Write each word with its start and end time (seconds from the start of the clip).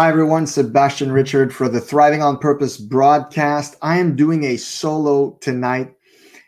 Hi, 0.00 0.08
everyone. 0.08 0.46
Sebastian 0.46 1.12
Richard 1.12 1.52
for 1.54 1.68
the 1.68 1.78
Thriving 1.78 2.22
on 2.22 2.38
Purpose 2.38 2.78
broadcast. 2.78 3.76
I 3.82 3.98
am 3.98 4.16
doing 4.16 4.44
a 4.44 4.56
solo 4.56 5.36
tonight, 5.42 5.94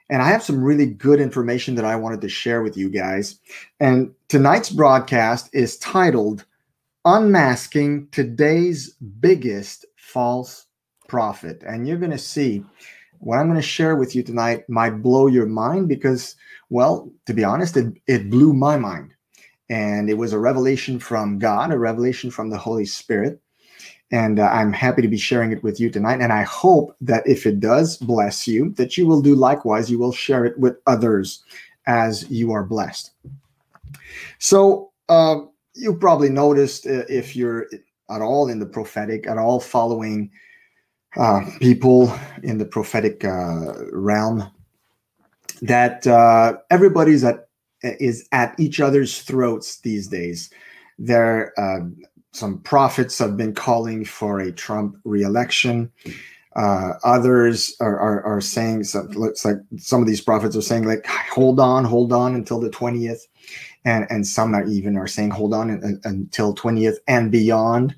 and 0.09 0.23
I 0.23 0.29
have 0.29 0.43
some 0.43 0.65
really 0.65 0.87
good 0.87 1.21
information 1.21 1.75
that 1.75 1.85
I 1.85 1.97
wanted 1.97 2.23
to 2.23 2.31
share 2.31 2.63
with 2.63 2.79
you 2.79 2.89
guys. 2.89 3.39
And 3.79 4.15
tonight's 4.29 4.71
broadcast 4.71 5.51
is 5.53 5.77
titled 5.77 6.47
Unmasking 7.05 8.09
Today's 8.11 8.95
Biggest 9.21 9.85
False 9.97 10.65
Prophet. 11.07 11.63
And 11.67 11.87
you're 11.87 11.99
going 11.99 12.11
to 12.11 12.17
see 12.17 12.65
what 13.19 13.37
I'm 13.37 13.49
going 13.49 13.61
to 13.61 13.63
share 13.63 13.97
with 13.97 14.17
you 14.17 14.23
tonight 14.23 14.67
might 14.71 15.03
blow 15.03 15.27
your 15.27 15.45
mind 15.45 15.89
because, 15.89 16.37
well, 16.71 17.13
to 17.27 17.35
be 17.35 17.45
honest, 17.45 17.77
it, 17.77 17.93
it 18.07 18.31
blew 18.31 18.55
my 18.55 18.79
mind 18.79 19.13
and 19.73 20.11
it 20.11 20.19
was 20.19 20.35
a 20.35 20.39
revelation 20.39 20.99
from 20.99 21.39
God, 21.39 21.73
a 21.73 21.79
revelation 21.79 22.31
from 22.31 22.51
the 22.51 22.59
Holy 22.59 22.85
Spirit. 22.85 23.41
And 24.11 24.39
uh, 24.39 24.51
I'm 24.53 24.71
happy 24.71 25.01
to 25.01 25.09
be 25.09 25.17
sharing 25.17 25.51
it 25.51 25.63
with 25.63 25.81
you 25.81 25.89
tonight. 25.89 26.21
And 26.21 26.31
I 26.31 26.43
hope 26.43 26.95
that 27.01 27.27
if 27.27 27.47
it 27.47 27.59
does 27.59 27.97
bless 27.97 28.47
you, 28.47 28.69
that 28.73 28.99
you 28.99 29.07
will 29.07 29.23
do 29.23 29.35
likewise. 29.35 29.91
You 29.91 29.99
will 29.99 30.13
share 30.13 30.45
it 30.45 30.59
with 30.59 30.77
others 30.87 31.43
as 31.87 32.31
you 32.31 32.53
are 32.53 32.65
blessed. 32.65 33.13
So, 34.39 34.91
uh, 35.09 35.37
you 35.75 35.97
probably 35.97 36.29
noticed 36.29 36.87
uh, 36.87 37.05
if 37.09 37.35
you're 37.35 37.67
at 38.11 38.21
all 38.21 38.51
in 38.51 38.59
the 38.59 38.67
prophetic, 38.67 39.27
at 39.27 39.39
all 39.39 39.59
following 39.59 40.31
uh, 41.17 41.41
people 41.61 42.15
in 42.43 42.59
the 42.59 42.67
prophetic 42.67 43.25
uh, 43.25 43.73
realm, 43.91 44.51
that 45.63 46.07
uh, 46.07 46.59
everybody's 46.71 47.25
at 47.25 47.49
is 47.83 48.29
at 48.33 48.59
each 48.59 48.81
other's 48.81 49.23
throats 49.23 49.81
these 49.81 50.09
days. 50.09 50.51
There, 50.99 51.53
uh, 51.59 51.81
some 52.33 52.59
prophets 52.61 53.19
have 53.19 53.37
been 53.37 53.55
calling 53.55 54.05
for 54.05 54.41
a 54.41 54.53
Trump 54.53 54.97
reelection. 55.05 55.91
Uh, 56.55 56.93
others 57.05 57.75
are, 57.81 57.99
are, 57.99 58.23
are 58.25 58.41
saying, 58.41 58.85
so 58.85 59.03
looks 59.15 59.45
like 59.45 59.57
some 59.79 60.01
of 60.01 60.07
these 60.07 60.21
prophets 60.21 60.57
are 60.57 60.63
saying, 60.63 60.85
like, 60.85 61.07
hold 61.07 61.59
on, 61.59 61.85
hold 61.85 62.13
on 62.13 62.35
until 62.35 62.61
the 62.61 62.71
20th. 62.71 63.21
And, 63.85 64.07
and 64.11 64.27
some 64.27 64.55
are 64.55 64.65
even 64.67 64.97
are 64.97 65.09
saying, 65.09 65.31
hold 65.31 65.55
on 65.55 65.71
until 66.05 66.55
20th 66.55 66.97
and 67.09 67.33
beyond 67.33 67.97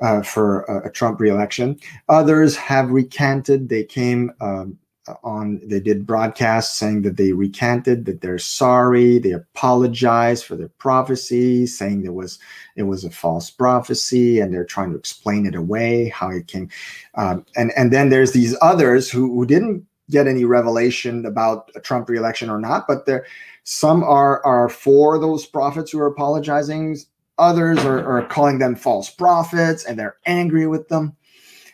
uh, 0.00 0.22
for 0.22 0.62
a, 0.62 0.88
a 0.88 0.90
Trump 0.90 1.20
reelection. 1.20 1.78
Others 2.08 2.56
have 2.56 2.90
recanted. 2.90 3.68
They 3.68 3.84
came 3.84 4.32
um, 4.40 4.78
on 5.22 5.60
they 5.64 5.80
did 5.80 6.06
broadcasts 6.06 6.76
saying 6.76 7.02
that 7.02 7.16
they 7.16 7.32
recanted 7.32 8.04
that 8.04 8.20
they're 8.20 8.38
sorry 8.38 9.18
they 9.18 9.32
apologized 9.32 10.44
for 10.44 10.56
their 10.56 10.68
prophecy 10.78 11.66
saying 11.66 12.02
there 12.02 12.12
was 12.12 12.38
it 12.76 12.84
was 12.84 13.04
a 13.04 13.10
false 13.10 13.50
prophecy 13.50 14.40
and 14.40 14.52
they're 14.52 14.64
trying 14.64 14.90
to 14.90 14.98
explain 14.98 15.46
it 15.46 15.54
away 15.54 16.08
how 16.08 16.30
it 16.30 16.46
came 16.46 16.68
um, 17.14 17.44
and 17.56 17.72
and 17.76 17.92
then 17.92 18.08
there's 18.08 18.32
these 18.32 18.56
others 18.60 19.10
who, 19.10 19.32
who 19.34 19.46
didn't 19.46 19.84
get 20.10 20.26
any 20.26 20.44
revelation 20.44 21.24
about 21.24 21.70
a 21.74 21.80
trump 21.80 22.08
reelection 22.08 22.50
or 22.50 22.58
not 22.58 22.86
but 22.88 23.06
there 23.06 23.24
some 23.64 24.02
are 24.02 24.44
are 24.44 24.68
for 24.68 25.18
those 25.18 25.46
prophets 25.46 25.90
who 25.90 26.00
are 26.00 26.06
apologizing 26.06 26.96
others 27.38 27.78
are, 27.84 28.04
are 28.04 28.26
calling 28.26 28.58
them 28.58 28.74
false 28.74 29.10
prophets 29.10 29.84
and 29.84 29.98
they're 29.98 30.16
angry 30.26 30.66
with 30.66 30.88
them 30.88 31.16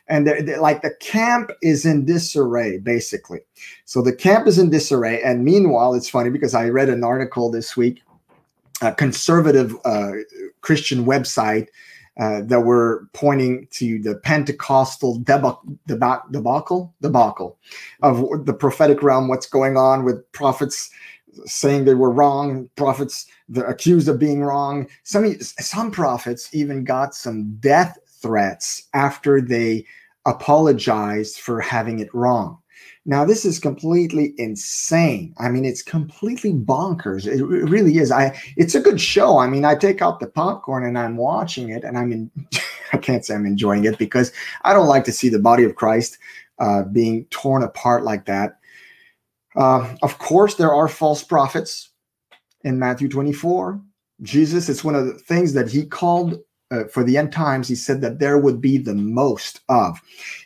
and 0.08 0.26
they're, 0.26 0.42
they're, 0.42 0.60
like 0.60 0.82
the 0.82 0.94
camp 1.00 1.50
is 1.62 1.84
in 1.84 2.04
disarray 2.04 2.78
basically 2.78 3.40
so 3.84 4.02
the 4.02 4.14
camp 4.14 4.46
is 4.46 4.58
in 4.58 4.70
disarray 4.70 5.22
and 5.22 5.44
meanwhile 5.44 5.94
it's 5.94 6.08
funny 6.08 6.30
because 6.30 6.54
i 6.54 6.68
read 6.68 6.88
an 6.88 7.04
article 7.04 7.50
this 7.50 7.76
week 7.76 8.02
a 8.80 8.92
conservative 8.92 9.76
uh, 9.84 10.12
christian 10.60 11.04
website 11.04 11.68
uh, 12.20 12.42
that 12.42 12.60
were 12.60 13.08
pointing 13.14 13.66
to 13.70 13.98
the 14.00 14.16
Pentecostal 14.16 15.18
debacle, 15.20 15.62
debacle, 15.86 16.92
debacle 17.00 17.58
of 18.02 18.44
the 18.44 18.52
prophetic 18.52 19.02
realm, 19.02 19.28
what's 19.28 19.46
going 19.46 19.78
on 19.78 20.04
with 20.04 20.30
prophets 20.32 20.91
saying 21.46 21.84
they 21.84 21.94
were 21.94 22.10
wrong, 22.10 22.68
prophets 22.76 23.26
they're 23.48 23.64
accused 23.64 24.08
of 24.08 24.18
being 24.18 24.42
wrong. 24.42 24.88
Some 25.04 25.41
some 25.41 25.91
prophets 25.91 26.54
even 26.54 26.84
got 26.84 27.14
some 27.14 27.54
death 27.60 27.98
threats 28.22 28.88
after 28.94 29.41
they 29.41 29.84
apologized 30.25 31.41
for 31.41 31.60
having 31.60 31.99
it 31.99 32.15
wrong. 32.15 32.59
Now, 33.05 33.25
this 33.25 33.44
is 33.44 33.59
completely 33.59 34.33
insane. 34.38 35.34
I 35.38 35.49
mean, 35.49 35.65
it's 35.65 35.83
completely 35.83 36.53
bonkers. 36.53 37.27
It 37.27 37.44
really 37.44 37.99
is. 37.99 38.12
I 38.12 38.38
it's 38.56 38.77
a 38.77 38.81
good 38.81 39.00
show. 39.00 39.38
I 39.38 39.49
mean, 39.49 39.65
I 39.65 39.75
take 39.75 40.00
out 40.00 40.21
the 40.21 40.28
popcorn 40.28 40.84
and 40.84 40.97
I'm 40.97 41.16
watching 41.16 41.71
it, 41.71 41.83
and 41.83 41.99
I'm 41.99 42.12
in. 42.12 42.31
I 42.93 42.99
can't 42.99 43.25
say 43.25 43.34
I'm 43.34 43.47
enjoying 43.47 43.84
it 43.87 43.99
because 43.99 44.33
I 44.62 44.75
don't 44.75 44.87
like 44.87 45.04
to 45.04 45.12
see 45.12 45.31
the 45.31 45.39
body 45.39 45.65
of 45.65 45.77
Christ 45.77 46.19
uh, 46.59 46.83
being 46.83 47.25
torn 47.31 47.62
apart 47.62 48.04
like 48.04 48.27
that. 48.27 48.59
Uh, 49.56 49.97
of 50.03 50.19
course, 50.19 50.54
there 50.54 50.75
are 50.75 50.89
false 50.89 51.25
prophets 51.25 51.91
in 52.65 52.78
Matthew 52.78 53.09
24. 53.09 53.81
Jesus, 54.21 54.69
it's 54.69 54.84
one 54.84 54.94
of 54.94 55.06
the 55.06 55.15
things 55.15 55.54
that 55.54 55.71
he 55.71 55.84
called 55.84 56.39
uh, 56.72 56.84
for 56.88 57.05
the 57.05 57.16
end 57.16 57.33
times, 57.33 57.69
he 57.69 57.75
said 57.75 58.00
that 58.00 58.19
there 58.19 58.38
would 58.38 58.60
be 58.60 58.78
the 58.78 58.94
most 58.94 59.60
of. 59.69 60.00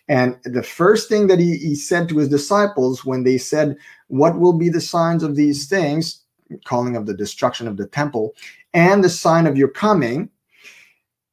And 0.09 0.37
the 0.45 0.63
first 0.63 1.09
thing 1.09 1.29
that 1.29 1.39
he, 1.39 1.57
he 1.57 1.75
said 1.75 2.09
to 2.09 2.19
his 2.19 2.29
disciples 2.29 3.05
when 3.05 3.23
they 3.23 3.39
said, 3.39 3.77
What 4.09 4.39
will 4.39 4.53
be 4.53 4.69
the 4.69 4.81
signs 4.81 5.23
of 5.23 5.37
these 5.37 5.67
things? 5.69 6.23
Calling 6.65 6.97
of 6.97 7.07
the 7.07 7.15
destruction 7.15 7.67
of 7.67 7.77
the 7.77 7.87
temple 7.87 8.35
and 8.75 9.03
the 9.03 9.09
sign 9.09 9.47
of 9.47 9.57
your 9.57 9.69
coming. 9.69 10.29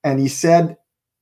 And 0.03 0.19
he 0.19 0.27
said, 0.27 0.77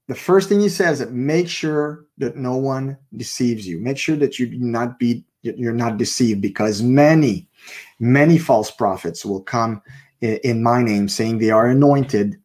the 0.07 0.15
first 0.15 0.50
thing 0.50 0.59
he 0.59 0.67
says 0.67 1.00
that 1.00 1.13
make 1.13 1.47
sure 1.47 2.06
that 2.17 2.35
no 2.35 2.57
one 2.57 2.97
deceives 3.15 3.65
you. 3.65 3.79
Make 3.79 3.97
sure 3.97 4.17
that 4.17 4.39
you 4.39 4.47
do 4.47 4.57
not 4.59 5.00
be 5.00 5.24
you're 5.41 5.74
not 5.74 5.97
deceived 5.97 6.41
because 6.41 6.83
many, 6.83 7.47
many 8.00 8.38
false 8.38 8.69
prophets 8.69 9.25
will 9.25 9.41
come 9.41 9.81
in 10.21 10.62
my 10.62 10.83
name 10.83 11.07
saying 11.07 11.38
they 11.38 11.50
are 11.50 11.67
anointed 11.67 12.40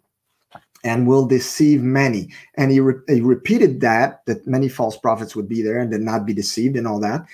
and 0.84 1.06
will 1.06 1.26
deceive 1.26 1.82
many. 1.82 2.28
And 2.55 2.70
he, 2.70 2.81
re- 2.81 3.02
he, 3.08 3.20
repeated 3.20 3.81
that, 3.81 4.25
that 4.26 4.46
many 4.46 4.69
false 4.69 4.96
prophets 4.96 5.34
would 5.34 5.49
be 5.49 5.62
there 5.62 5.78
and 5.78 5.90
did 5.90 6.02
not 6.02 6.26
be 6.26 6.34
deceived 6.34 6.76
and 6.76 6.87
all 6.87 7.00
that, 7.00 7.26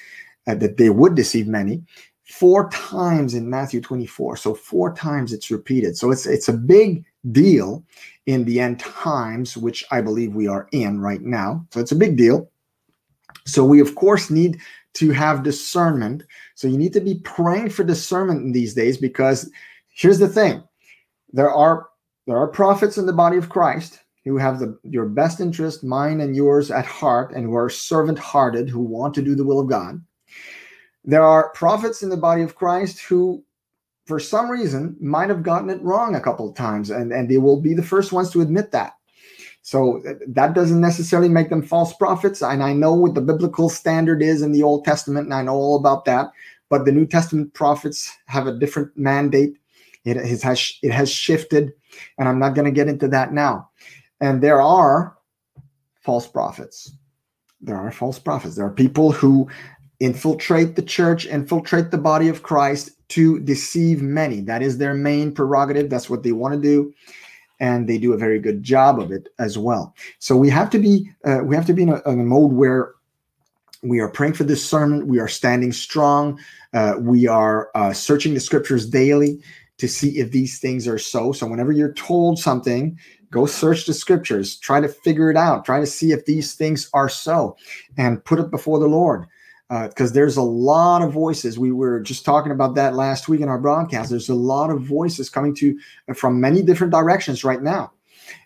uh, 0.47 0.55
that 0.55 0.77
they 0.77 0.91
would 0.91 1.15
deceive 1.15 1.47
many 1.47 1.83
four 2.33 2.71
times 2.71 3.35
in 3.35 3.50
Matthew 3.50 3.81
24. 3.81 4.39
So 4.39 4.55
four 4.55 4.94
times 4.94 5.35
it's 5.35 5.50
repeated. 5.50 5.99
So 5.99 6.11
it's 6.11 6.25
it's 6.25 6.49
a 6.49 6.55
big 6.55 7.05
deal 7.31 7.85
in 8.25 8.44
the 8.44 8.59
end 8.59 8.81
times, 8.81 9.56
which 9.56 9.85
I 9.91 10.00
believe 10.00 10.35
we 10.35 10.49
are 10.49 10.67
in 10.73 11.00
right 11.00 11.21
now. 11.21 11.67
So 11.73 11.81
it's 11.81 11.93
a 11.93 11.97
big 11.97 12.17
deal. 12.17 12.50
So 13.47 13.65
we 13.65 13.81
of 13.81 13.95
course 13.97 14.31
need 14.31 14.59
to 14.95 15.11
have 15.11 15.43
discernment. 15.43 16.25
So 16.55 16.69
you 16.69 16.79
need 16.79 16.95
to 16.95 17.00
be 17.00 17.17
praying 17.17 17.71
for 17.71 17.85
discernment 17.85 18.43
in 18.43 18.53
these 18.53 18.73
days 18.75 18.97
because 18.97 19.50
here's 19.88 20.19
the 20.19 20.29
thing. 20.29 20.62
There 21.35 21.50
are 21.50 21.88
there 22.27 22.37
are 22.37 22.49
prophets 22.49 22.99
in 22.99 23.07
the 23.07 23.13
body 23.13 23.37
of 23.37 23.49
Christ 23.49 24.01
who 24.25 24.37
have 24.37 24.61
the, 24.61 24.79
your 24.85 25.07
best 25.07 25.41
interest, 25.41 25.83
mine 25.83 26.21
and 26.21 26.37
yours, 26.37 26.71
at 26.71 26.87
heart, 26.87 27.33
and 27.35 27.45
who 27.45 27.57
are 27.57 27.69
servant 27.69 28.19
hearted, 28.19 28.69
who 28.69 28.81
want 28.81 29.15
to 29.15 29.23
do 29.23 29.35
the 29.35 29.45
will 29.45 29.59
of 29.59 29.69
God. 29.69 30.01
There 31.05 31.25
are 31.25 31.51
prophets 31.51 32.03
in 32.03 32.09
the 32.09 32.17
body 32.17 32.43
of 32.43 32.55
Christ 32.55 33.01
who, 33.01 33.43
for 34.07 34.21
some 34.21 34.49
reason, 34.49 34.97
might 35.01 35.29
have 35.29 35.43
gotten 35.43 35.71
it 35.71 35.83
wrong 35.83 36.15
a 36.15 36.21
couple 36.21 36.49
of 36.49 36.55
times, 36.55 36.91
and, 36.91 37.13
and 37.13 37.29
they 37.29 37.39
will 37.39 37.61
be 37.61 37.75
the 37.75 37.83
first 37.83 38.13
ones 38.13 38.31
to 38.31 38.41
admit 38.41 38.71
that. 38.71 38.95
So 39.63 40.03
that 40.29 40.55
doesn't 40.55 40.81
necessarily 40.81 41.29
make 41.29 41.49
them 41.49 41.63
false 41.63 41.93
prophets. 41.95 42.43
And 42.43 42.63
I 42.63 42.73
know 42.73 42.95
what 42.95 43.15
the 43.15 43.21
biblical 43.21 43.69
standard 43.69 44.23
is 44.23 44.43
in 44.43 44.53
the 44.53 44.63
Old 44.63 44.85
Testament, 44.85 45.27
and 45.27 45.35
I 45.35 45.43
know 45.43 45.55
all 45.55 45.77
about 45.77 46.05
that. 46.05 46.31
But 46.69 46.85
the 46.85 46.93
New 46.93 47.07
Testament 47.07 47.55
prophets 47.55 48.13
have 48.27 48.47
a 48.47 48.59
different 48.59 48.97
mandate. 48.97 49.57
It 50.05 50.17
has 50.43 50.73
it 50.83 50.91
has 50.91 51.11
shifted 51.11 51.73
and 52.19 52.29
I'm 52.29 52.39
not 52.39 52.55
going 52.55 52.65
to 52.65 52.71
get 52.71 52.89
into 52.89 53.09
that 53.09 53.33
now. 53.33 53.71
And 54.21 54.43
there 54.43 54.61
are 54.61 55.17
false 56.00 56.27
prophets. 56.27 56.93
There 57.61 57.77
are 57.77 57.93
false 57.93 58.19
prophets. 58.19 58.56
There 58.56 58.67
are 58.67 58.71
people 58.71 59.12
who 59.12 59.49
infiltrate 60.00 60.75
the 60.75 60.83
church, 60.83 61.27
infiltrate 61.27 61.91
the 61.91 61.99
body 61.99 62.29
of 62.29 62.43
Christ 62.43 62.91
to 63.11 63.39
deceive 63.41 64.03
many. 64.03 64.41
That 64.41 64.62
is 64.62 64.79
their 64.79 64.94
main 64.94 65.33
prerogative. 65.33 65.89
That's 65.89 66.11
what 66.11 66.23
they 66.23 66.33
want 66.33 66.55
to 66.55 66.61
do. 66.61 66.93
And 67.61 67.89
they 67.89 67.99
do 67.99 68.12
a 68.12 68.19
very 68.19 68.41
good 68.41 68.65
job 68.65 68.99
of 68.99 69.12
it 69.12 69.29
as 69.38 69.56
well. 69.56 69.95
So 70.19 70.37
we 70.37 70.50
have 70.50 70.71
to 70.71 70.79
be 70.79 71.09
uh, 71.25 71.41
we 71.45 71.55
have 71.55 71.67
to 71.67 71.73
be 71.73 71.85
in 71.85 71.91
a, 71.91 72.03
in 72.11 72.19
a 72.21 72.25
mode 72.25 72.53
where 72.53 72.95
we 73.83 74.00
are 74.00 74.09
praying 74.09 74.33
for 74.33 74.45
discernment. 74.45 75.06
We 75.06 75.21
are 75.21 75.29
standing 75.29 75.73
strong. 75.73 76.41
Uh, 76.73 76.95
we 76.99 77.29
are 77.29 77.71
uh, 77.77 77.93
searching 77.93 78.35
the 78.35 78.41
scriptures 78.41 78.88
daily 78.88 79.41
to 79.79 79.89
see 79.89 80.19
if 80.19 80.31
these 80.31 80.59
things 80.59 80.87
are 80.87 80.99
so. 80.99 81.33
So 81.33 81.47
whenever 81.47 81.73
you're 81.73 81.95
told 81.95 82.39
something, 82.39 82.99
go 83.31 83.47
search 83.47 83.87
the 83.87 83.95
scriptures, 83.95 84.59
try 84.59 84.81
to 84.81 84.89
figure 84.89 85.31
it 85.31 85.37
out, 85.37 85.65
try 85.65 85.81
to 85.81 85.87
see 85.87 86.13
if 86.13 86.27
these 86.27 86.55
things 86.55 86.89
are 86.95 87.09
so, 87.09 87.57
and 87.97 88.25
put 88.25 88.39
it 88.39 88.51
before 88.51 88.79
the 88.79 88.87
Lord. 88.87 89.27
Because 89.69 90.11
uh, 90.11 90.15
there's 90.15 90.37
a 90.37 90.43
lot 90.43 91.01
of 91.01 91.13
voices. 91.13 91.59
We 91.59 91.73
were 91.73 92.01
just 92.01 92.27
talking 92.27 92.53
about 92.53 92.75
that 92.75 92.95
last 92.95 93.29
week 93.29 93.41
in 93.41 93.49
our 93.49 93.59
broadcast. 93.59 94.11
There's 94.11 94.29
a 94.29 94.35
lot 94.35 94.69
of 94.69 94.83
voices 94.83 95.31
coming 95.31 95.55
to 95.57 95.79
from 96.15 96.41
many 96.41 96.63
different 96.63 96.93
directions 96.93 97.43
right 97.43 97.63
now, 97.63 97.91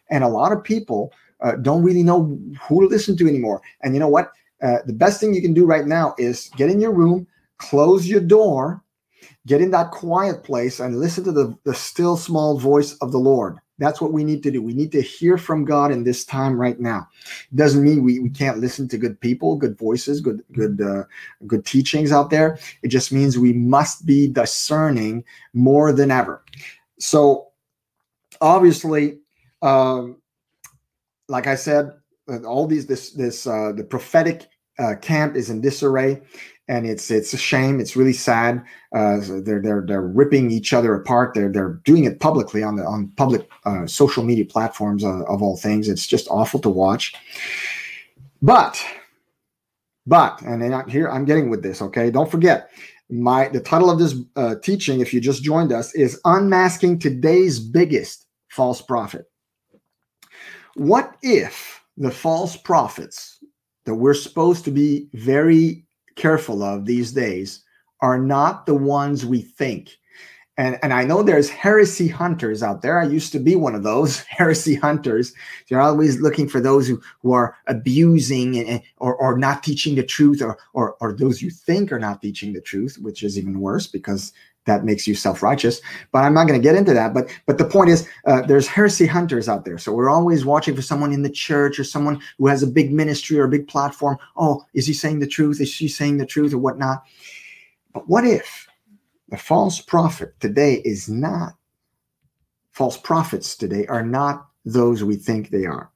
and 0.08 0.23
a 0.23 0.28
lot 0.28 0.52
of 0.52 0.62
people 0.62 1.12
uh, 1.40 1.56
don't 1.56 1.82
really 1.82 2.05
know 2.05 2.38
who 2.62 2.81
to 2.82 2.87
listen 2.87 3.17
to 3.17 3.26
anymore. 3.26 3.61
And 3.82 3.93
you 3.93 3.99
know 3.99 4.08
what? 4.08 4.31
Uh, 4.62 4.78
the 4.87 4.93
best 4.93 5.20
thing 5.20 5.34
you 5.34 5.43
can 5.43 5.52
do 5.52 5.67
right 5.67 5.87
now 5.87 6.14
is 6.17 6.49
get 6.56 6.70
in 6.70 6.81
your 6.81 6.93
room, 6.93 7.26
close 7.58 8.06
your 8.06 8.20
door, 8.20 8.82
get 9.46 9.60
in 9.60 9.70
that 9.70 9.90
quiet 9.93 10.43
place, 10.43 10.81
and 10.81 11.00
listen 11.00 11.25
to 11.25 11.32
the, 11.32 11.56
the 11.64 11.75
still 11.75 12.16
small 12.16 12.58
voice 12.58 12.94
of 12.98 13.12
the 13.12 13.19
Lord. 13.19 13.58
That's 13.78 14.00
what 14.00 14.12
we 14.12 14.25
need 14.25 14.43
to 14.43 14.50
do. 14.50 14.62
We 14.62 14.72
need 14.72 14.90
to 14.93 15.02
hear 15.02 15.37
from 15.37 15.64
God 15.64 15.93
in 15.93 16.02
this 16.02 16.25
time 16.25 16.58
right 16.58 16.81
now. 16.81 17.08
It 17.52 17.56
doesn't 17.56 17.84
mean 17.84 18.02
we, 18.02 18.19
we 18.20 18.31
can't 18.31 18.58
listen 18.58 18.88
to 18.88 18.98
good 18.98 19.20
people, 19.20 19.56
good 19.56 19.78
voices, 19.78 20.20
good 20.20 20.43
good 20.52 20.81
uh, 20.81 21.04
good 21.46 21.66
teachings 21.66 22.10
out 22.10 22.31
there. 22.31 22.58
It 22.82 22.88
just 22.88 23.12
means 23.12 23.38
we 23.38 23.52
must 23.52 24.06
be 24.06 24.28
discerning 24.28 25.25
more 25.52 25.92
than 25.92 26.10
ever. 26.10 26.42
So 26.99 27.49
obviously, 28.40 29.19
um, 29.60 30.16
like 31.28 31.46
I 31.46 31.54
said, 31.54 31.92
all 32.46 32.66
these 32.66 32.87
this 32.87 33.10
this 33.10 33.46
uh, 33.46 33.72
the 33.76 33.84
prophetic 33.84 34.49
uh, 34.78 34.94
camp 35.00 35.37
is 35.37 35.50
in 35.50 35.60
disarray, 35.60 36.22
and 36.68 36.86
it's 36.86 37.10
it's 37.10 37.32
a 37.32 37.38
shame. 37.38 37.80
It's 37.80 37.96
really 37.96 38.12
sad. 38.12 38.64
Uh, 38.94 39.20
they're 39.42 39.62
they're 39.62 39.84
they're 39.86 40.02
ripping 40.02 40.50
each 40.50 40.72
other 40.72 40.94
apart. 40.94 41.34
They're 41.34 41.50
they're 41.50 41.80
doing 41.84 42.04
it 42.04 42.20
publicly 42.20 42.62
on 42.62 42.76
the 42.76 42.84
on 42.84 43.08
public 43.16 43.48
uh, 43.64 43.86
social 43.86 44.24
media 44.24 44.44
platforms 44.44 45.04
uh, 45.04 45.22
of 45.24 45.42
all 45.42 45.56
things. 45.56 45.88
It's 45.88 46.06
just 46.06 46.26
awful 46.28 46.60
to 46.60 46.68
watch. 46.68 47.14
But 48.42 48.84
but 50.06 50.40
and 50.42 50.60
then 50.60 50.88
here 50.88 51.08
I'm 51.08 51.24
getting 51.24 51.50
with 51.50 51.62
this. 51.62 51.80
Okay, 51.82 52.10
don't 52.10 52.30
forget 52.30 52.70
my 53.08 53.48
the 53.48 53.60
title 53.60 53.90
of 53.90 53.98
this 53.98 54.16
uh, 54.34 54.56
teaching. 54.62 55.00
If 55.00 55.14
you 55.14 55.20
just 55.20 55.42
joined 55.42 55.72
us, 55.72 55.94
is 55.94 56.20
unmasking 56.24 56.98
today's 56.98 57.60
biggest 57.60 58.26
false 58.48 58.82
prophet. 58.82 59.26
What 60.74 61.16
if 61.22 61.80
the 61.96 62.10
false 62.10 62.56
prophets 62.56 63.42
that 63.84 63.94
we're 63.94 64.14
supposed 64.14 64.64
to 64.64 64.70
be 64.70 65.08
very 65.14 65.85
careful 66.16 66.62
of 66.62 66.86
these 66.86 67.12
days 67.12 67.60
are 68.00 68.18
not 68.18 68.66
the 68.66 68.74
ones 68.74 69.24
we 69.24 69.40
think. 69.40 69.96
And, 70.58 70.78
and 70.82 70.92
I 70.92 71.04
know 71.04 71.22
there's 71.22 71.50
heresy 71.50 72.08
hunters 72.08 72.62
out 72.62 72.80
there. 72.80 72.98
I 72.98 73.04
used 73.04 73.30
to 73.32 73.38
be 73.38 73.56
one 73.56 73.74
of 73.74 73.82
those 73.82 74.20
heresy 74.28 74.74
hunters. 74.74 75.34
They're 75.68 75.80
always 75.80 76.20
looking 76.20 76.48
for 76.48 76.60
those 76.60 76.88
who, 76.88 77.00
who 77.20 77.32
are 77.32 77.56
abusing 77.66 78.58
and, 78.58 78.82
or, 78.96 79.14
or 79.16 79.36
not 79.36 79.62
teaching 79.62 79.96
the 79.96 80.02
truth, 80.02 80.40
or, 80.40 80.58
or, 80.72 80.96
or 81.00 81.12
those 81.12 81.42
you 81.42 81.50
think 81.50 81.92
are 81.92 81.98
not 81.98 82.22
teaching 82.22 82.54
the 82.54 82.60
truth, 82.60 82.98
which 83.00 83.22
is 83.22 83.38
even 83.38 83.60
worse 83.60 83.86
because 83.86 84.32
that 84.66 84.84
makes 84.84 85.06
you 85.06 85.14
self-righteous 85.14 85.80
but 86.12 86.22
i'm 86.22 86.34
not 86.34 86.46
going 86.46 86.60
to 86.60 86.62
get 86.62 86.76
into 86.76 86.94
that. 86.94 87.14
But 87.14 87.28
but 87.46 87.58
the 87.58 87.64
point 87.64 87.90
is 87.90 88.08
uh, 88.26 88.42
there's 88.42 88.66
heresy 88.66 89.06
hunters 89.06 89.48
out 89.48 89.64
there. 89.64 89.78
So 89.78 89.92
we're 89.92 90.10
always 90.10 90.44
watching 90.44 90.74
for 90.74 90.82
someone 90.82 91.12
in 91.12 91.22
the 91.22 91.30
church 91.30 91.78
or 91.78 91.84
someone 91.84 92.20
who 92.38 92.46
has 92.46 92.62
a 92.62 92.66
big 92.66 92.92
ministry 92.92 93.38
or 93.38 93.44
a 93.44 93.48
big 93.48 93.68
platform. 93.68 94.18
Oh 94.36 94.64
is 94.74 94.86
he 94.86 94.92
saying 94.92 95.20
the 95.20 95.26
truth? 95.26 95.60
Is 95.60 95.68
she 95.68 95.88
saying 95.88 96.18
the 96.18 96.26
truth 96.26 96.52
or 96.52 96.58
whatnot? 96.58 97.04
But 97.92 98.08
what 98.08 98.24
if 98.24 98.66
the 99.28 99.38
false 99.38 99.80
prophet 99.80 100.34
today 100.40 100.82
is 100.84 101.08
not 101.08 101.54
false 102.72 102.96
prophets 102.96 103.56
today 103.56 103.86
are 103.86 104.04
not 104.04 104.48
those 104.64 105.02
we 105.02 105.16
think 105.16 105.50
they 105.50 105.66
are? 105.66 105.90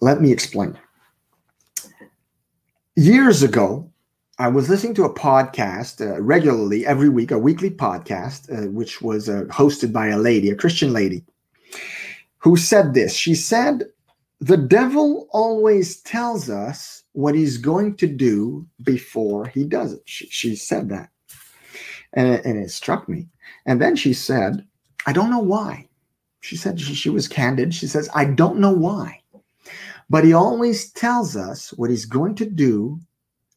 Let 0.00 0.20
me 0.20 0.30
explain. 0.32 0.78
Years 2.96 3.42
ago 3.42 3.90
I 4.38 4.48
was 4.48 4.68
listening 4.68 4.92
to 4.94 5.04
a 5.04 5.14
podcast 5.14 6.06
uh, 6.06 6.20
regularly 6.20 6.84
every 6.84 7.08
week, 7.08 7.30
a 7.30 7.38
weekly 7.38 7.70
podcast, 7.70 8.52
uh, 8.52 8.70
which 8.70 9.00
was 9.00 9.30
uh, 9.30 9.44
hosted 9.44 9.94
by 9.94 10.08
a 10.08 10.18
lady, 10.18 10.50
a 10.50 10.54
Christian 10.54 10.92
lady, 10.92 11.24
who 12.36 12.58
said 12.58 12.92
this. 12.92 13.14
She 13.14 13.34
said, 13.34 13.84
The 14.40 14.58
devil 14.58 15.26
always 15.30 16.02
tells 16.02 16.50
us 16.50 17.02
what 17.12 17.34
he's 17.34 17.56
going 17.56 17.96
to 17.96 18.06
do 18.06 18.66
before 18.82 19.46
he 19.46 19.64
does 19.64 19.94
it. 19.94 20.02
She, 20.04 20.26
she 20.26 20.54
said 20.54 20.90
that. 20.90 21.08
And 22.12 22.28
it, 22.28 22.44
and 22.44 22.58
it 22.58 22.70
struck 22.70 23.08
me. 23.08 23.28
And 23.64 23.80
then 23.80 23.96
she 23.96 24.12
said, 24.12 24.66
I 25.06 25.14
don't 25.14 25.30
know 25.30 25.38
why. 25.38 25.88
She 26.40 26.56
said 26.56 26.78
she, 26.78 26.92
she 26.92 27.08
was 27.08 27.26
candid. 27.26 27.72
She 27.72 27.86
says, 27.86 28.10
I 28.14 28.26
don't 28.26 28.58
know 28.58 28.72
why. 28.72 29.22
But 30.10 30.24
he 30.24 30.34
always 30.34 30.92
tells 30.92 31.36
us 31.36 31.72
what 31.72 31.88
he's 31.88 32.04
going 32.04 32.34
to 32.34 32.44
do 32.44 33.00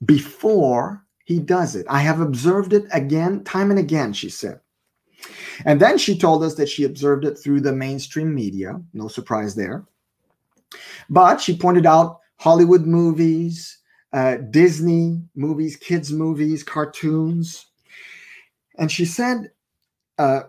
before 0.05 1.05
he 1.25 1.39
does 1.39 1.75
it. 1.75 1.85
I 1.89 1.99
have 1.99 2.21
observed 2.21 2.73
it 2.73 2.85
again, 2.91 3.43
time 3.43 3.69
and 3.69 3.79
again, 3.79 4.13
she 4.13 4.29
said. 4.29 4.59
And 5.65 5.79
then 5.79 5.97
she 5.97 6.17
told 6.17 6.43
us 6.43 6.55
that 6.55 6.69
she 6.69 6.85
observed 6.85 7.25
it 7.25 7.35
through 7.35 7.61
the 7.61 7.73
mainstream 7.73 8.33
media. 8.33 8.81
No 8.93 9.07
surprise 9.07 9.55
there. 9.55 9.85
But 11.09 11.41
she 11.41 11.57
pointed 11.57 11.85
out 11.85 12.19
Hollywood 12.37 12.85
movies, 12.85 13.77
uh, 14.13 14.37
Disney 14.37 15.21
movies, 15.35 15.75
kids' 15.75 16.11
movies, 16.11 16.63
cartoons. 16.63 17.67
And 18.77 18.91
she 18.91 19.05
said, 19.05 19.51
uh, 20.17 20.43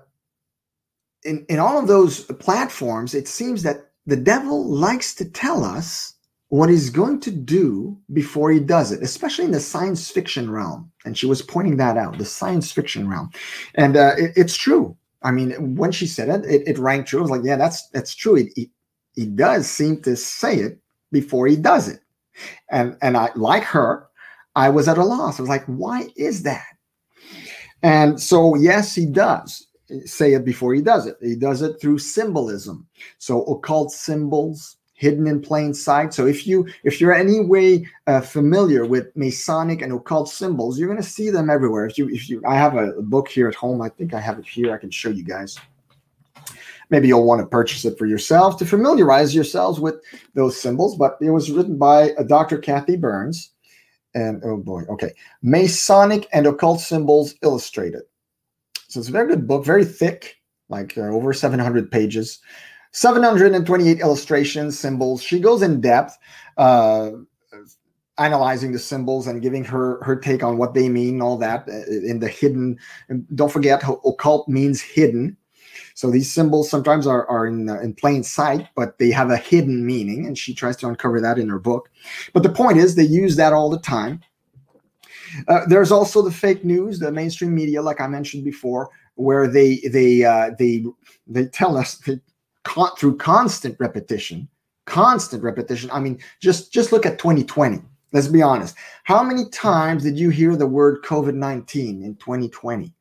in, 1.25 1.45
in 1.49 1.59
all 1.59 1.79
of 1.79 1.89
those 1.89 2.25
platforms, 2.25 3.15
it 3.15 3.29
seems 3.29 3.63
that 3.65 3.91
the 4.07 4.17
devil 4.17 4.65
likes 4.67 5.15
to 5.17 5.25
tell 5.25 5.65
us 5.65 6.15
what 6.51 6.69
he's 6.69 6.91
going 6.91 7.21
to 7.21 7.31
do 7.31 7.97
before 8.13 8.51
he 8.51 8.61
does 8.61 8.91
it, 8.93 9.03
especially 9.03 9.45
in 9.45 9.53
the 9.53 9.61
science 9.61 10.11
fiction 10.11 10.51
realm. 10.51 10.91
And 11.05 11.17
she 11.17 11.27
was 11.27 11.43
pointing 11.43 11.77
that 11.79 11.97
out, 11.97 12.19
the 12.19 12.25
science 12.25 12.71
fiction 12.73 13.09
realm. 13.09 13.31
And 13.77 13.97
uh, 13.97 14.13
it, 14.19 14.33
it's 14.37 14.57
true. 14.57 14.97
I 15.23 15.31
mean, 15.31 15.77
when 15.77 15.93
she 15.93 16.07
said 16.07 16.29
it, 16.29 16.45
it, 16.45 16.67
it 16.67 16.79
rang 16.79 17.05
true. 17.05 17.21
I 17.21 17.23
was 17.23 17.31
like, 17.31 17.45
yeah, 17.45 17.57
that's 17.57 17.89
that's 17.91 18.15
true. 18.15 18.35
He, 18.35 18.51
he, 18.57 18.71
he 19.15 19.27
does 19.27 19.69
seem 19.69 20.03
to 20.03 20.17
say 20.17 20.57
it 20.57 20.79
before 21.13 21.47
he 21.47 21.57
does 21.57 21.89
it. 21.89 22.01
And 22.71 22.97
and 23.01 23.17
I 23.17 23.31
like 23.37 23.65
her, 23.65 24.09
I 24.57 24.71
was 24.71 24.89
at 24.89 24.99
a 24.99 25.05
loss. 25.05 25.39
I 25.39 25.43
was 25.43 25.49
like, 25.49 25.67
why 25.67 26.09
is 26.17 26.43
that? 26.43 26.67
And 27.83 28.21
so 28.21 28.57
yes, 28.57 28.95
he 28.95 29.07
does 29.07 29.67
say 30.05 30.33
it 30.33 30.45
before 30.45 30.75
he 30.75 30.83
does 30.83 31.07
it. 31.07 31.17
He 31.21 31.37
does 31.37 31.63
it 31.63 31.81
through 31.81 31.99
symbolism. 31.99 32.89
So 33.19 33.45
occult 33.45 33.93
symbols, 33.93 34.77
hidden 35.01 35.27
in 35.27 35.41
plain 35.41 35.73
sight. 35.73 36.13
So 36.13 36.27
if 36.27 36.47
you 36.47 36.69
if 36.85 37.01
you're 37.01 37.15
any 37.15 37.41
way 37.41 37.89
uh, 38.07 38.21
familiar 38.21 38.85
with 38.85 39.17
Masonic 39.17 39.81
and 39.81 39.95
occult 39.95 40.29
symbols, 40.29 40.79
you're 40.79 40.91
going 40.91 41.03
to 41.03 41.09
see 41.09 41.31
them 41.31 41.49
everywhere. 41.49 41.87
If 41.87 41.97
you 41.97 42.11
if 42.11 42.29
you, 42.29 42.43
I 42.47 42.55
have 42.57 42.77
a, 42.77 42.93
book 43.01 43.29
here 43.29 43.49
at 43.49 43.55
home. 43.55 43.81
I 43.81 43.89
think 43.89 44.13
I 44.13 44.21
have 44.21 44.39
it 44.39 44.47
here. 44.47 44.75
I 44.75 44.77
can 44.77 44.91
show 44.91 45.09
you 45.09 45.25
guys. 45.25 45.59
Maybe 46.91 47.09
you'll 47.09 47.25
want 47.25 47.41
to 47.41 47.47
purchase 47.47 47.85
it 47.87 47.97
for 47.97 48.05
yourself 48.05 48.59
to 48.59 48.67
familiarize 48.67 49.35
yourselves 49.35 49.81
with 49.81 49.95
those 50.35 50.61
symbols. 50.61 50.97
But 50.97 51.17
it 51.23 51.31
was 51.31 51.51
written 51.51 51.79
by 51.79 52.11
uh, 52.13 52.25
Dr. 52.25 52.59
Cathy 52.59 52.97
Burns, 52.97 53.53
and 54.15 54.43
oh 54.45 54.59
boy, 54.59 54.83
okay, 54.91 55.15
Masonic 55.41 56.29
and 56.35 56.47
occult 56.47 56.81
symbols 56.81 57.35
illustrated. 57.43 58.03
So 58.89 59.01
it's 59.01 59.09
a 59.09 59.13
very 59.13 59.29
good 59.29 59.49
book, 59.49 59.65
very 59.65 59.85
thick, 59.85 60.37
like 60.69 60.99
uh, 60.99 61.09
over 61.09 61.33
700 61.33 61.91
pages. 61.91 62.41
728 62.93 64.01
illustrations, 64.01 64.79
symbols. 64.79 65.23
She 65.23 65.39
goes 65.41 65.63
in 65.63 65.81
depth, 65.81 66.17
uh, 66.57 67.11
analyzing 68.19 68.73
the 68.73 68.79
symbols 68.79 69.27
and 69.27 69.41
giving 69.41 69.65
her 69.65 70.03
her 70.03 70.17
take 70.17 70.43
on 70.43 70.59
what 70.59 70.75
they 70.75 70.89
mean, 70.89 71.23
all 71.23 71.39
that 71.39 71.69
uh, 71.69 71.91
in 72.07 72.21
the 72.21 72.29
hidden. 72.29 72.79
don't 73.35 73.53
forget, 73.53 73.83
occult 74.05 74.49
means 74.49 74.81
hidden. 74.81 75.37
So 75.95 76.11
these 76.11 76.33
symbols 76.33 76.71
sometimes 76.71 77.07
are, 77.07 77.27
are 77.29 77.47
in, 77.47 77.69
uh, 77.69 77.81
in 77.81 77.95
plain 77.95 78.23
sight, 78.23 78.69
but 78.75 78.99
they 78.99 79.11
have 79.11 79.31
a 79.31 79.37
hidden 79.37 79.85
meaning, 79.85 80.27
and 80.27 80.37
she 80.39 80.55
tries 80.55 80.77
to 80.79 80.89
uncover 80.89 81.21
that 81.21 81.39
in 81.39 81.49
her 81.49 81.59
book. 81.59 81.91
But 82.33 82.43
the 82.43 82.49
point 82.49 82.79
is, 82.79 82.95
they 82.95 83.05
use 83.05 83.37
that 83.37 83.53
all 83.53 83.71
the 83.71 83.79
time. 83.81 84.21
Uh, 85.49 85.61
there's 85.67 85.93
also 85.93 86.23
the 86.23 86.31
fake 86.31 86.65
news, 86.65 86.99
the 86.99 87.13
mainstream 87.13 87.55
media, 87.55 87.83
like 87.83 88.01
I 88.01 88.07
mentioned 88.07 88.45
before, 88.45 88.91
where 89.15 89.47
they 89.47 89.77
they 89.93 90.25
uh, 90.25 90.51
they 90.59 90.85
they 91.27 91.47
tell 91.47 91.77
us 91.77 91.97
they 91.97 92.21
con- 92.65 92.95
through 92.97 93.17
constant 93.17 93.77
repetition, 93.79 94.49
constant 94.87 95.43
repetition. 95.43 95.91
I 95.93 96.01
mean, 96.01 96.19
just 96.41 96.73
just 96.73 96.93
look 96.93 97.07
at 97.07 97.19
2020. 97.19 97.81
Let's 98.13 98.29
be 98.29 98.43
honest. 98.43 98.77
How 99.05 99.23
many 99.23 99.49
times 99.51 100.03
did 100.03 100.19
you 100.19 100.31
hear 100.31 100.57
the 100.57 100.67
word 100.67 101.03
COVID 101.05 101.35
19 101.35 102.03
in 102.03 102.17
2020? 102.17 102.93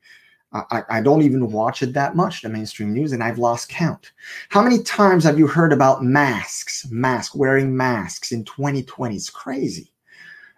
I, 0.51 0.83
I, 0.89 1.01
don't 1.01 1.21
even 1.21 1.51
watch 1.51 1.83
it 1.83 1.93
that 1.93 2.15
much, 2.15 2.41
the 2.41 2.49
mainstream 2.49 2.91
news, 2.91 3.11
and 3.11 3.23
I've 3.23 3.37
lost 3.37 3.69
count. 3.69 4.13
How 4.49 4.63
many 4.63 4.81
times 4.81 5.23
have 5.23 5.37
you 5.37 5.45
heard 5.45 5.71
about 5.71 6.03
masks, 6.03 6.87
mask, 6.89 7.35
wearing 7.35 7.77
masks 7.77 8.31
in 8.31 8.43
2020? 8.45 9.15
It's 9.15 9.29
crazy. 9.29 9.93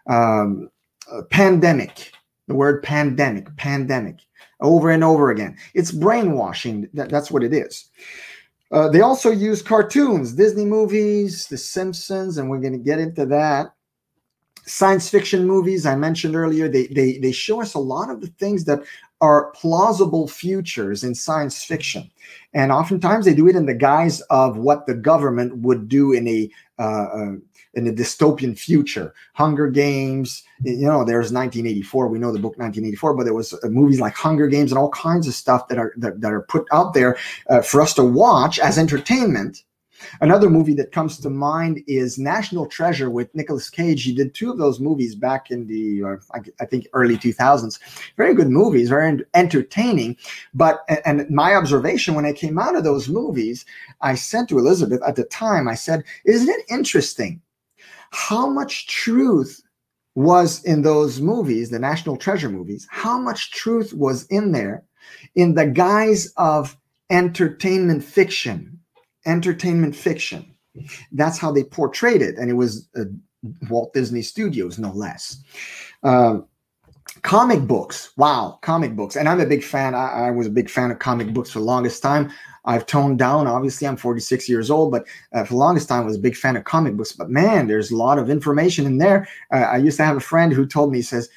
Um, 0.07 0.69
uh, 1.11 1.23
pandemic, 1.23 2.13
the 2.47 2.55
word 2.55 2.83
pandemic, 2.83 3.53
pandemic, 3.57 4.19
over 4.61 4.91
and 4.91 5.03
over 5.03 5.29
again. 5.29 5.57
It's 5.73 5.91
brainwashing. 5.91 6.87
That, 6.93 7.09
that's 7.09 7.29
what 7.29 7.43
it 7.43 7.53
is. 7.53 7.89
Uh, 8.71 8.87
they 8.87 9.01
also 9.01 9.31
use 9.31 9.61
cartoons, 9.61 10.33
Disney 10.33 10.65
movies, 10.65 11.47
The 11.47 11.57
Simpsons, 11.57 12.37
and 12.37 12.49
we're 12.49 12.61
going 12.61 12.71
to 12.73 12.79
get 12.79 12.99
into 12.99 13.25
that. 13.25 13.73
science 14.65 15.09
fiction 15.09 15.45
movies 15.45 15.85
I 15.85 15.95
mentioned 15.95 16.35
earlier, 16.35 16.69
they, 16.69 16.87
they, 16.87 17.17
they 17.17 17.31
show 17.31 17.61
us 17.61 17.73
a 17.73 17.79
lot 17.79 18.09
of 18.09 18.21
the 18.21 18.27
things 18.27 18.65
that 18.65 18.81
are 19.19 19.51
plausible 19.51 20.27
futures 20.27 21.03
in 21.03 21.13
science 21.13 21.63
fiction. 21.63 22.09
And 22.53 22.71
oftentimes 22.71 23.25
they 23.25 23.33
do 23.33 23.47
it 23.47 23.55
in 23.55 23.65
the 23.65 23.73
guise 23.73 24.21
of 24.29 24.57
what 24.57 24.85
the 24.85 24.95
government 24.95 25.57
would 25.57 25.87
do 25.87 26.13
in 26.13 26.27
a 26.27 26.49
uh, 26.79 27.07
uh, 27.13 27.31
in 27.73 27.87
a 27.87 27.91
dystopian 27.91 28.57
future. 28.57 29.13
Hunger 29.33 29.69
Games, 29.69 30.43
you 30.63 30.87
know, 30.87 31.03
there's 31.03 31.31
1984. 31.31 32.07
We 32.07 32.19
know 32.19 32.31
the 32.31 32.39
book 32.39 32.57
1984, 32.57 33.15
but 33.15 33.23
there 33.23 33.33
was 33.33 33.53
uh, 33.53 33.67
movies 33.69 33.99
like 33.99 34.13
Hunger 34.13 34.47
Games 34.47 34.71
and 34.71 34.79
all 34.79 34.89
kinds 34.89 35.27
of 35.27 35.33
stuff 35.33 35.67
that 35.69 35.77
are 35.77 35.93
that, 35.97 36.21
that 36.21 36.33
are 36.33 36.41
put 36.41 36.67
out 36.71 36.93
there 36.93 37.17
uh, 37.49 37.61
for 37.61 37.81
us 37.81 37.93
to 37.95 38.03
watch 38.03 38.59
as 38.59 38.77
entertainment 38.77 39.63
Another 40.19 40.49
movie 40.49 40.73
that 40.75 40.91
comes 40.91 41.19
to 41.19 41.29
mind 41.29 41.83
is 41.87 42.17
National 42.17 42.65
Treasure 42.65 43.09
with 43.09 43.33
Nicolas 43.35 43.69
Cage. 43.69 44.03
He 44.03 44.13
did 44.13 44.33
two 44.33 44.51
of 44.51 44.57
those 44.57 44.79
movies 44.79 45.15
back 45.15 45.51
in 45.51 45.67
the, 45.67 46.03
uh, 46.03 46.39
I 46.59 46.65
think, 46.65 46.87
early 46.93 47.17
2000s. 47.17 47.79
Very 48.17 48.33
good 48.33 48.49
movies, 48.49 48.89
very 48.89 49.19
entertaining. 49.33 50.17
But, 50.53 50.83
and 51.05 51.29
my 51.29 51.55
observation 51.55 52.15
when 52.15 52.25
I 52.25 52.33
came 52.33 52.59
out 52.59 52.75
of 52.75 52.83
those 52.83 53.09
movies, 53.09 53.65
I 54.01 54.15
said 54.15 54.49
to 54.49 54.59
Elizabeth 54.59 55.01
at 55.05 55.15
the 55.15 55.23
time, 55.25 55.67
I 55.67 55.75
said, 55.75 56.03
Isn't 56.25 56.49
it 56.49 56.65
interesting 56.69 57.41
how 58.11 58.49
much 58.49 58.87
truth 58.87 59.61
was 60.15 60.63
in 60.63 60.81
those 60.81 61.21
movies, 61.21 61.69
the 61.69 61.79
National 61.79 62.17
Treasure 62.17 62.49
movies, 62.49 62.87
how 62.89 63.17
much 63.17 63.51
truth 63.51 63.93
was 63.93 64.25
in 64.27 64.51
there 64.51 64.83
in 65.35 65.55
the 65.55 65.65
guise 65.65 66.31
of 66.37 66.77
entertainment 67.09 68.03
fiction 68.03 68.71
entertainment 69.25 69.95
fiction. 69.95 70.55
That's 71.11 71.37
how 71.37 71.51
they 71.51 71.63
portrayed 71.63 72.21
it, 72.21 72.37
and 72.37 72.49
it 72.49 72.53
was 72.53 72.87
uh, 72.95 73.03
Walt 73.69 73.93
Disney 73.93 74.21
Studios, 74.21 74.79
no 74.79 74.91
less. 74.91 75.43
Uh, 76.03 76.39
comic 77.23 77.67
books, 77.67 78.11
wow, 78.15 78.57
comic 78.61 78.95
books, 78.95 79.15
and 79.15 79.27
I'm 79.27 79.41
a 79.41 79.45
big 79.45 79.63
fan. 79.63 79.93
I, 79.93 80.27
I, 80.27 80.31
was 80.31 80.47
a 80.47 80.51
big 80.51 80.69
fan 80.69 80.91
of 80.91 80.99
comic 80.99 81.33
books 81.33 81.51
for 81.51 81.59
the 81.59 81.65
longest 81.65 82.01
time. 82.01 82.31
I've 82.65 82.85
toned 82.85 83.19
down. 83.19 83.47
Obviously, 83.47 83.87
I'm 83.87 83.97
46 83.97 84.47
years 84.47 84.69
old, 84.69 84.91
but 84.91 85.07
uh, 85.33 85.43
for 85.43 85.53
the 85.53 85.59
longest 85.59 85.89
time, 85.89 86.03
I 86.03 86.05
was 86.05 86.17
a 86.17 86.19
big 86.19 86.35
fan 86.35 86.55
of 86.55 86.63
comic 86.63 86.95
books. 86.95 87.11
But 87.11 87.29
man, 87.29 87.67
there's 87.67 87.91
a 87.91 87.97
lot 87.97 88.19
of 88.19 88.29
information 88.29 88.85
in 88.85 88.97
there. 88.97 89.27
Uh, 89.51 89.57
I 89.57 89.77
used 89.77 89.97
to 89.97 90.05
have 90.05 90.17
a 90.17 90.21
friend 90.21 90.53
who 90.53 90.65
told 90.65 90.91
me, 90.91 90.99
he 90.99 91.03
says, 91.03 91.29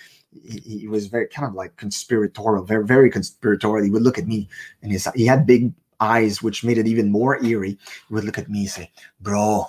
he, 0.45 0.79
he, 0.81 0.89
was 0.89 1.07
very 1.07 1.29
kind 1.29 1.47
of 1.47 1.55
like 1.55 1.77
conspiratorial, 1.77 2.65
very 2.65 2.85
very 2.85 3.09
conspiratorial. 3.09 3.85
He 3.85 3.91
would 3.91 4.03
look 4.03 4.19
at 4.19 4.27
me, 4.27 4.49
and 4.83 4.91
he, 4.91 4.99
he 5.15 5.27
had 5.27 5.47
big 5.47 5.73
eyes, 6.01 6.43
which 6.43 6.65
made 6.65 6.79
it 6.79 6.87
even 6.87 7.11
more 7.11 7.43
eerie, 7.45 7.79
he 8.09 8.15
would 8.15 8.25
look 8.25 8.39
at 8.39 8.51
me 8.51 8.61
and 8.61 8.71
say, 8.71 8.91
Bro, 9.21 9.67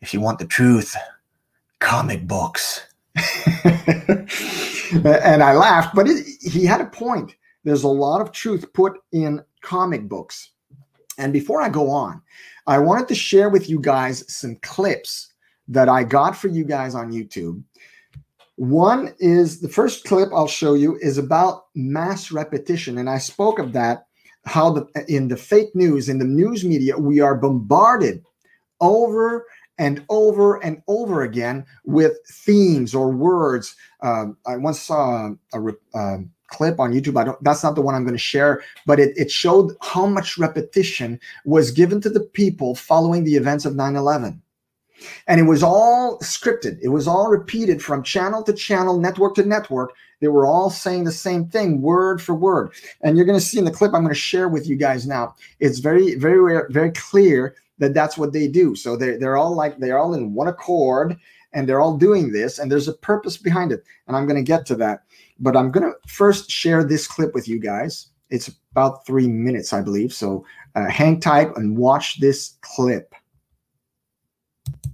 if 0.00 0.14
you 0.14 0.20
want 0.20 0.38
the 0.38 0.46
truth, 0.46 0.96
comic 1.78 2.26
books. 2.26 2.86
and 3.64 5.42
I 5.42 5.54
laughed, 5.54 5.94
but 5.94 6.08
it, 6.08 6.24
he 6.40 6.64
had 6.64 6.80
a 6.80 6.86
point. 6.86 7.34
There's 7.64 7.84
a 7.84 7.88
lot 7.88 8.20
of 8.20 8.32
truth 8.32 8.72
put 8.72 8.98
in 9.12 9.42
comic 9.62 10.08
books. 10.08 10.50
And 11.20 11.32
before 11.32 11.60
I 11.60 11.68
go 11.68 11.90
on, 11.90 12.22
I 12.66 12.78
wanted 12.78 13.08
to 13.08 13.14
share 13.14 13.50
with 13.50 13.68
you 13.68 13.78
guys 13.78 14.24
some 14.32 14.56
clips 14.62 15.32
that 15.68 15.88
I 15.88 16.02
got 16.02 16.36
for 16.36 16.48
you 16.48 16.64
guys 16.64 16.94
on 16.94 17.12
YouTube. 17.12 17.62
One 18.56 19.14
is 19.18 19.60
the 19.60 19.68
first 19.68 20.04
clip 20.04 20.30
I'll 20.32 20.48
show 20.48 20.74
you 20.74 20.98
is 21.00 21.18
about 21.18 21.66
mass 21.74 22.32
repetition. 22.32 22.98
And 22.98 23.08
I 23.08 23.18
spoke 23.18 23.58
of 23.58 23.72
that 23.74 24.06
how 24.46 24.70
the 24.70 24.86
in 25.06 25.28
the 25.28 25.36
fake 25.36 25.74
news 25.74 26.08
in 26.08 26.18
the 26.18 26.24
news 26.24 26.64
media 26.64 26.96
we 26.96 27.20
are 27.20 27.34
bombarded 27.34 28.24
over 28.80 29.46
and 29.78 30.04
over 30.08 30.56
and 30.64 30.82
over 30.88 31.22
again 31.22 31.64
with 31.84 32.12
themes 32.26 32.94
or 32.94 33.10
words. 33.10 33.76
Um, 34.02 34.38
I 34.46 34.56
once 34.56 34.80
saw 34.80 35.30
a, 35.52 35.68
a 35.94 36.18
clip 36.50 36.78
on 36.78 36.92
YouTube. 36.92 37.18
I 37.18 37.24
don't. 37.24 37.42
That's 37.42 37.62
not 37.62 37.74
the 37.74 37.82
one 37.82 37.94
I'm 37.94 38.04
going 38.04 38.14
to 38.14 38.18
share, 38.18 38.62
but 38.86 39.00
it, 39.00 39.16
it 39.16 39.30
showed 39.30 39.72
how 39.80 40.06
much 40.06 40.38
repetition 40.38 41.18
was 41.44 41.70
given 41.70 42.00
to 42.02 42.10
the 42.10 42.20
people 42.20 42.74
following 42.74 43.24
the 43.24 43.36
events 43.36 43.64
of 43.64 43.74
9/11. 43.74 44.40
And 45.26 45.40
it 45.40 45.44
was 45.44 45.62
all 45.62 46.18
scripted. 46.18 46.78
It 46.82 46.88
was 46.88 47.08
all 47.08 47.28
repeated 47.28 47.82
from 47.82 48.02
channel 48.02 48.42
to 48.42 48.52
channel, 48.52 48.98
network 48.98 49.34
to 49.36 49.44
network. 49.44 49.94
They 50.20 50.28
were 50.28 50.46
all 50.46 50.68
saying 50.68 51.04
the 51.04 51.12
same 51.12 51.46
thing, 51.46 51.80
word 51.80 52.20
for 52.20 52.34
word. 52.34 52.72
And 53.00 53.16
you're 53.16 53.26
going 53.26 53.38
to 53.38 53.44
see 53.44 53.58
in 53.58 53.64
the 53.64 53.70
clip 53.70 53.94
I'm 53.94 54.02
going 54.02 54.14
to 54.14 54.20
share 54.20 54.48
with 54.48 54.68
you 54.68 54.76
guys 54.76 55.06
now. 55.06 55.34
It's 55.58 55.78
very, 55.78 56.16
very, 56.16 56.62
very 56.68 56.90
clear 56.92 57.54
that 57.78 57.94
that's 57.94 58.18
what 58.18 58.34
they 58.34 58.46
do. 58.46 58.74
So 58.74 58.96
they're, 58.96 59.18
they're 59.18 59.38
all 59.38 59.54
like, 59.54 59.78
they're 59.78 59.98
all 59.98 60.12
in 60.12 60.34
one 60.34 60.48
accord 60.48 61.16
and 61.52 61.68
they're 61.68 61.80
all 61.80 61.96
doing 61.96 62.32
this. 62.32 62.58
And 62.58 62.70
there's 62.70 62.88
a 62.88 62.94
purpose 62.94 63.36
behind 63.36 63.72
it. 63.72 63.84
And 64.06 64.16
I'm 64.16 64.26
going 64.26 64.42
to 64.42 64.48
get 64.48 64.66
to 64.66 64.76
that. 64.76 65.04
But 65.38 65.56
I'm 65.56 65.70
going 65.70 65.90
to 65.90 66.08
first 66.08 66.50
share 66.50 66.84
this 66.84 67.06
clip 67.06 67.34
with 67.34 67.48
you 67.48 67.58
guys. 67.58 68.08
It's 68.30 68.50
about 68.72 69.06
three 69.06 69.28
minutes, 69.28 69.72
I 69.72 69.80
believe. 69.80 70.12
So 70.12 70.44
uh, 70.74 70.88
hang 70.88 71.20
tight 71.20 71.56
and 71.56 71.76
watch 71.76 72.20
this 72.20 72.56
clip. 72.60 73.14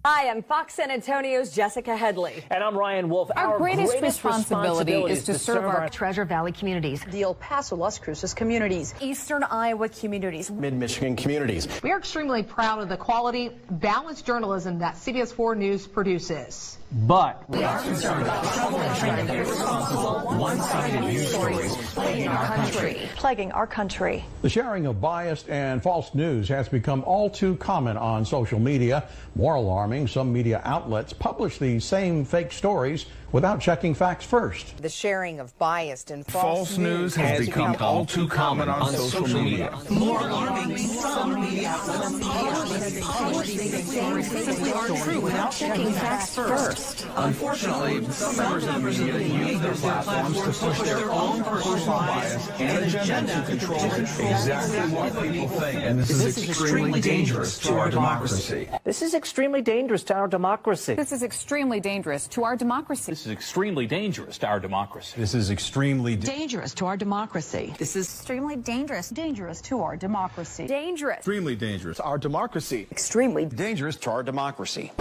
Hi, 0.08 0.30
I'm 0.30 0.44
Fox 0.44 0.74
San 0.74 0.92
Antonio's 0.92 1.50
Jessica 1.50 1.96
Headley. 1.96 2.44
And 2.48 2.62
I'm 2.62 2.78
Ryan 2.78 3.08
Wolf. 3.08 3.28
Our, 3.34 3.54
our 3.54 3.58
greatest, 3.58 3.90
greatest 3.90 4.22
responsibility, 4.22 4.92
responsibility, 4.92 5.12
is 5.12 5.24
to, 5.24 5.32
to 5.32 5.38
serve, 5.40 5.56
serve 5.56 5.64
our, 5.64 5.88
Treasure 5.88 6.24
Valley 6.24 6.52
communities, 6.52 7.02
the 7.10 7.22
El 7.22 7.34
Paso 7.34 7.74
Las 7.74 7.98
Cruces 7.98 8.32
communities, 8.32 8.94
Eastern 9.00 9.42
Iowa 9.42 9.88
communities, 9.88 10.48
Mid 10.48 10.74
Michigan 10.74 11.16
communities. 11.16 11.66
We 11.82 11.90
are 11.90 11.98
extremely 11.98 12.44
proud 12.44 12.80
of 12.80 12.88
the 12.88 12.96
quality, 12.96 13.50
balanced 13.68 14.24
journalism 14.24 14.78
that 14.78 14.94
CBS 14.94 15.32
4 15.32 15.56
News 15.56 15.88
produces. 15.88 16.78
But 16.92 17.48
we 17.50 17.64
are 17.64 17.82
concerned 17.82 18.22
about 18.22 18.44
the 18.44 18.50
trouble 18.50 18.78
and 18.78 18.96
trend 18.96 19.28
of 19.28 19.36
irresponsible, 19.36 20.38
one-sided 20.38 21.00
news 21.00 21.28
stories 21.28 21.76
plaguing 21.94 22.28
our 22.28 22.46
country. 22.46 23.00
Plaguing 23.16 23.52
our 23.52 23.66
country. 23.66 24.24
The 24.42 24.48
sharing 24.48 24.86
of 24.86 25.00
biased 25.00 25.48
and 25.48 25.82
false 25.82 26.14
news 26.14 26.48
has 26.48 26.68
become 26.68 27.02
all 27.04 27.28
too 27.28 27.56
common 27.56 27.96
on 27.96 28.24
social 28.24 28.60
media. 28.60 29.08
More 29.34 29.56
alarming, 29.56 29.95
some 30.04 30.32
media 30.32 30.60
outlets 30.64 31.12
publish 31.12 31.58
these 31.58 31.84
same 31.84 32.24
fake 32.24 32.50
stories 32.50 33.06
without 33.36 33.60
checking 33.60 33.92
facts 33.94 34.24
first. 34.24 34.80
The 34.80 34.88
sharing 34.88 35.40
of 35.40 35.56
biased 35.58 36.10
and 36.10 36.24
false, 36.24 36.42
false 36.42 36.78
news 36.78 37.14
has, 37.16 37.36
has 37.36 37.46
become, 37.46 37.72
become, 37.72 37.86
all 37.86 38.06
too 38.06 38.26
common 38.26 38.70
on, 38.70 38.80
on 38.80 38.92
social, 38.94 39.26
social 39.26 39.42
media. 39.42 39.76
media. 39.76 40.00
More 40.00 40.20
alarming, 40.20 40.78
some 40.78 41.34
media 41.42 41.68
outlets 41.68 42.98
publish 43.02 43.46
these 43.48 43.92
same 43.92 44.22
fake 44.22 44.56
stories 44.56 45.22
without 45.22 45.50
checking 45.50 45.92
facts 45.92 46.34
first. 46.34 47.06
Unfortunately, 47.14 48.10
some 48.10 48.36
members 48.38 48.66
of 48.66 48.82
the 48.82 49.12
media 49.12 49.48
use 49.48 49.60
their 49.60 49.74
platforms 49.74 50.40
to 50.40 50.66
push 50.66 50.80
their 50.80 51.10
own 51.10 51.44
personal 51.44 51.98
bias 51.98 52.48
and 52.58 52.84
agenda 52.86 53.34
to 53.34 53.42
control 53.50 53.84
exactly 53.84 54.78
what 54.96 55.12
people 55.12 55.48
think. 55.60 55.82
And 55.82 55.98
this, 56.00 56.08
this 56.08 56.38
is 56.38 56.48
extremely 56.48 57.02
dangerous 57.02 57.58
to 57.58 57.74
our 57.74 57.90
democracy. 57.90 58.66
This 58.84 59.02
is 59.02 59.12
extremely 59.12 59.60
dangerous 59.60 60.04
to 60.04 60.14
our 60.14 60.26
democracy. 60.26 60.94
This 60.94 61.12
is 61.12 61.22
extremely 61.22 61.80
dangerous 61.80 62.26
to 62.28 62.42
our 62.42 62.56
democracy. 62.56 63.25
This 63.26 63.32
is 63.32 63.38
extremely 63.38 63.86
dangerous 63.88 64.38
to 64.38 64.46
our 64.46 64.60
democracy. 64.60 65.14
This 65.18 65.34
is 65.34 65.50
extremely 65.50 66.14
dangerous 66.14 66.72
to 66.74 66.86
our 66.86 66.96
democracy. 66.96 67.74
This 67.76 67.96
is 67.96 68.06
extremely 68.06 68.54
dangerous. 68.54 69.08
Dangerous 69.08 69.60
to 69.62 69.82
our 69.82 69.96
democracy. 69.96 70.68
Dangerous. 70.68 71.16
Extremely 71.16 71.56
dangerous 71.56 71.96
to 71.96 72.04
our 72.04 72.18
democracy. 72.18 72.86
Extremely 72.92 73.44
dangerous 73.44 73.96
to 73.96 74.10
our 74.10 74.22
democracy. 74.22 74.92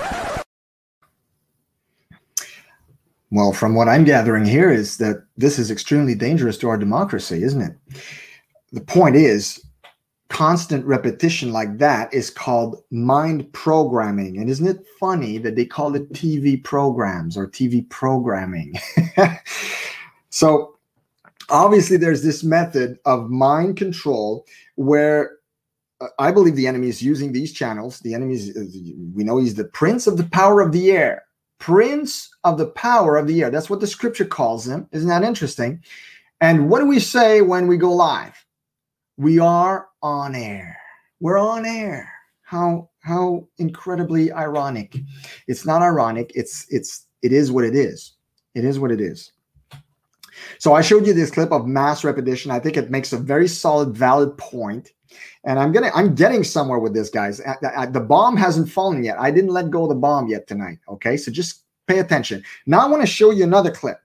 Well, 3.29 3.53
from 3.53 3.75
what 3.75 3.88
I'm 3.88 4.05
gathering 4.05 4.46
here 4.46 4.72
is 4.72 4.98
that 4.98 5.24
this 5.38 5.60
is 5.60 5.70
extremely 5.70 6.15
dangerous 6.15 6.58
to 6.60 6.70
our 6.70 6.79
democracy, 6.79 7.44
isn't 7.44 7.62
it? 7.62 7.75
The 8.72 8.82
point 8.82 9.17
is, 9.17 9.63
constant 10.36 10.86
repetition 10.86 11.54
like 11.54 11.77
that 11.77 12.13
is 12.13 12.30
called 12.30 12.84
mind 12.92 13.50
programming. 13.54 14.38
And 14.38 14.50
isn't 14.50 14.68
it 14.68 14.86
funny 15.00 15.38
that 15.38 15.56
they 15.56 15.63
call 15.63 15.96
it 15.96 16.12
TV 16.12 16.62
programs 16.62 17.38
or 17.38 17.48
TV 17.48 17.89
programming? 17.89 18.74
so, 20.32 20.77
obviously, 21.50 21.96
there's 21.96 22.22
this 22.22 22.44
method 22.44 23.00
of 23.06 23.30
mind 23.30 23.77
control 23.77 24.46
where 24.75 25.38
uh, 26.01 26.08
I 26.20 26.34
believe 26.34 26.58
the 26.58 26.68
enemy 26.68 26.89
is 26.89 27.01
using 27.01 27.32
these 27.32 27.54
channels. 27.54 28.00
The 28.00 28.13
enemy 28.13 28.34
is, 28.34 28.58
we 29.15 29.24
know 29.24 29.38
he's 29.38 29.56
the 29.56 29.63
prince 29.63 30.06
of 30.06 30.18
the 30.18 30.25
power 30.25 30.60
of 30.60 30.74
the 30.74 30.92
air. 30.92 31.24
Prince 31.60 32.30
of 32.44 32.58
the 32.58 32.68
power 32.68 33.15
of 33.15 33.27
the 33.27 33.42
air. 33.42 33.50
That's 33.50 33.70
what 33.70 33.80
the 33.80 33.88
scripture 33.88 34.25
calls 34.25 34.68
him. 34.68 34.89
Isn't 34.92 35.08
that 35.08 35.24
interesting? 35.24 35.82
And 36.42 36.70
what 36.70 36.82
do 36.82 36.88
we 36.88 37.00
say 37.00 37.39
when 37.39 37.68
we 37.68 37.77
go 37.77 37.94
live? 37.94 38.45
We 39.17 39.39
are 39.39 39.88
on 40.01 40.36
air. 40.36 40.77
We're 41.19 41.39
on 41.39 41.65
air. 41.65 42.12
How 42.41 42.89
how 43.00 43.48
incredibly 43.57 44.31
ironic. 44.31 44.98
It's 45.48 45.65
not 45.65 45.81
ironic. 45.81 46.31
It's 46.36 46.65
it's 46.69 47.07
it 47.22 47.31
is 47.31 47.51
what 47.51 47.63
it 47.63 47.75
is. 47.75 48.13
It 48.53 48.65
is 48.65 48.79
what 48.79 48.91
it 48.91 49.01
is. 49.01 49.31
So 50.60 50.74
I 50.74 50.81
showed 50.81 51.07
you 51.07 51.13
this 51.13 51.31
clip 51.31 51.51
of 51.51 51.65
mass 51.65 52.03
repetition. 52.03 52.51
I 52.51 52.60
think 52.60 52.77
it 52.77 52.91
makes 52.91 53.13
a 53.13 53.17
very 53.17 53.48
solid, 53.48 53.95
valid 53.95 54.38
point. 54.38 54.91
And 55.45 55.60
I'm 55.60 55.72
gonna 55.72 55.91
I'm 55.95 56.13
getting 56.13 56.43
somewhere 56.43 56.79
with 56.79 56.93
this, 56.93 57.10
guys. 57.10 57.39
Uh, 57.39 57.53
uh, 57.63 57.67
uh, 57.67 57.86
the 57.86 58.01
bomb 58.01 58.36
hasn't 58.36 58.69
fallen 58.69 59.03
yet. 59.03 59.19
I 59.19 59.31
didn't 59.31 59.51
let 59.51 59.69
go 59.69 59.84
of 59.84 59.89
the 59.89 59.95
bomb 59.95 60.27
yet 60.27 60.48
tonight. 60.48 60.79
Okay, 60.89 61.15
so 61.15 61.31
just 61.31 61.63
pay 61.88 62.00
attention. 62.00 62.43
Now 62.65 62.79
I 62.79 62.89
want 62.89 63.01
to 63.01 63.07
show 63.07 63.31
you 63.31 63.43
another 63.43 63.72
clip. 63.72 64.00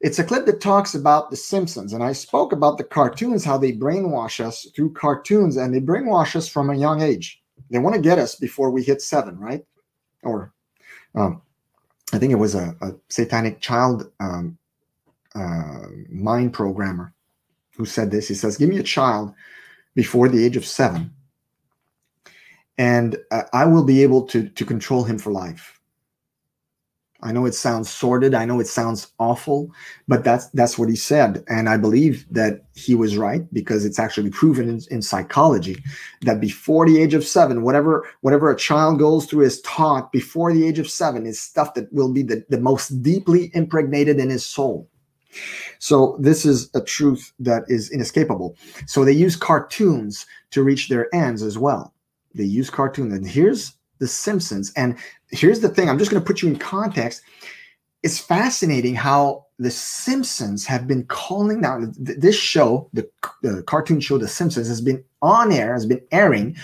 It's 0.00 0.18
a 0.18 0.24
clip 0.24 0.46
that 0.46 0.60
talks 0.60 0.94
about 0.94 1.30
The 1.30 1.36
Simpsons. 1.36 1.92
And 1.92 2.04
I 2.04 2.12
spoke 2.12 2.52
about 2.52 2.78
the 2.78 2.84
cartoons, 2.84 3.44
how 3.44 3.58
they 3.58 3.72
brainwash 3.72 4.44
us 4.44 4.66
through 4.74 4.92
cartoons, 4.92 5.56
and 5.56 5.74
they 5.74 5.80
brainwash 5.80 6.36
us 6.36 6.48
from 6.48 6.70
a 6.70 6.76
young 6.76 7.02
age. 7.02 7.42
They 7.70 7.78
want 7.78 7.96
to 7.96 8.00
get 8.00 8.18
us 8.18 8.36
before 8.36 8.70
we 8.70 8.82
hit 8.82 9.02
seven, 9.02 9.38
right? 9.38 9.64
Or 10.22 10.52
um, 11.14 11.42
I 12.12 12.18
think 12.18 12.32
it 12.32 12.36
was 12.36 12.54
a, 12.54 12.76
a 12.80 12.92
satanic 13.08 13.60
child 13.60 14.10
um, 14.20 14.56
uh, 15.34 15.86
mind 16.08 16.52
programmer 16.52 17.12
who 17.76 17.84
said 17.84 18.10
this. 18.10 18.28
He 18.28 18.34
says, 18.34 18.56
Give 18.56 18.68
me 18.68 18.78
a 18.78 18.84
child 18.84 19.34
before 19.94 20.28
the 20.28 20.44
age 20.44 20.56
of 20.56 20.64
seven, 20.64 21.12
and 22.78 23.16
uh, 23.30 23.42
I 23.52 23.66
will 23.66 23.84
be 23.84 24.02
able 24.02 24.22
to, 24.28 24.48
to 24.48 24.64
control 24.64 25.04
him 25.04 25.18
for 25.18 25.32
life. 25.32 25.77
I 27.20 27.32
know 27.32 27.46
it 27.46 27.54
sounds 27.54 27.90
sordid. 27.90 28.32
I 28.32 28.44
know 28.44 28.60
it 28.60 28.68
sounds 28.68 29.12
awful, 29.18 29.72
but 30.06 30.22
that's 30.22 30.48
that's 30.50 30.78
what 30.78 30.88
he 30.88 30.94
said, 30.94 31.42
and 31.48 31.68
I 31.68 31.76
believe 31.76 32.24
that 32.30 32.62
he 32.74 32.94
was 32.94 33.16
right 33.16 33.42
because 33.52 33.84
it's 33.84 33.98
actually 33.98 34.30
proven 34.30 34.68
in, 34.68 34.80
in, 34.92 35.02
psychology 35.02 35.82
that 36.22 36.40
before 36.40 36.86
the 36.86 37.02
age 37.02 37.14
of 37.14 37.24
seven, 37.26 37.62
whatever 37.62 38.08
whatever 38.20 38.50
a 38.50 38.56
child 38.56 39.00
goes 39.00 39.26
through 39.26 39.44
is 39.46 39.60
taught 39.62 40.12
before 40.12 40.52
the 40.52 40.64
age 40.64 40.78
of 40.78 40.88
seven 40.88 41.26
is 41.26 41.40
stuff 41.40 41.74
that 41.74 41.92
will 41.92 42.12
be 42.12 42.22
the, 42.22 42.44
the 42.50 42.60
most 42.60 43.02
deeply 43.02 43.50
impregnated 43.52 44.20
in 44.20 44.30
his 44.30 44.46
soul. 44.46 44.88
So 45.80 46.16
this 46.20 46.44
is 46.44 46.70
a 46.74 46.80
truth 46.80 47.32
that 47.40 47.64
is 47.66 47.90
inescapable. 47.90 48.56
So 48.86 49.04
they 49.04 49.12
use 49.12 49.34
cartoons 49.34 50.24
to 50.52 50.62
reach 50.62 50.88
their 50.88 51.12
ends 51.12 51.42
as 51.42 51.58
well. 51.58 51.92
They 52.34 52.44
use 52.44 52.70
cartoons, 52.70 53.12
and 53.12 53.26
here's 53.26 53.72
the 53.98 54.08
Simpsons. 54.08 54.72
And 54.76 54.96
here's 55.30 55.60
the 55.60 55.68
thing 55.68 55.88
I'm 55.88 55.98
just 55.98 56.10
going 56.10 56.22
to 56.22 56.26
put 56.26 56.42
you 56.42 56.48
in 56.48 56.58
context. 56.58 57.22
It's 58.02 58.18
fascinating 58.18 58.94
how 58.94 59.46
the 59.58 59.70
Simpsons 59.70 60.66
have 60.66 60.86
been 60.86 61.04
calling 61.06 61.60
down 61.60 61.92
this 61.98 62.36
show, 62.36 62.88
the, 62.92 63.08
the 63.42 63.62
cartoon 63.64 64.00
show 64.00 64.18
The 64.18 64.28
Simpsons, 64.28 64.68
has 64.68 64.80
been 64.80 65.02
on 65.20 65.50
air, 65.50 65.72
has 65.72 65.86
been 65.86 66.02
airing 66.12 66.56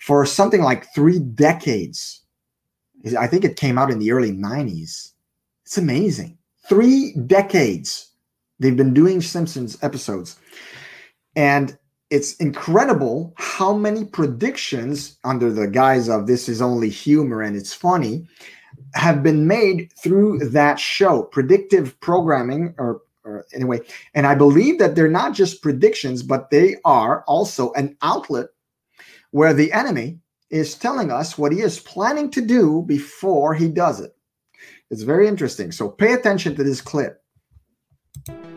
for 0.00 0.26
something 0.26 0.60
like 0.60 0.92
three 0.94 1.18
decades. 1.18 2.20
I 3.18 3.26
think 3.26 3.44
it 3.44 3.56
came 3.56 3.78
out 3.78 3.90
in 3.90 3.98
the 3.98 4.12
early 4.12 4.32
90s. 4.32 5.12
It's 5.64 5.78
amazing. 5.78 6.36
Three 6.68 7.14
decades 7.26 8.10
they've 8.58 8.76
been 8.76 8.94
doing 8.94 9.20
Simpsons 9.20 9.78
episodes. 9.82 10.38
And 11.34 11.76
it's 12.12 12.36
incredible 12.36 13.32
how 13.38 13.72
many 13.72 14.04
predictions 14.04 15.18
under 15.24 15.50
the 15.50 15.66
guise 15.66 16.08
of 16.08 16.26
this 16.26 16.46
is 16.46 16.60
only 16.60 16.90
humor 16.90 17.40
and 17.40 17.56
it's 17.56 17.72
funny 17.72 18.26
have 18.94 19.22
been 19.22 19.46
made 19.46 19.90
through 20.02 20.38
that 20.50 20.78
show. 20.78 21.22
Predictive 21.22 21.98
programming 22.00 22.74
or, 22.76 23.00
or, 23.24 23.46
anyway 23.54 23.80
and 24.14 24.26
i 24.26 24.34
believe 24.34 24.78
that 24.78 24.94
they're 24.94 25.08
not 25.08 25.32
just 25.32 25.62
predictions 25.62 26.22
but 26.22 26.50
they 26.50 26.76
are 26.84 27.22
also 27.26 27.72
an 27.72 27.96
outlet 28.02 28.48
where 29.30 29.54
the 29.54 29.72
enemy 29.72 30.18
is 30.50 30.74
telling 30.74 31.10
us 31.10 31.38
what 31.38 31.50
he 31.50 31.60
is 31.60 31.80
planning 31.80 32.30
to 32.30 32.42
do 32.42 32.82
before 32.82 33.54
he 33.54 33.68
does 33.68 34.00
it. 34.00 34.14
It's 34.90 35.02
very 35.02 35.26
interesting. 35.26 35.72
So 35.72 35.88
pay 35.88 36.12
attention 36.12 36.54
to 36.56 36.62
this 36.62 36.82
clip 36.82 37.21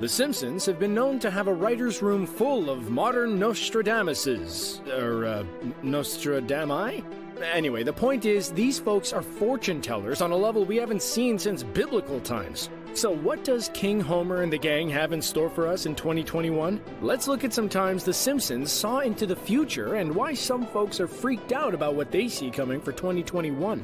the 0.06 0.10
Simpsons 0.10 0.65
have 0.68 0.80
been 0.80 0.94
known 0.94 1.18
to 1.20 1.32
have 1.32 1.48
a 1.48 1.54
writer's 1.54 2.02
room 2.02 2.28
full 2.28 2.70
of 2.70 2.91
modern 2.91 3.39
Nostradamuses. 3.39 4.82
Or, 4.88 5.26
uh, 5.26 5.44
Nostradami? 5.84 7.04
Anyway, 7.41 7.82
the 7.82 7.91
point 7.91 8.26
is, 8.26 8.52
these 8.52 8.78
folks 8.78 9.12
are 9.13 9.24
fortune 9.24 9.82
tellers 9.82 10.22
on 10.22 10.32
a 10.32 10.36
level 10.36 10.63
we 10.63 10.76
haven't 10.76 11.02
seen 11.02 11.39
since 11.39 11.63
biblical 11.63 12.20
times. 12.20 12.70
So, 12.95 13.12
what 13.13 13.43
does 13.43 13.69
King 13.73 13.99
Homer 13.99 14.41
and 14.41 14.53
the 14.53 14.58
gang 14.58 14.89
have 14.89 15.12
in 15.12 15.21
store 15.21 15.49
for 15.49 15.67
us 15.67 15.86
in 15.86 15.95
2021? 15.95 16.79
Let's 17.01 17.27
look 17.27 17.43
at 17.43 17.53
some 17.53 17.67
times 17.67 18.05
The 18.05 18.13
Simpsons 18.13 18.71
saw 18.71 18.99
into 18.99 19.25
the 19.25 19.36
future 19.36 19.95
and 19.95 20.15
why 20.15 20.34
some 20.34 20.65
folks 20.67 21.01
are 21.01 21.08
freaked 21.08 21.51
out 21.51 21.73
about 21.73 21.95
what 21.95 22.10
they 22.10 22.29
see 22.29 22.49
coming 22.49 22.79
for 22.79 22.93
2021. 22.93 23.84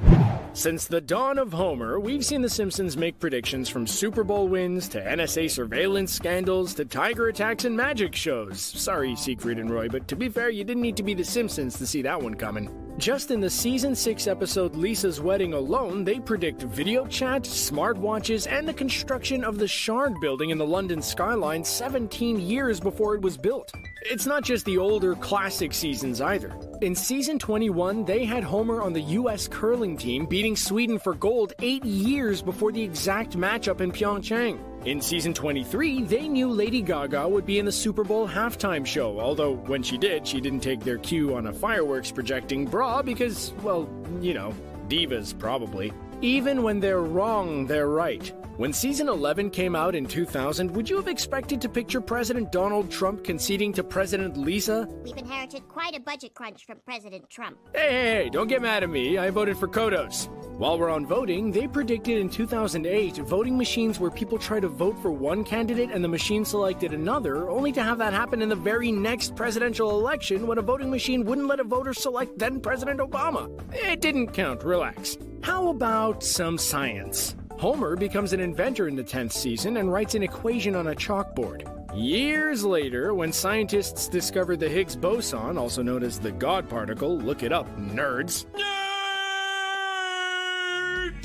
Since 0.53 0.87
the 0.87 1.01
dawn 1.01 1.37
of 1.39 1.51
Homer, 1.51 1.99
we've 1.99 2.25
seen 2.25 2.41
The 2.41 2.49
Simpsons 2.49 2.95
make 2.95 3.19
predictions 3.19 3.67
from 3.67 3.85
Super 3.85 4.23
Bowl 4.23 4.47
wins 4.47 4.87
to 4.87 5.01
NSA 5.01 5.51
surveillance 5.51 6.13
scandals 6.13 6.73
to 6.75 6.85
tiger 6.85 7.27
attacks 7.27 7.65
and 7.65 7.75
magic 7.75 8.15
shows. 8.15 8.61
Sorry, 8.61 9.17
Siegfried 9.17 9.59
and 9.59 9.69
Roy, 9.69 9.89
but 9.89 10.07
to 10.07 10.15
be 10.15 10.29
fair, 10.29 10.49
you 10.49 10.63
didn't 10.63 10.83
need 10.83 10.97
to 10.97 11.03
be 11.03 11.15
The 11.15 11.25
Simpsons 11.25 11.77
to 11.79 11.85
see 11.85 12.01
that 12.03 12.21
one 12.21 12.35
coming. 12.35 12.80
Just 13.01 13.31
in 13.31 13.39
the 13.39 13.49
season 13.49 13.95
6 13.95 14.27
episode 14.27 14.75
Lisa's 14.75 15.19
Wedding 15.19 15.55
alone, 15.55 16.03
they 16.03 16.19
predict 16.19 16.61
video 16.61 17.07
chat, 17.07 17.41
smartwatches, 17.41 18.45
and 18.47 18.67
the 18.67 18.75
construction 18.75 19.43
of 19.43 19.57
the 19.57 19.67
Shard 19.67 20.13
building 20.21 20.51
in 20.51 20.59
the 20.59 20.67
London 20.67 21.01
skyline 21.01 21.63
17 21.63 22.39
years 22.39 22.79
before 22.79 23.15
it 23.15 23.21
was 23.23 23.37
built. 23.37 23.71
It's 24.03 24.27
not 24.27 24.43
just 24.43 24.65
the 24.65 24.77
older 24.77 25.15
classic 25.15 25.73
seasons 25.73 26.21
either. 26.21 26.55
In 26.83 26.93
season 26.93 27.39
21, 27.39 28.05
they 28.05 28.23
had 28.23 28.43
Homer 28.43 28.83
on 28.83 28.93
the 28.93 29.01
US 29.01 29.47
curling 29.47 29.97
team 29.97 30.27
beating 30.27 30.55
Sweden 30.55 30.99
for 30.99 31.15
gold 31.15 31.53
8 31.59 31.83
years 31.83 32.43
before 32.43 32.71
the 32.71 32.83
exact 32.83 33.35
matchup 33.35 33.81
in 33.81 33.91
Pyeongchang. 33.91 34.59
In 34.83 34.99
season 34.99 35.31
23, 35.31 36.05
they 36.05 36.27
knew 36.27 36.49
Lady 36.49 36.81
Gaga 36.81 37.27
would 37.29 37.45
be 37.45 37.59
in 37.59 37.65
the 37.65 37.71
Super 37.71 38.03
Bowl 38.03 38.27
halftime 38.27 38.83
show, 38.83 39.19
although 39.19 39.53
when 39.53 39.83
she 39.83 39.95
did, 39.95 40.25
she 40.25 40.41
didn't 40.41 40.61
take 40.61 40.79
their 40.79 40.97
cue 40.97 41.35
on 41.35 41.45
a 41.45 41.53
fireworks 41.53 42.09
projecting 42.09 42.65
bra 42.65 43.03
because, 43.03 43.53
well, 43.61 43.87
you 44.21 44.33
know, 44.33 44.55
divas 44.87 45.37
probably. 45.37 45.93
Even 46.21 46.63
when 46.63 46.79
they're 46.79 47.03
wrong, 47.03 47.67
they're 47.67 47.89
right. 47.89 48.33
When 48.61 48.73
season 48.73 49.09
11 49.09 49.49
came 49.49 49.75
out 49.75 49.95
in 49.95 50.05
2000, 50.05 50.69
would 50.75 50.87
you 50.87 50.95
have 50.95 51.07
expected 51.07 51.59
to 51.61 51.67
picture 51.67 51.99
President 51.99 52.51
Donald 52.51 52.91
Trump 52.91 53.23
conceding 53.23 53.73
to 53.73 53.83
President 53.83 54.37
Lisa? 54.37 54.87
We've 55.03 55.17
inherited 55.17 55.67
quite 55.67 55.95
a 55.95 55.99
budget 55.99 56.35
crunch 56.35 56.67
from 56.67 56.77
President 56.85 57.27
Trump. 57.27 57.57
Hey, 57.73 57.89
hey, 57.89 58.13
hey, 58.23 58.29
don't 58.29 58.47
get 58.47 58.61
mad 58.61 58.83
at 58.83 58.91
me. 58.91 59.17
I 59.17 59.31
voted 59.31 59.57
for 59.57 59.67
Kodos. 59.67 60.29
While 60.59 60.77
we're 60.77 60.91
on 60.91 61.07
voting, 61.07 61.51
they 61.51 61.65
predicted 61.65 62.19
in 62.19 62.29
2008 62.29 63.17
voting 63.27 63.57
machines 63.57 63.99
where 63.99 64.11
people 64.11 64.37
try 64.37 64.59
to 64.59 64.67
vote 64.67 65.01
for 65.01 65.11
one 65.11 65.43
candidate 65.43 65.89
and 65.89 66.03
the 66.03 66.07
machine 66.07 66.45
selected 66.45 66.93
another, 66.93 67.49
only 67.49 67.71
to 67.71 67.81
have 67.81 67.97
that 67.97 68.13
happen 68.13 68.43
in 68.43 68.49
the 68.49 68.55
very 68.55 68.91
next 68.91 69.35
presidential 69.35 69.89
election 69.89 70.45
when 70.45 70.59
a 70.59 70.61
voting 70.61 70.91
machine 70.91 71.25
wouldn't 71.25 71.47
let 71.47 71.59
a 71.59 71.63
voter 71.63 71.95
select 71.95 72.37
then 72.37 72.59
President 72.59 72.99
Obama. 72.99 73.49
It 73.73 74.01
didn't 74.01 74.33
count, 74.33 74.63
relax. 74.63 75.17
How 75.41 75.69
about 75.69 76.21
some 76.21 76.59
science? 76.59 77.35
Homer 77.61 77.95
becomes 77.95 78.33
an 78.33 78.39
inventor 78.39 78.87
in 78.87 78.95
the 78.95 79.03
10th 79.03 79.33
season 79.33 79.77
and 79.77 79.93
writes 79.93 80.15
an 80.15 80.23
equation 80.23 80.75
on 80.75 80.87
a 80.87 80.95
chalkboard. 80.95 81.61
Years 81.95 82.63
later, 82.63 83.13
when 83.13 83.31
scientists 83.31 84.07
discover 84.07 84.57
the 84.57 84.67
Higgs 84.67 84.95
boson, 84.95 85.59
also 85.59 85.83
known 85.83 86.01
as 86.01 86.19
the 86.19 86.31
God 86.31 86.67
particle, 86.67 87.19
look 87.19 87.43
it 87.43 87.53
up, 87.53 87.67
nerds. 87.77 88.45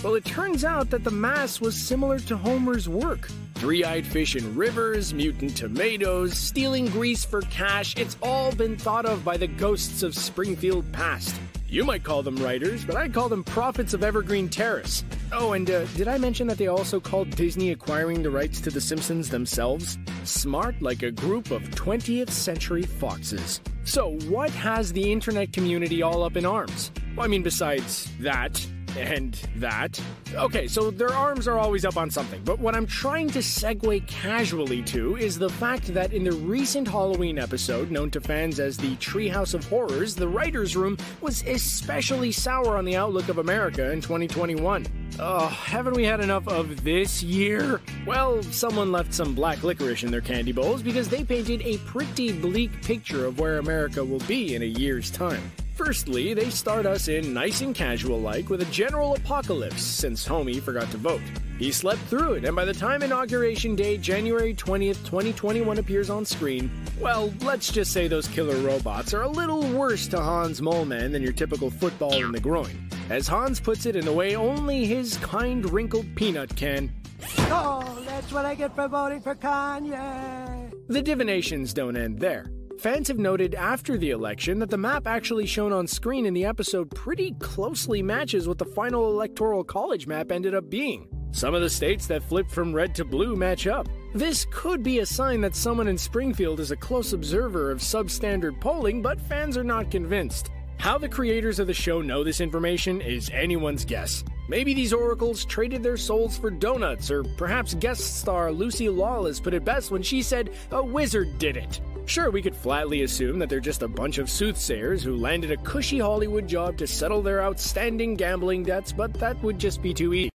Well, 0.05 0.15
it 0.15 0.27
turns 0.27 0.63
out 0.63 0.91
that 0.91 1.05
the 1.05 1.11
mass 1.11 1.59
was 1.59 1.75
similar 1.75 2.19
to 2.19 2.37
Homer's 2.37 2.87
work. 2.87 3.31
Three 3.55 3.83
eyed 3.83 4.07
fish 4.07 4.37
in 4.37 4.55
rivers, 4.55 5.15
mutant 5.15 5.57
tomatoes, 5.57 6.37
stealing 6.37 6.85
grease 6.89 7.25
for 7.25 7.41
cash, 7.41 7.97
it's 7.97 8.19
all 8.21 8.53
been 8.53 8.77
thought 8.77 9.07
of 9.07 9.25
by 9.25 9.39
the 9.39 9.47
ghosts 9.47 10.03
of 10.03 10.15
Springfield 10.15 10.85
past. 10.93 11.35
You 11.69 11.85
might 11.85 12.05
call 12.05 12.23
them 12.23 12.37
writers, 12.37 12.85
but 12.85 12.95
I 12.95 13.09
call 13.09 13.29
them 13.29 13.43
prophets 13.43 13.93
of 13.93 14.05
Evergreen 14.05 14.49
Terrace. 14.49 15.03
Oh, 15.33 15.53
and 15.53 15.69
uh, 15.69 15.85
did 15.97 16.07
I 16.07 16.17
mention 16.17 16.47
that 16.47 16.59
they 16.59 16.69
also 16.69 17.01
called 17.01 17.31
Disney 17.31 17.73
acquiring 17.73 18.23
the 18.23 18.31
rights 18.31 18.61
to 18.63 18.71
The 18.71 18.81
Simpsons 18.81 19.31
themselves? 19.31 19.99
Smart 20.23 20.81
like 20.81 21.03
a 21.03 21.11
group 21.11 21.51
of 21.51 21.63
20th 21.71 22.31
century 22.31 22.85
foxes. 22.85 23.61
So, 23.83 24.13
what 24.29 24.51
has 24.51 24.93
the 24.93 25.11
internet 25.11 25.53
community 25.53 26.03
all 26.03 26.23
up 26.23 26.37
in 26.37 26.47
arms? 26.47 26.93
Well, 27.17 27.25
I 27.25 27.29
mean, 27.29 27.43
besides 27.43 28.13
that, 28.21 28.65
and 28.97 29.35
that. 29.57 30.01
Okay, 30.35 30.67
so 30.67 30.91
their 30.91 31.13
arms 31.13 31.47
are 31.47 31.59
always 31.59 31.85
up 31.85 31.97
on 31.97 32.11
something, 32.11 32.43
but 32.45 32.59
what 32.59 32.75
I'm 32.75 32.87
trying 32.87 33.29
to 33.31 33.41
segue 33.41 34.07
casually 34.07 34.83
to 34.85 35.17
is 35.17 35.39
the 35.39 35.51
fact 35.51 35.93
that 35.95 36.13
in 36.13 36.25
the 36.25 36.33
recent 36.33 36.89
Halloween 36.89 37.39
episode, 37.39 37.91
known 37.91 38.11
to 38.11 38.21
fans 38.21 38.61
as 38.61 38.77
the 38.77 38.97
Treehouse 38.97 39.55
of 39.55 39.65
Horrors, 39.67 40.15
the 40.15 40.29
writer's 40.29 40.77
room 40.77 40.97
was 41.21 41.43
especially 41.45 42.33
sour 42.33 42.77
on 42.77 42.85
the 42.85 42.97
outlook 42.97 43.29
of 43.29 43.39
America 43.39 43.91
in 43.93 44.01
2021. 44.01 44.87
Oh, 45.19 45.47
haven't 45.47 45.95
we 45.95 46.05
had 46.05 46.21
enough 46.21 46.47
of 46.49 46.85
this 46.85 47.23
year? 47.23 47.81
Well, 48.07 48.43
someone 48.43 48.93
left 48.93 49.15
some 49.15 49.35
black 49.35 49.63
licorice 49.63 50.03
in 50.03 50.11
their 50.11 50.21
candy 50.21 50.53
bowls 50.53 50.83
because 50.83 51.09
they 51.09 51.25
painted 51.25 51.63
a 51.63 51.79
pretty 51.79 52.33
bleak 52.33 52.83
picture 52.83 53.25
of 53.25 53.39
where 53.39 53.59
America 53.59 54.05
will 54.05 54.21
be 54.21 54.55
in 54.55 54.63
a 54.63 54.67
year's 54.67 55.11
time. 55.11 55.43
Firstly, 55.77 56.33
they 56.33 56.49
start 56.49 56.87
us 56.87 57.09
in 57.09 57.35
nice 57.35 57.61
and 57.61 57.75
casual 57.75 58.19
like 58.19 58.49
with 58.49 58.63
a 58.63 58.73
general 58.73 59.15
apocalypse 59.15 59.83
since 59.83 60.27
Homie 60.27 60.61
forgot 60.61 60.91
to 60.93 60.97
vote. 60.97 61.21
He 61.59 61.71
slept 61.71 62.01
through 62.03 62.33
it, 62.33 62.47
and 62.47 62.57
by 62.57 62.65
the 62.65 62.73
time 62.73 63.03
Inauguration 63.03 63.77
Day, 63.77 63.99
January 63.99 64.55
20th, 64.55 65.05
2021 65.05 65.77
appears 65.77 66.09
on 66.09 66.25
screen, 66.25 66.71
well, 66.99 67.31
let's 67.43 67.71
just 67.71 67.93
say 67.93 68.09
those 68.09 68.27
killer 68.27 68.57
robots 68.57 69.13
are 69.13 69.23
a 69.23 69.29
little 69.29 69.63
worse 69.73 70.07
to 70.09 70.19
Hans 70.19 70.63
Moleman 70.63 71.13
than 71.13 71.23
your 71.23 71.33
typical 71.35 71.71
football 71.71 72.15
in 72.15 72.33
the 72.33 72.41
groin. 72.41 72.89
as 73.11 73.29
Hans 73.29 73.61
puts 73.61 73.85
it 73.85 73.97
in 73.97 74.07
the 74.07 74.13
way 74.13 74.35
only 74.35 74.87
his 74.87 75.19
kind 75.19 75.71
wrinkled 75.71 76.07
peanut 76.17 76.57
can. 76.57 76.91
Oh, 77.39 78.03
that's 78.07 78.33
what 78.33 78.47
I 78.47 78.55
get 78.55 78.75
for 78.75 78.89
voting 78.89 79.21
for 79.21 79.35
Kanye. 79.35 80.73
The 80.89 81.03
divinations 81.03 81.75
don't 81.75 81.97
end 81.99 82.19
there. 82.19 82.51
Fans 82.79 83.09
have 83.09 83.19
noted 83.19 83.55
after 83.55 83.97
the 83.97 84.11
election 84.11 84.59
that 84.59 84.69
the 84.69 84.77
map 84.77 85.07
actually 85.07 85.47
shown 85.47 85.73
on 85.73 85.87
screen 85.87 86.27
in 86.27 86.35
the 86.35 86.45
episode 86.45 86.91
pretty 86.95 87.33
closely 87.39 88.03
matches 88.03 88.47
what 88.47 88.59
the 88.59 88.67
final 88.67 89.09
electoral 89.11 89.65
college 89.65 90.07
map 90.07 90.31
ended 90.31 90.55
up 90.55 90.69
being. 90.69 91.09
Some 91.33 91.55
of 91.55 91.63
the 91.63 91.71
states 91.71 92.07
that 92.09 92.23
flipped 92.23 92.51
from 92.51 92.75
red 92.75 92.95
to 92.97 93.05
blue 93.05 93.35
match 93.35 93.67
up. 93.67 93.89
This 94.15 94.47
could 94.51 94.83
be 94.83 94.99
a 94.99 95.07
sign 95.07 95.41
that 95.41 95.57
someone 95.57 95.89
in 95.89 95.97
Springfield 95.97 96.61
is 96.61 96.71
a 96.71 96.77
close 96.77 97.15
observer 97.15 97.71
of 97.71 97.79
substandard 97.79 98.61
polling, 98.61 99.01
but 99.01 99.21
fans 99.23 99.57
are 99.57 99.65
not 99.65 99.91
convinced. 99.91 100.51
How 100.79 100.99
the 100.99 101.09
creators 101.09 101.59
of 101.59 101.67
the 101.67 101.75
show 101.75 102.03
know 102.03 102.23
this 102.23 102.43
information 102.43 103.01
is 103.01 103.31
anyone's 103.31 103.87
guess. 103.87 104.23
Maybe 104.49 104.75
these 104.75 104.93
oracles 104.93 105.47
traded 105.47 105.83
their 105.83 105.97
souls 105.97 106.37
for 106.37 106.51
donuts, 106.51 107.11
or 107.11 107.25
perhaps 107.25 107.75
guest 107.75 108.19
star 108.19 108.53
Lucy 108.53 108.91
Lawless 108.91 109.41
put 109.41 109.55
it 109.55 109.65
best 109.65 109.91
when 109.91 110.03
she 110.03 110.21
said, 110.21 110.51
A 110.71 110.85
wizard 110.85 111.39
did 111.39 111.57
it. 111.57 111.81
Sure, 112.07 112.31
we 112.31 112.41
could 112.41 112.55
flatly 112.55 113.03
assume 113.03 113.41
that 113.41 113.49
they're 113.49 113.59
just 113.59 113.83
a 113.83 113.89
bunch 113.89 114.19
of 114.19 114.31
soothsayers 114.31 115.03
who 115.03 115.17
landed 115.17 115.51
a 115.51 115.57
cushy 115.59 115.99
Hollywood 115.99 116.47
job 116.47 116.77
to 116.79 116.87
settle 116.87 117.21
their 117.21 117.43
outstanding 117.43 118.15
gambling 118.15 118.63
debts, 118.63 118.93
but 118.93 119.13
that 119.15 119.43
would 119.43 119.59
just 119.59 119.83
be 119.83 119.93
too 119.93 120.15
easy. 120.15 120.31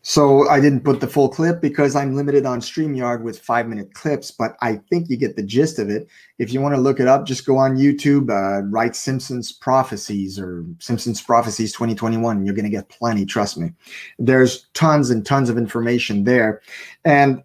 So 0.00 0.48
I 0.48 0.58
didn't 0.58 0.80
put 0.80 1.00
the 1.00 1.06
full 1.06 1.28
clip 1.28 1.60
because 1.60 1.94
I'm 1.94 2.16
limited 2.16 2.46
on 2.46 2.60
StreamYard 2.60 3.20
with 3.20 3.38
five 3.38 3.68
minute 3.68 3.92
clips, 3.92 4.30
but 4.30 4.56
I 4.62 4.76
think 4.88 5.10
you 5.10 5.18
get 5.18 5.36
the 5.36 5.42
gist 5.42 5.78
of 5.78 5.90
it. 5.90 6.08
If 6.38 6.50
you 6.50 6.62
want 6.62 6.74
to 6.76 6.80
look 6.80 6.98
it 6.98 7.06
up, 7.06 7.26
just 7.26 7.44
go 7.44 7.58
on 7.58 7.76
YouTube, 7.76 8.30
uh, 8.30 8.62
write 8.68 8.96
Simpsons 8.96 9.52
Prophecies 9.52 10.38
or 10.38 10.64
Simpsons 10.78 11.20
Prophecies 11.20 11.74
2021. 11.74 12.46
You're 12.46 12.54
going 12.54 12.64
to 12.64 12.70
get 12.70 12.88
plenty, 12.88 13.26
trust 13.26 13.58
me. 13.58 13.74
There's 14.18 14.68
tons 14.72 15.10
and 15.10 15.26
tons 15.26 15.50
of 15.50 15.58
information 15.58 16.24
there. 16.24 16.62
And 17.04 17.42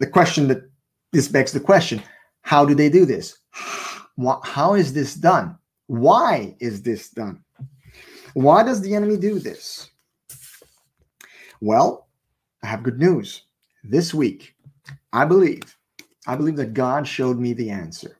the 0.00 0.08
question 0.08 0.48
that 0.48 0.67
this 1.12 1.28
begs 1.28 1.52
the 1.52 1.60
question 1.60 2.02
how 2.42 2.64
do 2.64 2.74
they 2.74 2.88
do 2.88 3.04
this? 3.04 3.38
How 4.42 4.74
is 4.74 4.92
this 4.94 5.14
done? 5.14 5.58
Why 5.86 6.56
is 6.60 6.82
this 6.82 7.10
done? 7.10 7.44
Why 8.34 8.62
does 8.62 8.80
the 8.80 8.94
enemy 8.94 9.16
do 9.16 9.38
this? 9.38 9.90
Well, 11.60 12.08
I 12.62 12.68
have 12.68 12.82
good 12.82 12.98
news. 12.98 13.42
This 13.84 14.14
week, 14.14 14.54
I 15.12 15.24
believe, 15.24 15.76
I 16.26 16.36
believe 16.36 16.56
that 16.56 16.74
God 16.74 17.06
showed 17.06 17.38
me 17.38 17.52
the 17.52 17.70
answer. 17.70 18.18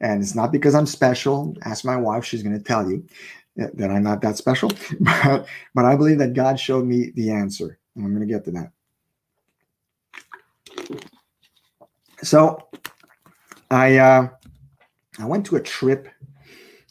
And 0.00 0.22
it's 0.22 0.34
not 0.34 0.52
because 0.52 0.74
I'm 0.74 0.86
special. 0.86 1.56
Ask 1.64 1.84
my 1.84 1.96
wife, 1.96 2.24
she's 2.24 2.42
going 2.42 2.56
to 2.56 2.64
tell 2.64 2.90
you 2.90 3.04
that 3.56 3.90
I'm 3.90 4.02
not 4.02 4.20
that 4.22 4.36
special. 4.36 4.70
But, 5.00 5.46
but 5.74 5.84
I 5.84 5.96
believe 5.96 6.18
that 6.18 6.34
God 6.34 6.58
showed 6.58 6.86
me 6.86 7.10
the 7.14 7.30
answer. 7.30 7.78
And 7.94 8.04
I'm 8.04 8.14
going 8.14 8.26
to 8.26 8.32
get 8.32 8.44
to 8.44 8.50
that. 8.52 8.72
So 12.22 12.68
I 13.70 13.98
uh, 13.98 14.28
I 15.18 15.24
went 15.24 15.46
to 15.46 15.56
a 15.56 15.60
trip 15.60 16.08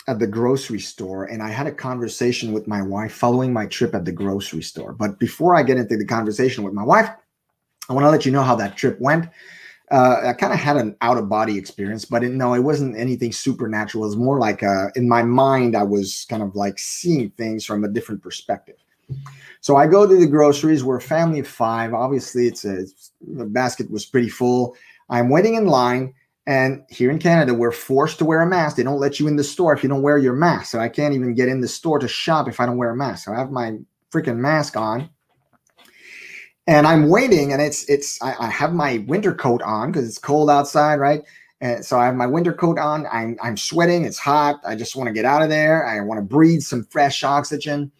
at 0.08 0.20
the 0.20 0.28
grocery 0.28 0.80
store 0.80 1.26
and 1.26 1.42
I 1.42 1.50
had 1.50 1.68
a 1.68 1.72
conversation 1.72 2.54
with 2.54 2.68
my 2.68 2.82
wife 2.82 3.14
following 3.14 3.52
my 3.52 3.66
trip 3.66 3.96
at 3.96 4.06
the 4.06 4.12
grocery 4.12 4.62
store. 4.62 4.94
But 4.94 5.18
before 5.20 5.56
I 5.56 5.64
get 5.64 5.78
into 5.78 5.98
the 5.98 6.06
conversation 6.06 6.64
with 6.64 6.74
my 6.74 6.84
wife, 6.84 7.10
I 7.90 7.94
want 7.94 8.06
to 8.06 8.10
let 8.10 8.26
you 8.26 8.32
know 8.32 8.44
how 8.44 8.56
that 8.56 8.78
trip 8.78 9.00
went. 9.00 9.30
Uh, 9.92 10.22
I 10.28 10.34
kind 10.34 10.54
of 10.54 10.60
had 10.60 10.78
an 10.78 10.96
out 11.02 11.18
of 11.18 11.30
body 11.30 11.58
experience, 11.58 12.06
but 12.06 12.24
it, 12.24 12.32
no, 12.32 12.54
it 12.54 12.60
wasn't 12.60 12.98
anything 12.98 13.32
supernatural. 13.32 14.04
It 14.04 14.08
was 14.08 14.18
more 14.18 14.40
like 14.40 14.64
uh, 14.64 14.88
in 14.96 15.08
my 15.08 15.22
mind, 15.22 15.76
I 15.76 15.84
was 15.84 16.26
kind 16.28 16.42
of 16.42 16.56
like 16.56 16.80
seeing 16.80 17.30
things 17.32 17.66
from 17.66 17.84
a 17.84 17.88
different 17.88 18.24
perspective. 18.24 18.78
So 19.62 19.76
I 19.76 19.86
go 19.86 20.08
to 20.08 20.16
the 20.16 20.26
groceries. 20.26 20.84
We're 20.84 20.98
a 20.98 21.02
family 21.02 21.40
of 21.40 21.48
five. 21.48 21.94
Obviously, 21.94 22.48
it's 22.48 22.66
a 22.66 22.80
it's, 22.80 23.12
the 23.22 23.46
basket 23.46 23.90
was 23.92 24.06
pretty 24.06 24.30
full. 24.30 24.76
I'm 25.10 25.30
waiting 25.30 25.56
in 25.56 25.68
line 25.68 26.13
and 26.48 26.84
here 26.89 27.10
in 27.10 27.18
Canada, 27.18 27.54
we're 27.54 27.72
forced 27.72 28.20
to 28.20 28.26
wear 28.26 28.41
a 28.41 28.46
mask. 28.46 28.78
They 28.78 28.84
don't 28.84 29.00
let 29.00 29.20
you 29.20 29.28
in 29.28 29.36
the 29.36 29.44
store 29.44 29.74
if 29.74 29.82
you 29.82 29.89
don't 29.89 30.04
wear 30.04 30.18
your 30.18 30.34
mask. 30.34 30.72
So 30.72 30.80
I 30.80 30.89
can't 30.89 31.15
even 31.15 31.34
get 31.34 31.48
in 31.50 31.62
the 31.62 31.68
store 31.68 31.98
to 31.98 32.08
shop 32.08 32.48
if 32.48 32.60
I 32.60 32.68
don't 32.68 32.78
wear 32.78 32.91
a 32.91 32.96
mask. 32.96 33.26
So 33.26 33.34
I 33.34 33.39
have 33.39 33.52
my 33.52 33.78
freaking 34.12 34.38
mask 34.38 34.78
on. 34.78 35.10
And 36.68 36.88
I'm 36.88 37.10
waiting, 37.10 37.54
and 37.54 37.62
it's 37.62 37.88
it's 37.88 38.20
I, 38.24 38.36
I 38.39 38.50
have 38.50 38.74
my 38.74 39.04
winter 39.08 39.36
coat 39.36 39.62
on 39.62 39.91
because 39.91 40.08
it's 40.08 40.18
cold 40.18 40.50
outside, 40.50 40.96
right? 40.96 41.22
And 41.62 41.86
so 41.86 42.00
I 42.00 42.06
have 42.06 42.15
my 42.15 42.26
winter 42.26 42.54
coat 42.54 42.80
on. 42.80 43.06
I'm 43.12 43.38
I'm 43.41 43.56
sweating. 43.56 44.04
It's 44.04 44.18
hot. 44.18 44.60
I 44.65 44.76
just 44.76 44.96
want 44.96 45.08
to 45.08 45.13
get 45.13 45.26
out 45.26 45.44
of 45.44 45.50
there. 45.50 45.86
I 45.86 46.02
want 46.02 46.18
to 46.18 46.24
breathe 46.24 46.62
some 46.62 46.84
fresh 46.86 47.24
oxygen. 47.24 47.91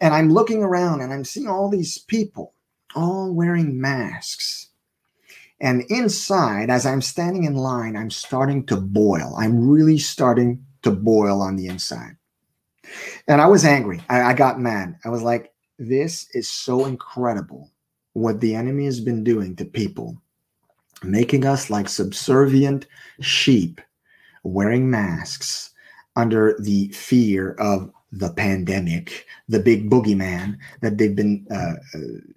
And 0.00 0.14
I'm 0.14 0.32
looking 0.32 0.62
around 0.62 1.00
and 1.00 1.12
I'm 1.12 1.24
seeing 1.24 1.48
all 1.48 1.68
these 1.68 1.98
people 1.98 2.54
all 2.94 3.34
wearing 3.34 3.80
masks 3.80 4.67
and 5.60 5.82
inside, 5.88 6.70
as 6.70 6.86
I'm 6.86 7.02
standing 7.02 7.44
in 7.44 7.54
line, 7.54 7.96
I'm 7.96 8.10
starting 8.10 8.64
to 8.66 8.76
boil. 8.76 9.34
I'm 9.38 9.68
really 9.68 9.98
starting 9.98 10.64
to 10.82 10.90
boil 10.90 11.42
on 11.42 11.56
the 11.56 11.66
inside. 11.66 12.16
And 13.26 13.40
I 13.40 13.46
was 13.46 13.64
angry. 13.64 14.00
I, 14.08 14.22
I, 14.22 14.32
got 14.34 14.60
mad. 14.60 14.96
I 15.04 15.08
was 15.08 15.22
like, 15.22 15.52
this 15.78 16.28
is 16.32 16.48
so 16.48 16.86
incredible 16.86 17.70
what 18.12 18.40
the 18.40 18.54
enemy 18.54 18.84
has 18.86 19.00
been 19.00 19.24
doing 19.24 19.56
to 19.56 19.64
people, 19.64 20.20
making 21.02 21.44
us 21.44 21.70
like 21.70 21.88
subservient 21.88 22.86
sheep 23.20 23.80
wearing 24.44 24.88
masks 24.88 25.70
under 26.16 26.56
the 26.60 26.88
fear 26.88 27.52
of 27.58 27.90
the 28.12 28.30
pandemic, 28.30 29.26
the 29.48 29.60
big 29.60 29.90
boogeyman 29.90 30.56
that 30.80 30.96
they've 30.96 31.14
been 31.14 31.46
uh, 31.50 31.74
uh 31.94 32.32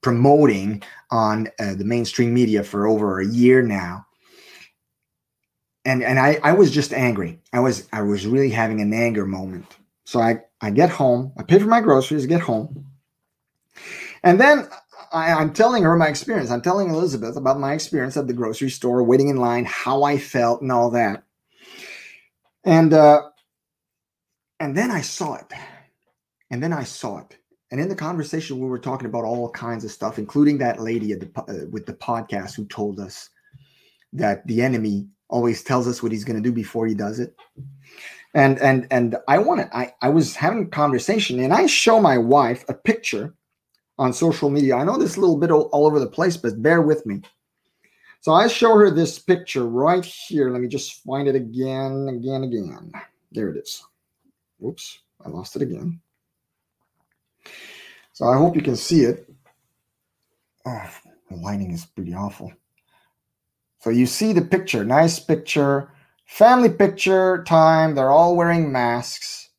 promoting 0.00 0.82
on 1.10 1.48
uh, 1.58 1.74
the 1.74 1.84
mainstream 1.84 2.32
media 2.32 2.62
for 2.62 2.86
over 2.86 3.20
a 3.20 3.26
year 3.26 3.62
now. 3.62 4.06
And 5.84 6.02
and 6.02 6.18
I, 6.18 6.38
I 6.42 6.52
was 6.52 6.70
just 6.70 6.92
angry. 6.92 7.40
I 7.52 7.60
was 7.60 7.88
i 7.92 8.02
was 8.02 8.26
really 8.26 8.50
having 8.50 8.80
an 8.80 8.92
anger 8.92 9.26
moment. 9.26 9.76
So 10.04 10.20
i 10.20 10.40
i 10.60 10.70
get 10.70 10.90
home 10.90 11.32
i 11.38 11.42
pay 11.42 11.58
for 11.58 11.66
my 11.66 11.80
groceries 11.80 12.26
get 12.26 12.40
home. 12.40 12.86
And 14.22 14.40
then 14.40 14.68
I, 15.12 15.32
i'm 15.32 15.52
telling 15.52 15.82
her 15.84 15.96
my 15.96 16.08
experience. 16.08 16.50
I'm 16.50 16.62
telling 16.62 16.90
elizabeth 16.90 17.36
about 17.36 17.60
my 17.60 17.72
experience 17.72 18.16
at 18.16 18.26
the 18.26 18.34
grocery 18.34 18.70
store 18.70 19.02
waiting 19.02 19.28
in 19.28 19.36
line 19.38 19.64
how 19.64 20.02
i 20.02 20.18
felt 20.18 20.60
and 20.60 20.70
all 20.70 20.90
that. 20.90 21.24
And 22.64 22.92
uh 22.92 23.22
and 24.60 24.76
then 24.76 24.90
i 24.90 25.00
saw 25.00 25.36
it. 25.36 25.50
And 26.50 26.62
then 26.62 26.72
i 26.72 26.84
saw 26.84 27.18
it 27.18 27.37
and 27.70 27.80
in 27.80 27.88
the 27.88 27.94
conversation, 27.94 28.58
we 28.58 28.66
were 28.66 28.78
talking 28.78 29.06
about 29.06 29.24
all 29.24 29.50
kinds 29.50 29.84
of 29.84 29.90
stuff, 29.90 30.18
including 30.18 30.58
that 30.58 30.80
lady 30.80 31.12
the, 31.12 31.30
uh, 31.36 31.66
with 31.70 31.84
the 31.84 31.92
podcast 31.92 32.54
who 32.54 32.64
told 32.66 32.98
us 32.98 33.28
that 34.12 34.46
the 34.46 34.62
enemy 34.62 35.06
always 35.28 35.62
tells 35.62 35.86
us 35.86 36.02
what 36.02 36.10
he's 36.10 36.24
going 36.24 36.42
to 36.42 36.48
do 36.48 36.52
before 36.52 36.86
he 36.86 36.94
does 36.94 37.20
it. 37.20 37.36
And 38.34 38.58
and 38.60 38.86
and 38.90 39.16
I 39.26 39.38
want 39.38 39.60
to. 39.60 39.76
I 39.76 39.92
I 40.02 40.08
was 40.08 40.36
having 40.36 40.64
a 40.64 40.66
conversation, 40.66 41.40
and 41.40 41.52
I 41.52 41.66
show 41.66 42.00
my 42.00 42.18
wife 42.18 42.64
a 42.68 42.74
picture 42.74 43.34
on 43.98 44.12
social 44.12 44.50
media. 44.50 44.76
I 44.76 44.84
know 44.84 44.96
this 44.96 45.18
little 45.18 45.38
bit 45.38 45.50
all, 45.50 45.62
all 45.72 45.86
over 45.86 45.98
the 45.98 46.06
place, 46.06 46.36
but 46.36 46.62
bear 46.62 46.82
with 46.82 47.04
me. 47.04 47.22
So 48.20 48.32
I 48.32 48.48
show 48.48 48.76
her 48.76 48.90
this 48.90 49.18
picture 49.18 49.66
right 49.66 50.04
here. 50.04 50.50
Let 50.50 50.60
me 50.60 50.68
just 50.68 51.02
find 51.04 51.28
it 51.28 51.36
again, 51.36 52.08
again, 52.08 52.44
again. 52.44 52.92
There 53.32 53.48
it 53.48 53.56
is. 53.56 53.82
Oops, 54.64 54.98
I 55.24 55.28
lost 55.28 55.56
it 55.56 55.62
again. 55.62 56.00
So 58.12 58.26
I 58.26 58.36
hope 58.36 58.56
you 58.56 58.62
can 58.62 58.76
see 58.76 59.02
it. 59.02 59.28
Oh, 60.66 60.90
the 61.30 61.36
lighting 61.36 61.72
is 61.72 61.86
pretty 61.86 62.14
awful. 62.14 62.52
So 63.80 63.90
you 63.90 64.06
see 64.06 64.32
the 64.32 64.42
picture, 64.42 64.84
nice 64.84 65.20
picture, 65.20 65.92
family 66.26 66.68
picture 66.68 67.44
time. 67.44 67.94
They're 67.94 68.10
all 68.10 68.36
wearing 68.36 68.72
masks. 68.72 69.50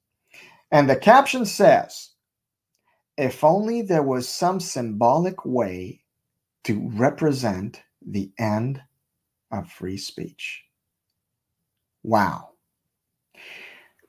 And 0.72 0.90
the 0.90 0.96
caption 0.96 1.46
says, 1.46 2.10
if 3.18 3.44
only 3.44 3.82
there 3.82 4.04
was 4.04 4.28
some 4.28 4.60
symbolic 4.60 5.46
way 5.46 6.04
to 6.66 6.90
represent 6.94 7.82
the 8.06 8.32
end 8.38 8.82
of 9.52 9.72
free 9.72 9.98
speech. 9.98 10.64
Wow. 12.04 12.50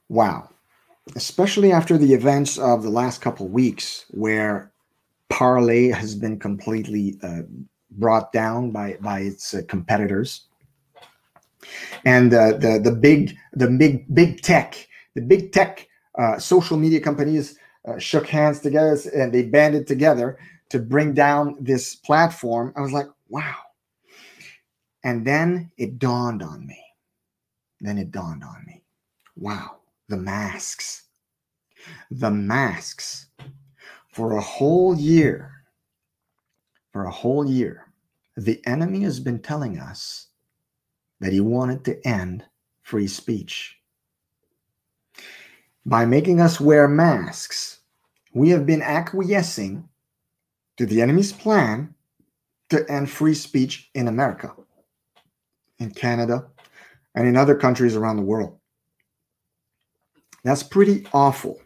Wow 0.09 0.51
especially 1.17 1.73
after 1.73 1.99
the 1.99 2.15
events 2.15 2.59
of 2.59 2.83
the 2.83 2.91
last 2.91 3.21
couple 3.21 3.49
weeks, 3.49 4.07
where 4.11 4.73
Parler 5.29 5.93
has 5.93 6.15
been 6.15 6.39
completely 6.39 7.19
uh, 7.23 7.43
brought 7.93 8.33
down 8.33 8.71
by 8.71 8.97
by 9.01 9.21
its 9.21 9.55
uh, 9.55 9.63
competitors, 9.69 10.47
and 12.05 12.33
uh, 12.33 12.53
the 12.53 12.81
the 12.83 12.93
big 12.93 13.37
the 13.53 13.69
big 13.69 14.13
big 14.15 14.43
tech 14.43 14.89
the 15.15 15.21
big 15.21 15.53
tech 15.53 15.89
uh, 16.19 16.39
social 16.39 16.77
media 16.77 17.01
companies 17.01 17.59
uh, 17.87 17.99
shook 17.99 18.27
hands 18.27 18.61
together 18.61 18.97
and 19.15 19.33
they 19.33 19.43
banded 19.43 19.87
together 19.87 20.39
to 20.69 20.79
bring 20.79 21.13
down 21.13 21.57
this 21.61 21.97
platform. 21.97 22.73
I 22.77 22.81
was 22.81 22.93
like, 22.93 23.07
wow. 23.29 23.57
And 25.03 25.27
then 25.27 25.71
it 25.79 25.99
dawned 25.99 26.43
on 26.43 26.67
me. 26.67 26.81
Then 27.81 27.99
it 27.99 28.11
dawned 28.11 28.45
on 28.45 28.65
me. 28.67 28.83
Wow 29.37 29.80
the 30.11 30.17
masks. 30.17 31.05
The 32.11 32.31
masks. 32.31 33.27
For 34.13 34.37
a 34.37 34.41
whole 34.41 34.95
year, 34.99 35.53
for 36.93 37.05
a 37.05 37.11
whole 37.11 37.49
year, 37.49 37.87
the 38.37 38.61
enemy 38.67 39.03
has 39.03 39.21
been 39.21 39.39
telling 39.39 39.79
us 39.79 40.27
that 41.21 41.33
he 41.33 41.41
wanted 41.41 41.85
to 41.85 42.07
end 42.07 42.45
free 42.83 43.07
speech. 43.07 43.79
By 45.87 46.05
making 46.05 46.41
us 46.41 46.61
wear 46.61 46.89
masks, 46.89 47.81
we 48.35 48.51
have 48.51 48.67
been 48.67 48.83
acquiescing 48.83 49.89
to 50.77 50.87
the 50.87 51.01
enemy's 51.01 51.33
plan 51.33 51.95
to 52.71 52.85
end 52.91 53.11
free 53.11 53.35
speech 53.35 53.91
in 53.95 54.09
America, 54.09 54.53
in 55.79 55.93
Canada, 55.93 56.47
and 57.15 57.29
in 57.29 57.37
other 57.37 57.55
countries 57.55 57.97
around 57.97 58.17
the 58.17 58.23
world. 58.23 58.60
That's 60.45 60.63
pretty 60.63 61.07
awful. 61.13 61.61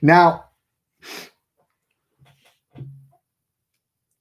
Now, 0.00 0.46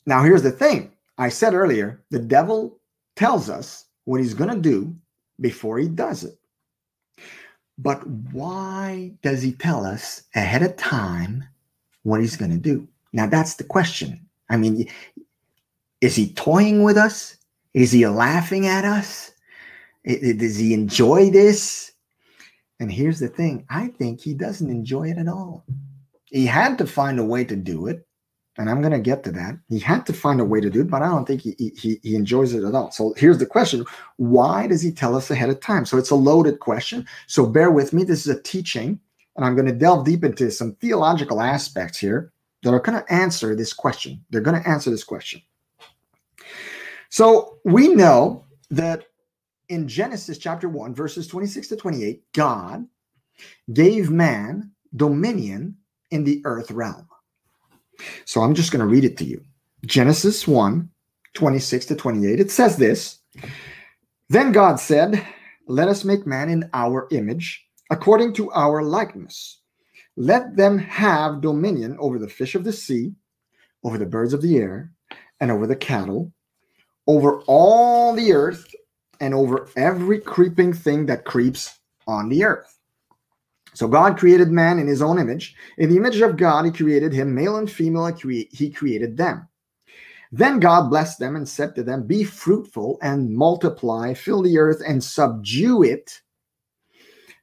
now 0.06 0.24
here's 0.24 0.44
the 0.44 0.52
thing. 0.52 0.92
I 1.18 1.30
said 1.30 1.54
earlier, 1.54 2.02
the 2.10 2.20
devil 2.20 2.80
tells 3.16 3.50
us 3.50 3.86
what 4.06 4.20
he's 4.20 4.34
going 4.34 4.50
to 4.50 4.62
do 4.62 4.96
before 5.40 5.78
he 5.78 5.88
does 5.88 6.24
it. 6.24 6.38
But 7.78 8.06
why 8.08 9.14
does 9.24 9.42
he 9.42 9.54
tell 9.54 9.86
us 9.86 10.24
ahead 10.36 10.62
of 10.62 10.76
time 10.78 11.44
what 12.04 12.22
he's 12.22 12.38
going 12.38 12.52
to 12.52 12.58
do? 12.58 12.88
Now, 13.14 13.28
that's 13.28 13.56
the 13.56 13.64
question. 13.64 14.28
I 14.50 14.58
mean, 14.58 14.88
is 16.02 16.16
he 16.16 16.34
toying 16.34 16.84
with 16.84 16.98
us? 16.98 17.38
Is 17.74 17.92
he 17.92 18.06
laughing 18.08 18.68
at 18.68 18.86
us? 18.86 19.32
Does 20.06 20.58
he 20.58 20.74
enjoy 20.74 21.30
this? 21.30 21.91
And 22.82 22.92
here's 22.92 23.20
the 23.20 23.28
thing 23.28 23.64
I 23.70 23.90
think 23.90 24.20
he 24.20 24.34
doesn't 24.34 24.70
enjoy 24.70 25.10
it 25.12 25.20
at 25.20 25.28
all. 25.28 25.64
He 26.26 26.48
had 26.48 26.80
to 26.80 26.88
find 26.88 27.20
a 27.20 27.24
way 27.24 27.44
to 27.44 27.56
do 27.56 27.86
it. 27.86 28.08
And 28.58 28.70
I'm 28.70 28.82
going 28.82 28.92
to 28.92 29.00
get 29.00 29.24
to 29.24 29.32
that. 29.34 29.60
He 29.70 29.78
had 29.78 30.06
to 30.08 30.14
find 30.14 30.42
a 30.42 30.46
way 30.46 30.60
to 30.60 30.70
do 30.70 30.82
it, 30.82 30.90
but 30.90 31.04
I 31.04 31.08
don't 31.08 31.26
think 31.26 31.42
he, 31.42 31.72
he, 31.78 32.00
he 32.02 32.16
enjoys 32.16 32.54
it 32.54 32.64
at 32.64 32.74
all. 32.74 32.92
So 32.92 33.14
here's 33.16 33.38
the 33.38 33.46
question 33.46 33.86
Why 34.18 34.66
does 34.66 34.82
he 34.82 34.92
tell 34.92 35.16
us 35.16 35.30
ahead 35.30 35.52
of 35.52 35.62
time? 35.62 35.86
So 35.86 36.00
it's 36.00 36.10
a 36.10 36.16
loaded 36.16 36.60
question. 36.60 37.08
So 37.28 37.46
bear 37.46 37.70
with 37.70 37.94
me. 37.94 38.04
This 38.04 38.26
is 38.26 38.36
a 38.36 38.42
teaching, 38.42 39.00
and 39.36 39.46
I'm 39.46 39.56
going 39.56 39.68
to 39.68 39.74
delve 39.74 40.04
deep 40.04 40.24
into 40.24 40.50
some 40.50 40.74
theological 40.82 41.40
aspects 41.40 42.00
here 42.00 42.34
that 42.64 42.74
are 42.74 42.80
going 42.80 43.00
to 43.00 43.14
answer 43.14 43.56
this 43.56 43.74
question. 43.74 44.26
They're 44.32 44.42
going 44.42 44.62
to 44.62 44.68
answer 44.68 44.90
this 44.90 45.04
question. 45.04 45.42
So 47.10 47.60
we 47.64 47.90
know 47.90 48.44
that 48.72 49.06
in 49.72 49.88
Genesis 49.88 50.38
chapter 50.38 50.68
1, 50.68 50.94
verses 50.94 51.28
26 51.28 51.70
to 51.70 51.76
28, 51.78 52.22
God 52.34 52.86
gave 53.72 54.12
man 54.12 54.70
dominion 54.98 55.78
in 56.12 56.26
the 56.26 56.42
earth 56.44 56.70
realm. 56.72 57.08
So 58.26 58.42
I'm 58.42 58.54
just 58.54 58.72
going 58.72 58.82
to 58.82 58.86
read 58.86 59.06
it 59.06 59.16
to 59.20 59.24
you. 59.24 59.42
Genesis 59.86 60.46
1, 60.46 60.90
26 61.36 61.86
to 61.86 61.96
28. 61.96 62.40
It 62.42 62.52
says 62.52 62.76
this 62.76 63.20
Then 64.28 64.52
God 64.52 64.78
said, 64.78 65.26
Let 65.68 65.88
us 65.88 66.04
make 66.04 66.28
man 66.28 66.50
in 66.50 66.70
our 66.74 67.08
image, 67.12 67.66
according 67.90 68.34
to 68.34 68.52
our 68.52 68.84
likeness. 68.84 69.62
Let 70.18 70.58
them 70.58 70.78
have 70.80 71.40
dominion 71.40 71.96
over 71.98 72.20
the 72.20 72.28
fish 72.28 72.56
of 72.56 72.66
the 72.66 72.74
sea, 72.74 73.14
over 73.86 73.98
the 73.98 74.06
birds 74.06 74.34
of 74.34 74.42
the 74.42 74.58
air, 74.58 74.92
and 75.40 75.50
over 75.50 75.66
the 75.66 75.78
cattle 75.78 76.34
over 77.08 77.42
all 77.48 78.14
the 78.14 78.32
earth 78.34 78.74
and 79.22 79.34
over 79.34 79.70
every 79.78 80.20
creeping 80.20 80.74
thing 80.74 81.06
that 81.06 81.24
creeps 81.24 81.80
on 82.08 82.28
the 82.28 82.44
earth. 82.44 82.78
So 83.74 83.88
God 83.88 84.18
created 84.18 84.52
man 84.52 84.80
in 84.80 84.88
his 84.88 85.02
own 85.02 85.18
image. 85.18 85.56
In 85.78 85.90
the 85.90 85.96
image 85.96 86.20
of 86.20 86.36
God, 86.36 86.66
he 86.66 86.72
created 86.72 87.14
him, 87.14 87.34
male 87.34 87.56
and 87.56 87.72
female, 87.72 88.08
he 88.08 88.70
created 88.70 89.16
them. 89.16 89.48
Then 90.34 90.60
God 90.60 90.90
blessed 90.90 91.20
them 91.20 91.36
and 91.36 91.48
said 91.48 91.76
to 91.76 91.84
them, 91.84 92.08
Be 92.08 92.24
fruitful 92.24 92.98
and 93.02 93.34
multiply, 93.34 94.14
fill 94.14 94.42
the 94.42 94.58
earth 94.58 94.82
and 94.86 95.04
subdue 95.04 95.84
it. 95.84 96.22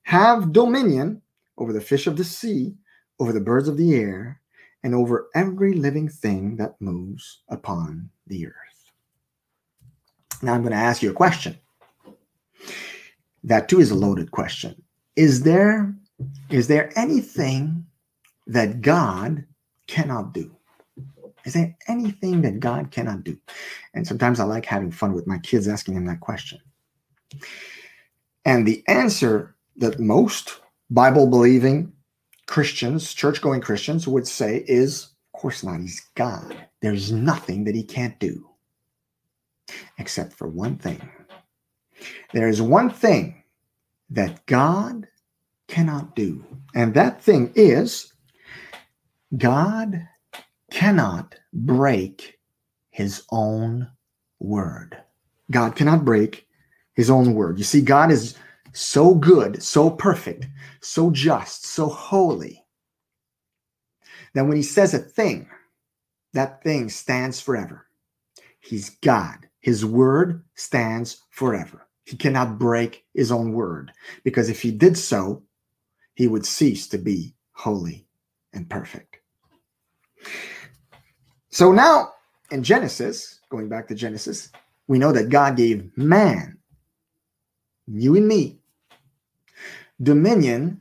Have 0.03 0.53
dominion 0.53 1.23
over 1.59 1.73
the 1.73 1.81
fish 1.81 2.07
of 2.07 2.17
the 2.17 2.25
sea, 2.25 2.75
over 3.21 3.33
the 3.33 3.41
birds 3.41 3.69
of 3.69 3.77
the 3.77 3.95
air, 3.95 4.41
and 4.83 4.95
over 4.95 5.29
every 5.35 5.75
living 5.75 6.09
thing 6.09 6.57
that 6.57 6.81
moves 6.81 7.43
upon 7.49 8.09
the 8.27 8.47
earth. 8.47 8.55
Now 10.41 10.55
I'm 10.55 10.63
going 10.63 10.73
to 10.73 10.79
ask 10.79 11.03
you 11.03 11.11
a 11.11 11.15
question. 11.15 11.59
That 13.45 13.69
too 13.69 13.81
is 13.81 13.91
a 13.91 13.95
loaded 13.95 14.31
question. 14.31 14.81
Is 15.17 15.43
there 15.43 15.95
is 16.51 16.67
there 16.69 16.93
anything 16.99 17.87
that 18.47 18.81
God 18.81 19.45
cannot 19.87 20.33
do? 20.33 20.51
Is 21.45 21.55
there 21.55 21.77
anything 21.87 22.43
that 22.43 22.61
God 22.61 22.91
cannot 22.91 23.25
do? 23.25 23.39
And 23.95 24.07
sometimes 24.07 24.41
I 24.41 24.45
like 24.45 24.67
having 24.67 24.91
fun 24.91 25.13
with 25.13 25.27
my 25.27 25.39
kids 25.39 25.69
asking 25.69 25.95
them 25.95 26.07
that 26.07 26.21
question. 26.21 26.59
And 28.45 28.67
the 28.67 28.83
answer 28.89 29.55
that 29.77 30.01
most 30.01 30.61
Bible 30.91 31.27
believing 31.27 31.93
Christians, 32.47 33.15
church 33.15 33.41
going 33.41 33.61
Christians 33.61 34.09
would 34.09 34.27
say 34.27 34.65
is, 34.67 35.11
of 35.35 35.41
course 35.41 35.63
not. 35.63 35.81
He's 35.81 36.09
God. 36.15 36.57
There's 36.81 37.13
nothing 37.13 37.65
that 37.65 37.75
he 37.75 37.83
can't 37.83 38.19
do 38.19 38.49
except 39.99 40.33
for 40.33 40.49
one 40.49 40.77
thing. 40.77 41.01
There 42.33 42.49
is 42.49 42.63
one 42.63 42.91
thing 42.91 43.43
that 44.11 44.45
God 44.47 45.07
cannot 45.67 46.17
do, 46.17 46.45
and 46.75 46.95
that 46.95 47.23
thing 47.23 47.53
is 47.55 48.13
God 49.37 50.07
cannot 50.71 51.35
break 51.53 52.39
his 52.91 53.23
own 53.31 53.89
word. 54.39 54.97
God 55.51 55.77
cannot 55.77 56.05
break 56.05 56.47
his 56.95 57.11
own 57.11 57.35
word. 57.35 57.59
You 57.59 57.65
see, 57.65 57.81
God 57.81 58.11
is 58.11 58.37
so 58.73 59.15
good, 59.15 59.63
so 59.63 59.91
perfect, 59.91 60.47
so 60.81 61.11
just, 61.11 61.67
so 61.67 61.89
holy 61.89 62.65
that 64.35 64.47
when 64.47 64.57
he 64.57 64.63
says 64.63 64.95
a 64.95 64.99
thing, 64.99 65.49
that 66.35 66.63
thing 66.63 66.89
stands 66.89 67.41
forever. 67.41 67.87
He's 68.61 68.91
God. 68.91 69.49
His 69.61 69.85
word 69.85 70.45
stands 70.55 71.23
forever. 71.31 71.88
He 72.09 72.17
cannot 72.17 72.59
break 72.59 73.05
his 73.13 73.31
own 73.31 73.53
word 73.53 73.93
because 74.25 74.49
if 74.49 74.63
he 74.63 74.71
did 74.71 74.97
so, 74.97 75.43
he 76.15 76.27
would 76.27 76.47
cease 76.47 76.89
to 76.89 76.97
be 76.97 77.35
holy 77.53 78.07
and 78.55 78.69
perfect. 78.71 79.19
So 81.51 81.71
now 81.71 82.13
in 82.51 82.63
Genesis, 82.63 83.41
going 83.51 83.69
back 83.69 83.89
to 83.89 83.95
Genesis, 83.95 84.51
we 84.87 84.99
know 84.99 85.13
that 85.13 85.29
God 85.29 85.59
gave 85.59 85.95
man, 85.99 86.57
you 87.87 88.17
and 88.17 88.27
me, 88.27 88.59
dominion 90.03 90.81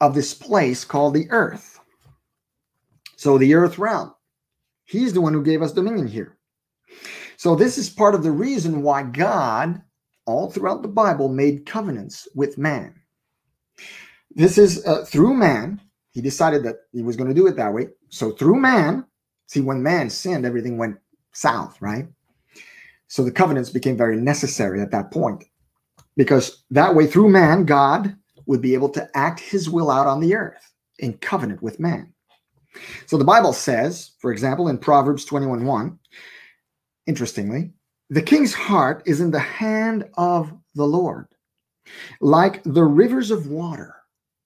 of 0.00 0.12
this 0.12 0.34
place 0.34 0.84
called 0.84 1.14
the 1.14 1.30
earth. 1.30 1.78
So 3.14 3.38
the 3.38 3.54
earth 3.54 3.78
realm. 3.78 4.12
He's 4.86 5.12
the 5.12 5.20
one 5.20 5.34
who 5.34 5.44
gave 5.44 5.62
us 5.62 5.72
dominion 5.72 6.08
here. 6.08 6.36
So, 7.36 7.54
this 7.54 7.78
is 7.78 7.88
part 7.88 8.16
of 8.16 8.24
the 8.24 8.32
reason 8.32 8.82
why 8.82 9.04
God, 9.04 9.82
all 10.28 10.50
throughout 10.50 10.82
the 10.82 10.88
Bible, 10.88 11.28
made 11.28 11.66
covenants 11.66 12.28
with 12.34 12.58
man. 12.58 12.94
This 14.30 14.58
is 14.58 14.86
uh, 14.86 15.04
through 15.04 15.34
man. 15.34 15.80
He 16.12 16.20
decided 16.20 16.62
that 16.64 16.76
he 16.92 17.02
was 17.02 17.16
going 17.16 17.28
to 17.28 17.34
do 17.34 17.46
it 17.46 17.56
that 17.56 17.72
way. 17.72 17.88
So, 18.10 18.32
through 18.32 18.60
man, 18.60 19.04
see, 19.46 19.60
when 19.60 19.82
man 19.82 20.10
sinned, 20.10 20.44
everything 20.44 20.76
went 20.76 20.98
south, 21.32 21.80
right? 21.80 22.06
So, 23.08 23.24
the 23.24 23.32
covenants 23.32 23.70
became 23.70 23.96
very 23.96 24.16
necessary 24.16 24.80
at 24.80 24.90
that 24.90 25.10
point 25.10 25.44
because 26.16 26.64
that 26.70 26.94
way, 26.94 27.06
through 27.06 27.30
man, 27.30 27.64
God 27.64 28.14
would 28.46 28.60
be 28.60 28.74
able 28.74 28.90
to 28.90 29.08
act 29.14 29.40
his 29.40 29.70
will 29.70 29.90
out 29.90 30.06
on 30.06 30.20
the 30.20 30.34
earth 30.34 30.72
in 30.98 31.16
covenant 31.18 31.62
with 31.62 31.80
man. 31.80 32.12
So 33.06 33.16
the 33.16 33.24
Bible 33.24 33.52
says, 33.52 34.12
for 34.20 34.30
example, 34.30 34.68
in 34.68 34.78
Proverbs 34.78 35.24
21 35.24 35.64
1, 35.64 35.98
Interestingly, 37.08 37.72
the 38.10 38.22
king's 38.22 38.54
heart 38.54 39.02
is 39.06 39.20
in 39.20 39.30
the 39.30 39.38
hand 39.38 40.08
of 40.14 40.52
the 40.74 40.86
Lord. 40.86 41.26
Like 42.20 42.62
the 42.64 42.84
rivers 42.84 43.30
of 43.30 43.46
water, 43.46 43.94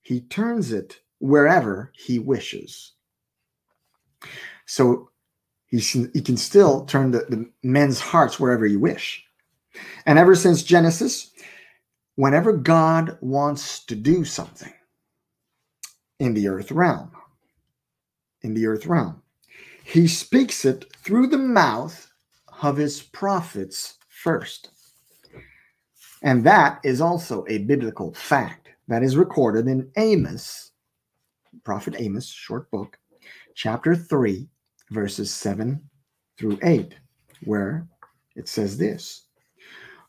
he 0.01 0.21
turns 0.21 0.71
it 0.71 0.99
wherever 1.19 1.91
he 1.95 2.19
wishes. 2.19 2.93
So 4.65 5.09
he, 5.67 5.81
can 5.81 6.37
still 6.37 6.85
turn 6.85 7.11
the, 7.11 7.25
the 7.29 7.49
men's 7.63 7.99
hearts 7.99 8.39
wherever 8.39 8.65
he 8.65 8.75
wish. 8.75 9.25
And 10.05 10.19
ever 10.19 10.35
since 10.35 10.61
Genesis, 10.61 11.31
whenever 12.15 12.53
God 12.53 13.17
wants 13.21 13.83
to 13.85 13.95
do 13.95 14.23
something 14.23 14.73
in 16.19 16.33
the 16.33 16.47
earth 16.47 16.71
realm, 16.71 17.11
in 18.41 18.53
the 18.53 18.67
earth 18.67 18.85
realm, 18.85 19.21
he 19.83 20.07
speaks 20.07 20.63
it 20.63 20.85
through 20.97 21.27
the 21.27 21.37
mouth 21.37 22.12
of 22.63 22.77
his 22.77 23.01
prophets 23.01 23.97
first. 24.07 24.69
And 26.21 26.43
that 26.45 26.79
is 26.83 27.01
also 27.01 27.45
a 27.47 27.59
biblical 27.59 28.13
fact. 28.13 28.69
that 28.87 29.03
is 29.03 29.15
recorded 29.15 29.67
in 29.67 29.89
Amos, 29.97 30.71
Prophet 31.63 31.95
Amos, 31.97 32.27
short 32.27 32.69
book, 32.71 32.97
chapter 33.55 33.95
3, 33.95 34.47
verses 34.91 35.31
7 35.31 35.81
through 36.37 36.59
8, 36.63 36.95
where 37.45 37.87
it 38.35 38.47
says 38.47 38.77
this 38.77 39.27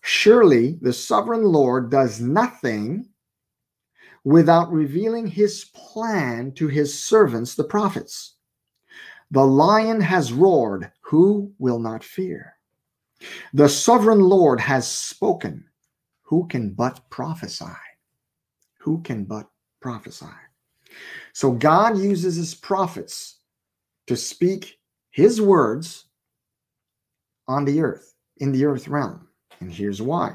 Surely 0.03 0.79
the 0.81 0.93
sovereign 0.93 1.45
Lord 1.45 1.91
does 1.91 2.21
nothing 2.21 3.09
without 4.25 4.73
revealing 4.73 5.27
his 5.27 5.67
plan 5.67 6.53
to 6.53 6.67
his 6.69 7.03
servants, 7.03 7.55
the 7.55 7.65
prophets. 7.65 8.34
The 9.31 9.45
lion 9.45 10.01
has 10.01 10.33
roared, 10.33 10.91
who 11.01 11.53
will 11.59 11.79
not 11.79 12.05
fear? 12.05 12.57
The 13.53 13.69
sovereign 13.69 14.21
Lord 14.21 14.61
has 14.61 14.87
spoken, 14.87 15.65
who 16.23 16.47
can 16.47 16.71
but 16.71 17.01
prophesy? 17.11 17.65
Who 18.79 19.01
can 19.03 19.25
but 19.25 19.49
prophesy? 19.81 20.27
So 21.33 21.51
God 21.51 21.99
uses 21.99 22.37
his 22.37 22.55
prophets 22.55 23.39
to 24.07 24.17
speak 24.17 24.79
his 25.11 25.41
words 25.41 26.07
on 27.49 27.65
the 27.65 27.81
earth, 27.81 28.15
in 28.39 28.53
the 28.53 28.65
earth 28.65 28.89
realm. 28.89 29.29
And 29.61 29.73
here's 29.73 30.03
why. 30.03 30.35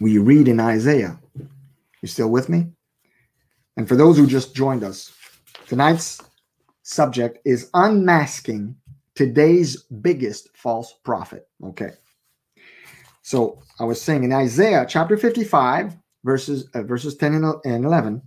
We 0.00 0.18
read 0.18 0.48
in 0.48 0.60
Isaiah. 0.60 1.18
You 2.02 2.08
still 2.08 2.30
with 2.30 2.48
me? 2.48 2.66
And 3.76 3.88
for 3.88 3.96
those 3.96 4.16
who 4.16 4.26
just 4.26 4.54
joined 4.54 4.84
us, 4.84 5.12
tonight's 5.66 6.20
subject 6.88 7.38
is 7.44 7.70
unmasking 7.74 8.74
today's 9.14 9.82
biggest 10.00 10.48
false 10.56 10.94
prophet. 11.04 11.46
Okay. 11.62 11.90
So 13.22 13.60
I 13.78 13.84
was 13.84 14.00
saying 14.00 14.24
in 14.24 14.32
Isaiah 14.32 14.86
chapter 14.88 15.18
55, 15.18 15.94
verses 16.24 16.66
uh, 16.74 16.82
verses 16.82 17.16
10 17.16 17.44
and 17.64 17.84
11, 17.84 18.22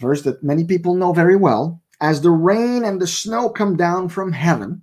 verse 0.00 0.22
that 0.22 0.42
many 0.42 0.64
people 0.64 0.94
know 0.94 1.12
very 1.12 1.36
well, 1.36 1.80
as 2.00 2.20
the 2.20 2.30
rain 2.30 2.84
and 2.84 3.00
the 3.00 3.06
snow 3.06 3.48
come 3.48 3.76
down 3.76 4.08
from 4.08 4.32
heaven 4.32 4.82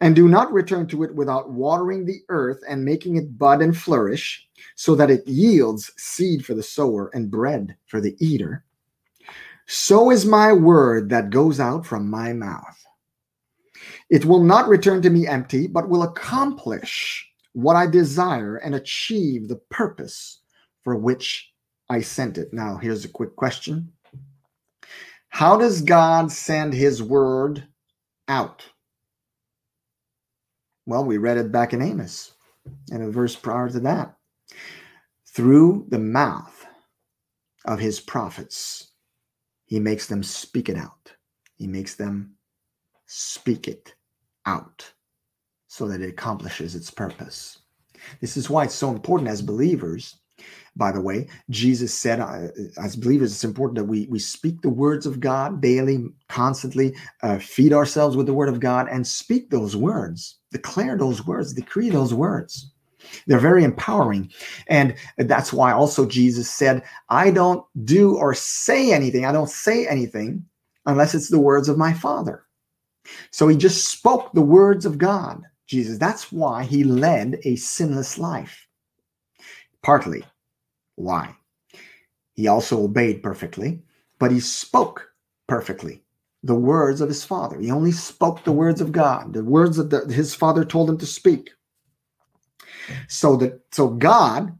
and 0.00 0.16
do 0.16 0.28
not 0.28 0.52
return 0.52 0.86
to 0.86 1.02
it 1.02 1.14
without 1.14 1.50
watering 1.50 2.06
the 2.06 2.20
earth 2.30 2.60
and 2.66 2.84
making 2.84 3.16
it 3.16 3.38
bud 3.38 3.60
and 3.60 3.76
flourish, 3.76 4.48
so 4.74 4.94
that 4.94 5.10
it 5.10 5.26
yields 5.28 5.92
seed 5.98 6.44
for 6.44 6.54
the 6.54 6.62
sower 6.62 7.10
and 7.12 7.30
bread 7.30 7.76
for 7.86 8.00
the 8.00 8.16
eater. 8.20 8.64
So 9.66 10.10
is 10.10 10.24
my 10.24 10.52
word 10.52 11.10
that 11.10 11.30
goes 11.30 11.58
out 11.58 11.84
from 11.84 12.08
my 12.08 12.32
mouth. 12.32 12.84
It 14.08 14.24
will 14.24 14.42
not 14.42 14.68
return 14.68 15.02
to 15.02 15.10
me 15.10 15.26
empty, 15.26 15.66
but 15.66 15.88
will 15.88 16.04
accomplish 16.04 17.28
what 17.52 17.74
I 17.74 17.86
desire 17.86 18.56
and 18.56 18.74
achieve 18.74 19.48
the 19.48 19.60
purpose 19.70 20.40
for 20.84 20.94
which 20.94 21.50
I 21.88 22.00
sent 22.00 22.38
it. 22.38 22.52
Now, 22.52 22.76
here's 22.76 23.04
a 23.04 23.08
quick 23.08 23.34
question 23.34 23.92
How 25.28 25.56
does 25.58 25.82
God 25.82 26.30
send 26.30 26.72
his 26.72 27.02
word 27.02 27.66
out? 28.28 28.64
Well, 30.86 31.04
we 31.04 31.18
read 31.18 31.38
it 31.38 31.50
back 31.50 31.72
in 31.72 31.82
Amos 31.82 32.32
and 32.92 33.02
a 33.02 33.10
verse 33.10 33.34
prior 33.34 33.68
to 33.68 33.80
that. 33.80 34.14
Through 35.34 35.86
the 35.88 35.98
mouth 35.98 36.64
of 37.64 37.80
his 37.80 37.98
prophets, 37.98 38.92
he 39.66 39.78
makes 39.78 40.06
them 40.06 40.22
speak 40.22 40.68
it 40.68 40.76
out. 40.76 41.12
He 41.56 41.66
makes 41.66 41.94
them 41.94 42.34
speak 43.06 43.68
it 43.68 43.94
out 44.46 44.90
so 45.68 45.86
that 45.88 46.00
it 46.00 46.08
accomplishes 46.08 46.74
its 46.74 46.90
purpose. 46.90 47.58
This 48.20 48.36
is 48.36 48.48
why 48.48 48.64
it's 48.64 48.74
so 48.74 48.90
important 48.90 49.30
as 49.30 49.42
believers. 49.42 50.16
By 50.76 50.92
the 50.92 51.00
way, 51.00 51.28
Jesus 51.48 51.94
said, 51.94 52.20
uh, 52.20 52.48
as 52.78 52.94
believers, 52.94 53.32
it's 53.32 53.44
important 53.44 53.76
that 53.78 53.84
we, 53.84 54.06
we 54.10 54.18
speak 54.18 54.60
the 54.60 54.68
words 54.68 55.06
of 55.06 55.20
God 55.20 55.62
daily, 55.62 56.06
constantly, 56.28 56.94
uh, 57.22 57.38
feed 57.38 57.72
ourselves 57.72 58.16
with 58.16 58.26
the 58.26 58.34
word 58.34 58.50
of 58.50 58.60
God, 58.60 58.86
and 58.90 59.06
speak 59.06 59.48
those 59.50 59.74
words 59.74 60.38
declare 60.56 60.96
those 60.96 61.26
words, 61.26 61.52
decree 61.52 61.90
those 61.90 62.14
words. 62.14 62.72
They're 63.26 63.38
very 63.38 63.64
empowering. 63.64 64.30
And 64.68 64.94
that's 65.18 65.52
why 65.52 65.72
also 65.72 66.06
Jesus 66.06 66.50
said, 66.50 66.82
I 67.08 67.30
don't 67.30 67.64
do 67.84 68.16
or 68.16 68.34
say 68.34 68.92
anything. 68.92 69.24
I 69.24 69.32
don't 69.32 69.50
say 69.50 69.86
anything 69.86 70.44
unless 70.86 71.14
it's 71.14 71.28
the 71.28 71.40
words 71.40 71.68
of 71.68 71.78
my 71.78 71.92
Father. 71.92 72.44
So 73.30 73.48
he 73.48 73.56
just 73.56 73.88
spoke 73.90 74.32
the 74.32 74.42
words 74.42 74.86
of 74.86 74.98
God, 74.98 75.42
Jesus. 75.66 75.98
That's 75.98 76.32
why 76.32 76.64
he 76.64 76.84
led 76.84 77.38
a 77.44 77.56
sinless 77.56 78.18
life. 78.18 78.66
Partly 79.82 80.24
why. 80.96 81.36
He 82.34 82.48
also 82.48 82.82
obeyed 82.82 83.22
perfectly, 83.22 83.82
but 84.18 84.30
he 84.30 84.40
spoke 84.40 85.08
perfectly 85.48 86.02
the 86.42 86.54
words 86.54 87.00
of 87.00 87.08
his 87.08 87.24
father. 87.24 87.58
He 87.58 87.70
only 87.70 87.92
spoke 87.92 88.44
the 88.44 88.52
words 88.52 88.80
of 88.80 88.92
God, 88.92 89.32
the 89.32 89.44
words 89.44 89.76
that 89.76 89.90
the, 89.90 90.12
his 90.12 90.34
father 90.34 90.64
told 90.64 90.90
him 90.90 90.98
to 90.98 91.06
speak. 91.06 91.50
So 93.08 93.36
that 93.36 93.60
so 93.72 93.88
God 93.88 94.56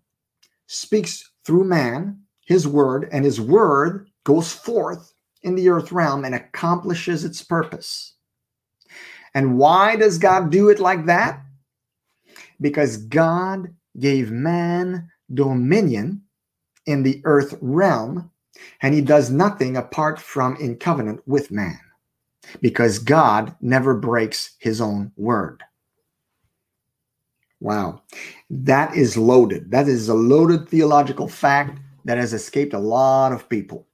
speaks 0.66 1.30
through 1.44 1.64
man 1.64 2.20
his 2.46 2.66
word, 2.66 3.08
and 3.12 3.24
his 3.24 3.40
word 3.40 4.08
goes 4.24 4.52
forth 4.52 5.12
in 5.42 5.54
the 5.54 5.68
earth 5.68 5.92
realm 5.92 6.24
and 6.24 6.34
accomplishes 6.34 7.24
its 7.24 7.42
purpose. 7.42 8.14
And 9.34 9.58
why 9.58 9.96
does 9.96 10.16
God 10.16 10.50
do 10.50 10.68
it 10.70 10.80
like 10.80 11.06
that? 11.06 11.42
Because 12.60 12.96
God 12.96 13.74
gave 13.98 14.30
man 14.30 15.10
dominion 15.34 16.22
in 16.86 17.02
the 17.02 17.20
earth 17.24 17.58
realm 17.60 18.30
and 18.80 18.94
he 18.94 19.00
does 19.00 19.30
nothing 19.30 19.76
apart 19.76 20.20
from 20.20 20.56
in 20.56 20.76
covenant 20.76 21.20
with 21.26 21.50
man 21.50 21.78
because 22.60 22.98
God 22.98 23.54
never 23.60 23.94
breaks 23.94 24.54
his 24.58 24.80
own 24.80 25.12
word. 25.16 25.62
Wow. 27.60 28.02
That 28.50 28.94
is 28.94 29.16
loaded. 29.16 29.70
That 29.70 29.88
is 29.88 30.08
a 30.08 30.14
loaded 30.14 30.68
theological 30.68 31.28
fact 31.28 31.80
that 32.04 32.18
has 32.18 32.32
escaped 32.32 32.74
a 32.74 32.78
lot 32.78 33.32
of 33.32 33.48
people. 33.48 33.86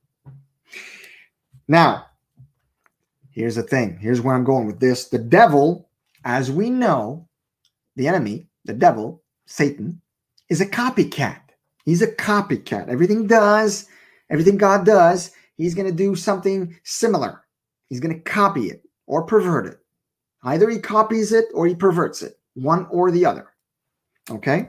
Now, 1.69 2.07
here's 3.31 3.55
the 3.55 3.63
thing. 3.63 3.99
Here's 3.99 4.21
where 4.21 4.35
I'm 4.35 4.45
going 4.45 4.67
with 4.67 4.81
this. 4.81 5.09
The 5.09 5.19
devil, 5.19 5.89
as 6.25 6.51
we 6.51 6.71
know, 6.71 7.29
the 7.97 8.09
enemy, 8.09 8.49
the 8.65 8.75
devil, 8.75 9.23
Satan, 9.47 10.01
is 10.49 10.61
a 10.61 10.67
copycat. 10.67 11.41
He's 11.85 12.03
a 12.03 12.13
copycat. 12.13 12.89
Everything 12.89 13.27
does 13.27 13.89
everything 14.33 14.57
God 14.57 14.85
does, 14.85 15.31
he's 15.57 15.75
going 15.75 15.89
to 15.89 15.95
do 15.95 16.17
something 16.17 16.77
similar. 16.83 17.45
He's 17.89 18.01
going 18.01 18.15
to 18.15 18.31
copy 18.31 18.67
it 18.67 18.83
or 19.07 19.23
pervert 19.23 19.67
it. 19.67 19.79
Either 20.43 20.69
he 20.69 20.79
copies 20.79 21.33
it 21.33 21.45
or 21.55 21.67
he 21.67 21.75
perverts 21.75 22.23
it, 22.23 22.39
one 22.55 22.87
or 22.91 23.11
the 23.11 23.25
other. 23.25 23.52
Okay? 24.31 24.69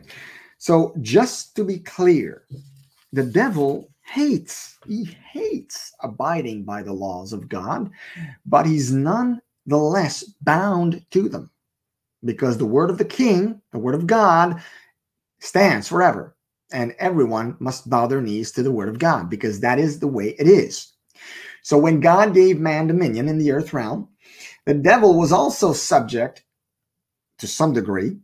So, 0.57 0.95
just 1.01 1.55
to 1.55 1.63
be 1.63 1.79
clear, 1.79 2.43
the 3.11 3.23
devil 3.23 3.89
hates, 4.05 4.77
he 4.85 5.05
hates 5.31 5.93
abiding 6.01 6.63
by 6.63 6.83
the 6.83 6.93
laws 6.93 7.33
of 7.33 7.49
God, 7.49 7.89
but 8.45 8.65
he's 8.65 8.91
nonetheless 8.91 10.23
bound 10.41 11.05
to 11.11 11.29
them 11.29 11.49
because 12.23 12.57
the 12.57 12.65
word 12.65 12.89
of 12.89 12.97
the 12.97 13.05
king, 13.05 13.61
the 13.71 13.79
word 13.79 13.95
of 13.95 14.07
God, 14.07 14.61
stands 15.39 15.87
forever 15.87 16.35
and 16.71 16.95
everyone 16.99 17.55
must 17.59 17.89
bow 17.89 18.07
their 18.07 18.21
knees 18.21 18.51
to 18.53 18.63
the 18.63 18.71
word 18.71 18.89
of 18.89 18.99
God 18.99 19.29
because 19.29 19.59
that 19.59 19.79
is 19.79 19.99
the 19.99 20.07
way 20.07 20.35
it 20.39 20.47
is. 20.47 20.93
So 21.61 21.77
when 21.77 21.99
God 21.99 22.33
gave 22.33 22.59
man 22.59 22.87
dominion 22.87 23.29
in 23.29 23.37
the 23.37 23.51
earth 23.51 23.73
realm, 23.73 24.09
the 24.65 24.73
devil 24.73 25.17
was 25.17 25.31
also 25.31 25.73
subject 25.73 26.43
to 27.39 27.47
some 27.47 27.73
degree. 27.73 28.17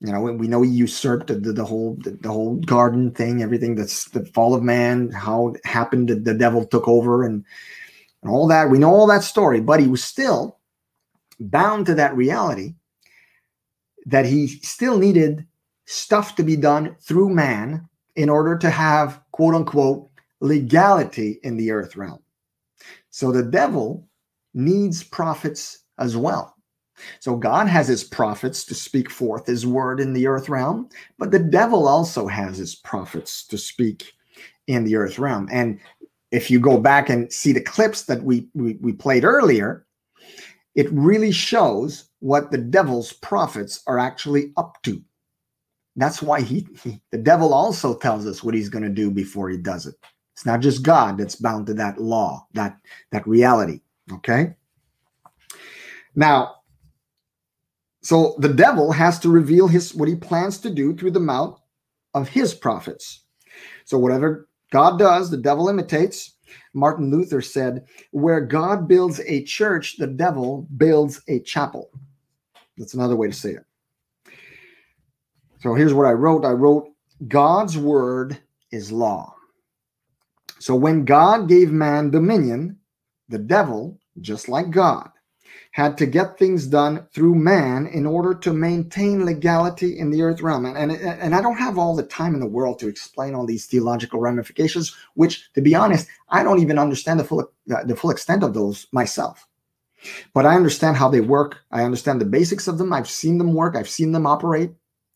You 0.00 0.12
know, 0.12 0.20
we 0.20 0.48
know 0.48 0.62
he 0.62 0.70
usurped 0.70 1.26
the, 1.26 1.34
the, 1.34 1.64
whole 1.64 1.98
the, 2.02 2.12
the, 2.12 2.30
whole 2.30 2.56
garden 2.56 3.10
thing, 3.10 3.42
everything 3.42 3.74
that's 3.74 4.06
the 4.06 4.24
fall 4.24 4.54
of 4.54 4.62
man, 4.62 5.10
how 5.10 5.48
it 5.48 5.66
happened 5.66 6.08
that 6.08 6.24
the 6.24 6.32
devil 6.32 6.64
took 6.64 6.88
over 6.88 7.22
and, 7.22 7.44
and 8.22 8.30
all 8.30 8.46
that. 8.48 8.70
We 8.70 8.78
know 8.78 8.90
all 8.90 9.06
that 9.08 9.24
story, 9.24 9.60
but 9.60 9.78
he 9.78 9.86
was 9.86 10.02
still 10.02 10.58
bound 11.38 11.84
to 11.86 11.94
that 11.96 12.16
reality 12.16 12.74
that 14.06 14.24
he 14.24 14.46
still 14.46 14.98
needed 14.98 15.46
stuff 15.84 16.34
to 16.36 16.42
be 16.42 16.56
done 16.56 16.96
through 17.00 17.28
man 17.28 17.86
in 18.16 18.30
order 18.30 18.56
to 18.56 18.70
have 18.70 19.20
quote 19.32 19.54
unquote 19.54 20.08
legality 20.40 21.40
in 21.42 21.56
the 21.56 21.70
earth 21.70 21.96
realm. 21.96 22.20
So 23.10 23.32
the 23.32 23.42
devil 23.42 24.08
needs 24.54 25.02
prophets 25.02 25.80
as 25.98 26.16
well. 26.16 26.56
So 27.18 27.36
God 27.36 27.66
has 27.66 27.88
his 27.88 28.04
prophets 28.04 28.64
to 28.64 28.74
speak 28.74 29.10
forth 29.10 29.46
his 29.46 29.66
word 29.66 30.00
in 30.00 30.12
the 30.12 30.26
earth 30.26 30.48
realm, 30.48 30.88
but 31.18 31.30
the 31.30 31.38
devil 31.38 31.88
also 31.88 32.26
has 32.26 32.56
his 32.56 32.74
prophets 32.74 33.46
to 33.48 33.58
speak 33.58 34.12
in 34.66 34.84
the 34.84 34.96
earth 34.96 35.18
realm. 35.18 35.48
And 35.50 35.80
if 36.30 36.50
you 36.50 36.60
go 36.60 36.78
back 36.78 37.08
and 37.08 37.32
see 37.32 37.52
the 37.52 37.60
clips 37.60 38.04
that 38.04 38.22
we, 38.22 38.48
we, 38.54 38.74
we 38.80 38.92
played 38.92 39.24
earlier, 39.24 39.86
it 40.74 40.90
really 40.92 41.32
shows 41.32 42.08
what 42.20 42.50
the 42.50 42.58
devil's 42.58 43.12
prophets 43.12 43.82
are 43.86 43.98
actually 43.98 44.52
up 44.56 44.80
to. 44.84 45.02
That's 45.96 46.22
why 46.22 46.40
he, 46.40 46.66
he 46.82 47.00
the 47.10 47.18
devil 47.18 47.52
also 47.52 47.96
tells 47.98 48.26
us 48.26 48.44
what 48.44 48.54
he's 48.54 48.68
going 48.68 48.84
to 48.84 48.88
do 48.88 49.10
before 49.10 49.50
he 49.50 49.56
does 49.56 49.86
it. 49.86 49.96
It's 50.34 50.46
not 50.46 50.60
just 50.60 50.82
God 50.82 51.18
that's 51.18 51.34
bound 51.34 51.66
to 51.66 51.74
that 51.74 52.00
law, 52.00 52.46
that 52.54 52.78
that 53.10 53.26
reality. 53.26 53.80
Okay. 54.12 54.54
Now, 56.14 56.59
so 58.02 58.34
the 58.38 58.52
devil 58.52 58.92
has 58.92 59.18
to 59.20 59.28
reveal 59.28 59.68
his 59.68 59.94
what 59.94 60.08
he 60.08 60.14
plans 60.14 60.58
to 60.58 60.70
do 60.70 60.94
through 60.94 61.10
the 61.10 61.20
mouth 61.20 61.60
of 62.14 62.28
his 62.28 62.54
prophets. 62.54 63.24
So 63.84 63.98
whatever 63.98 64.48
God 64.72 64.98
does, 64.98 65.30
the 65.30 65.36
devil 65.36 65.68
imitates. 65.68 66.34
Martin 66.74 67.10
Luther 67.10 67.40
said, 67.40 67.86
Where 68.12 68.40
God 68.40 68.88
builds 68.88 69.20
a 69.20 69.44
church, 69.44 69.96
the 69.96 70.06
devil 70.06 70.66
builds 70.76 71.20
a 71.28 71.40
chapel. 71.40 71.90
That's 72.78 72.94
another 72.94 73.16
way 73.16 73.26
to 73.26 73.32
say 73.32 73.50
it. 73.50 73.64
So 75.60 75.74
here's 75.74 75.94
what 75.94 76.06
I 76.06 76.12
wrote 76.12 76.44
I 76.44 76.52
wrote, 76.52 76.88
God's 77.28 77.76
word 77.76 78.40
is 78.72 78.90
law. 78.90 79.34
So 80.58 80.74
when 80.74 81.04
God 81.04 81.48
gave 81.48 81.70
man 81.70 82.10
dominion, 82.10 82.78
the 83.28 83.38
devil, 83.38 83.98
just 84.20 84.48
like 84.48 84.70
God, 84.70 85.10
had 85.72 85.96
to 85.98 86.06
get 86.06 86.36
things 86.36 86.66
done 86.66 87.06
through 87.12 87.34
man 87.34 87.86
in 87.86 88.04
order 88.04 88.34
to 88.34 88.52
maintain 88.52 89.24
legality 89.24 89.98
in 89.98 90.10
the 90.10 90.20
earth 90.22 90.40
realm. 90.40 90.66
And, 90.66 90.90
and, 90.90 91.00
and 91.00 91.34
I 91.34 91.40
don't 91.40 91.58
have 91.58 91.78
all 91.78 91.94
the 91.94 92.02
time 92.02 92.34
in 92.34 92.40
the 92.40 92.46
world 92.46 92.80
to 92.80 92.88
explain 92.88 93.34
all 93.34 93.46
these 93.46 93.66
theological 93.66 94.20
ramifications, 94.20 94.96
which, 95.14 95.48
to 95.54 95.60
be 95.60 95.74
honest, 95.74 96.08
I 96.28 96.42
don't 96.42 96.60
even 96.60 96.78
understand 96.78 97.20
the 97.20 97.24
full, 97.24 97.52
the 97.66 97.96
full 97.96 98.10
extent 98.10 98.42
of 98.42 98.52
those 98.52 98.88
myself. 98.90 99.46
But 100.34 100.46
I 100.46 100.56
understand 100.56 100.96
how 100.96 101.08
they 101.08 101.20
work. 101.20 101.58
I 101.70 101.84
understand 101.84 102.20
the 102.20 102.24
basics 102.26 102.66
of 102.66 102.78
them. 102.78 102.92
I've 102.92 103.08
seen 103.08 103.38
them 103.38 103.54
work. 103.54 103.76
I've 103.76 103.88
seen 103.88 104.12
them 104.12 104.26
operate, 104.26 104.72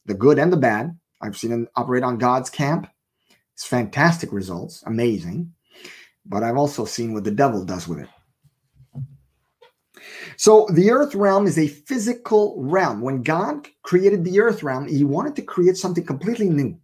the 0.06 0.14
good 0.14 0.38
and 0.38 0.52
the 0.52 0.56
bad. 0.56 0.96
I've 1.20 1.36
seen 1.36 1.50
them 1.50 1.68
operate 1.74 2.02
on 2.04 2.18
God's 2.18 2.50
camp. 2.50 2.86
It's 3.54 3.64
fantastic 3.66 4.32
results, 4.32 4.82
amazing. 4.86 5.52
But 6.26 6.42
I've 6.42 6.56
also 6.56 6.84
seen 6.84 7.12
what 7.12 7.24
the 7.24 7.30
devil 7.30 7.64
does 7.64 7.88
with 7.88 8.00
it. 8.00 8.08
So 10.36 10.66
the 10.72 10.90
earth 10.90 11.14
realm 11.14 11.46
is 11.46 11.58
a 11.58 11.68
physical 11.68 12.54
realm. 12.58 13.00
When 13.00 13.22
God 13.22 13.68
created 13.82 14.24
the 14.24 14.40
earth 14.40 14.62
realm, 14.62 14.88
he 14.88 15.04
wanted 15.04 15.36
to 15.36 15.42
create 15.42 15.76
something 15.76 16.04
completely 16.04 16.48
new. 16.48 16.78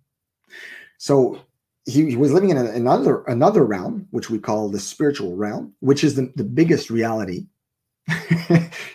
So 0.98 1.40
he, 1.86 2.16
was 2.16 2.32
living 2.32 2.50
in 2.50 2.58
another 2.58 3.22
another 3.24 3.64
realm, 3.64 4.06
which 4.10 4.30
we 4.30 4.38
call 4.38 4.68
the 4.68 4.78
spiritual 4.78 5.36
realm, 5.36 5.74
which 5.80 6.04
is 6.04 6.14
the, 6.14 6.32
the 6.36 6.44
biggest 6.44 6.90
reality. 6.90 7.46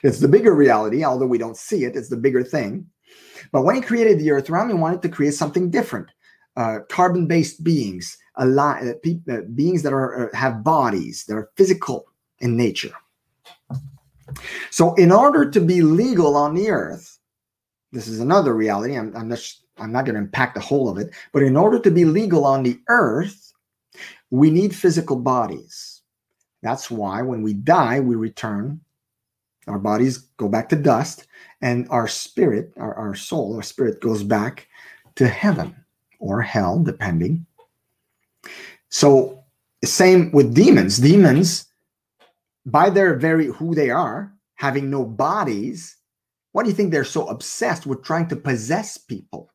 it's 0.03 0.19
the 0.19 0.27
bigger 0.27 0.53
reality, 0.53 1.03
although 1.03 1.25
we 1.25 1.37
don't 1.37 1.57
see 1.57 1.83
it, 1.83 1.95
it's 1.95 2.09
the 2.09 2.17
bigger 2.17 2.43
thing. 2.43 2.87
But 3.51 3.63
when 3.63 3.75
he 3.75 3.81
created 3.81 4.19
the 4.19 4.31
earth 4.31 4.49
realm, 4.49 4.69
he 4.69 4.75
wanted 4.75 5.01
to 5.03 5.09
create 5.09 5.33
something 5.33 5.69
different. 5.69 6.09
Uh, 6.57 6.79
carbon-based 6.89 7.63
beings, 7.63 8.17
uh, 8.37 8.45
uh, 8.45 8.93
beings 9.55 9.83
that 9.83 9.91
are 9.91 10.29
uh, 10.29 10.37
have 10.37 10.63
bodies 10.63 11.25
that 11.25 11.35
are 11.35 11.49
physical 11.57 12.05
in 12.39 12.55
nature. 12.55 12.93
So, 14.71 14.93
in 14.95 15.11
order 15.11 15.49
to 15.49 15.61
be 15.61 15.81
legal 15.81 16.35
on 16.35 16.55
the 16.55 16.69
earth, 16.69 17.19
this 17.91 18.07
is 18.07 18.19
another 18.19 18.53
reality. 18.53 18.97
I'm, 18.97 19.15
I'm 19.15 19.27
not, 19.27 19.39
I'm 19.77 19.91
not 19.91 20.05
going 20.05 20.15
to 20.15 20.21
unpack 20.21 20.53
the 20.53 20.59
whole 20.59 20.89
of 20.89 20.97
it, 20.97 21.13
but 21.31 21.43
in 21.43 21.55
order 21.55 21.79
to 21.79 21.91
be 21.91 22.05
legal 22.05 22.45
on 22.45 22.63
the 22.63 22.79
earth, 22.89 23.53
we 24.31 24.49
need 24.49 24.75
physical 24.75 25.15
bodies. 25.15 26.01
That's 26.61 26.89
why 26.89 27.21
when 27.21 27.41
we 27.41 27.53
die, 27.53 27.99
we 27.99 28.15
return. 28.15 28.81
Our 29.67 29.79
bodies 29.79 30.17
go 30.37 30.47
back 30.47 30.69
to 30.69 30.75
dust, 30.75 31.27
and 31.61 31.87
our 31.89 32.07
spirit, 32.07 32.73
our, 32.77 32.93
our 32.95 33.15
soul, 33.15 33.55
our 33.55 33.63
spirit 33.63 34.01
goes 34.01 34.23
back 34.23 34.67
to 35.15 35.27
heaven 35.27 35.75
or 36.19 36.41
hell, 36.41 36.79
depending. 36.79 37.45
So, 38.89 39.43
same 39.83 40.31
with 40.31 40.53
demons. 40.53 40.97
Demons 40.97 41.67
by 42.65 42.89
their 42.89 43.15
very 43.15 43.47
who 43.47 43.75
they 43.75 43.89
are, 43.89 44.33
having 44.55 44.89
no 44.89 45.05
bodies, 45.05 45.97
why 46.51 46.63
do 46.63 46.69
you 46.69 46.75
think 46.75 46.91
they're 46.91 47.03
so 47.03 47.27
obsessed 47.27 47.85
with 47.85 48.03
trying 48.03 48.27
to 48.29 48.35
possess 48.35 48.97
people? 48.97 49.51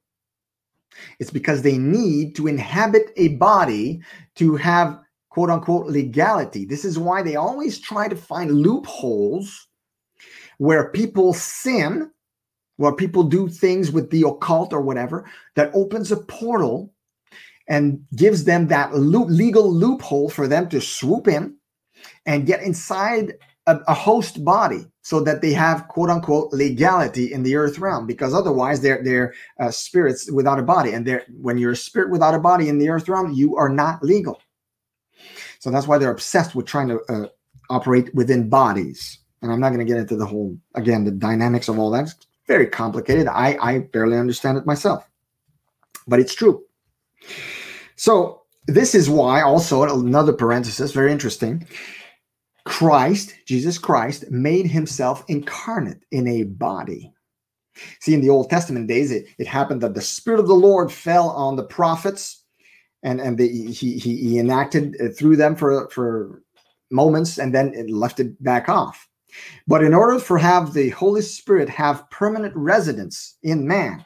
It's 1.18 1.30
because 1.30 1.62
they 1.62 1.78
need 1.78 2.36
to 2.36 2.46
inhabit 2.46 3.12
a 3.16 3.28
body 3.28 4.02
to 4.36 4.56
have 4.56 5.00
quote 5.30 5.50
unquote 5.50 5.86
legality. 5.86 6.64
This 6.64 6.84
is 6.84 6.98
why 6.98 7.22
they 7.22 7.36
always 7.36 7.78
try 7.78 8.08
to 8.08 8.16
find 8.16 8.50
loopholes 8.50 9.68
where 10.58 10.90
people 10.90 11.32
sin, 11.32 12.10
where 12.76 12.92
people 12.92 13.22
do 13.22 13.48
things 13.48 13.90
with 13.90 14.10
the 14.10 14.26
occult 14.26 14.72
or 14.72 14.82
whatever, 14.82 15.24
that 15.56 15.70
opens 15.74 16.12
a 16.12 16.16
portal 16.16 16.92
and 17.68 18.04
gives 18.16 18.44
them 18.44 18.66
that 18.66 18.94
legal 18.94 19.72
loophole 19.72 20.28
for 20.28 20.46
them 20.46 20.68
to 20.68 20.80
swoop 20.80 21.28
in 21.28 21.56
and 22.26 22.46
get 22.46 22.62
inside 22.62 23.34
a, 23.66 23.78
a, 23.88 23.94
host 23.94 24.44
body 24.44 24.86
so 25.02 25.20
that 25.20 25.42
they 25.42 25.52
have 25.52 25.88
quote 25.88 26.10
unquote 26.10 26.52
legality 26.52 27.32
in 27.32 27.42
the 27.42 27.56
earth 27.56 27.78
realm 27.78 28.06
because 28.06 28.34
otherwise 28.34 28.80
they're 28.80 29.02
they're 29.02 29.34
uh, 29.60 29.70
spirits 29.70 30.30
without 30.30 30.58
a 30.58 30.62
body. 30.62 30.92
And 30.92 31.06
they're 31.06 31.24
when 31.40 31.58
you're 31.58 31.72
a 31.72 31.76
spirit 31.76 32.10
without 32.10 32.34
a 32.34 32.38
body 32.38 32.68
in 32.68 32.78
the 32.78 32.88
earth 32.88 33.08
realm 33.08 33.32
you 33.32 33.56
are 33.56 33.68
not 33.68 34.02
legal. 34.02 34.40
So 35.58 35.70
that's 35.70 35.86
why 35.86 35.98
they're 35.98 36.10
obsessed 36.10 36.54
with 36.54 36.66
trying 36.66 36.88
to 36.88 37.00
uh, 37.08 37.26
operate 37.68 38.14
within 38.14 38.48
bodies. 38.48 39.18
And 39.42 39.50
i'm 39.50 39.60
not 39.60 39.70
going 39.70 39.86
to 39.86 39.90
get 39.90 39.98
into 39.98 40.16
the 40.16 40.26
whole 40.26 40.56
again 40.74 41.04
the 41.04 41.10
dynamics 41.10 41.68
of 41.68 41.78
all 41.78 41.90
that. 41.90 42.04
It's 42.04 42.16
very 42.46 42.66
complicated. 42.66 43.26
I 43.26 43.56
i 43.60 43.78
barely 43.78 44.18
understand 44.18 44.58
it 44.58 44.66
myself. 44.66 45.08
But 46.06 46.20
it's 46.20 46.34
true. 46.34 46.64
So 47.96 48.39
this 48.66 48.94
is 48.94 49.08
why 49.08 49.42
also 49.42 49.82
another 49.82 50.32
parenthesis 50.32 50.92
very 50.92 51.12
interesting 51.12 51.66
Christ, 52.64 53.34
Jesus 53.46 53.78
Christ, 53.78 54.30
made 54.30 54.66
himself 54.66 55.24
incarnate 55.28 56.02
in 56.12 56.28
a 56.28 56.44
body. 56.44 57.12
See, 58.00 58.14
in 58.14 58.20
the 58.20 58.28
Old 58.28 58.50
Testament 58.50 58.86
days, 58.86 59.10
it, 59.10 59.26
it 59.38 59.46
happened 59.46 59.80
that 59.80 59.94
the 59.94 60.00
Spirit 60.00 60.40
of 60.40 60.46
the 60.46 60.54
Lord 60.54 60.92
fell 60.92 61.30
on 61.30 61.56
the 61.56 61.64
prophets 61.64 62.44
and, 63.02 63.20
and 63.20 63.38
the, 63.38 63.48
he, 63.48 63.98
he, 63.98 64.16
he 64.16 64.38
enacted 64.38 64.96
uh, 65.00 65.08
through 65.08 65.36
them 65.36 65.56
for, 65.56 65.88
for 65.90 66.42
moments 66.90 67.38
and 67.38 67.54
then 67.54 67.72
it 67.74 67.90
left 67.90 68.20
it 68.20 68.42
back 68.42 68.68
off. 68.68 69.08
But 69.66 69.82
in 69.82 69.94
order 69.94 70.18
for 70.18 70.38
have 70.38 70.74
the 70.74 70.90
Holy 70.90 71.22
Spirit 71.22 71.68
have 71.68 72.08
permanent 72.10 72.54
residence 72.56 73.36
in 73.42 73.66
man, 73.66 74.04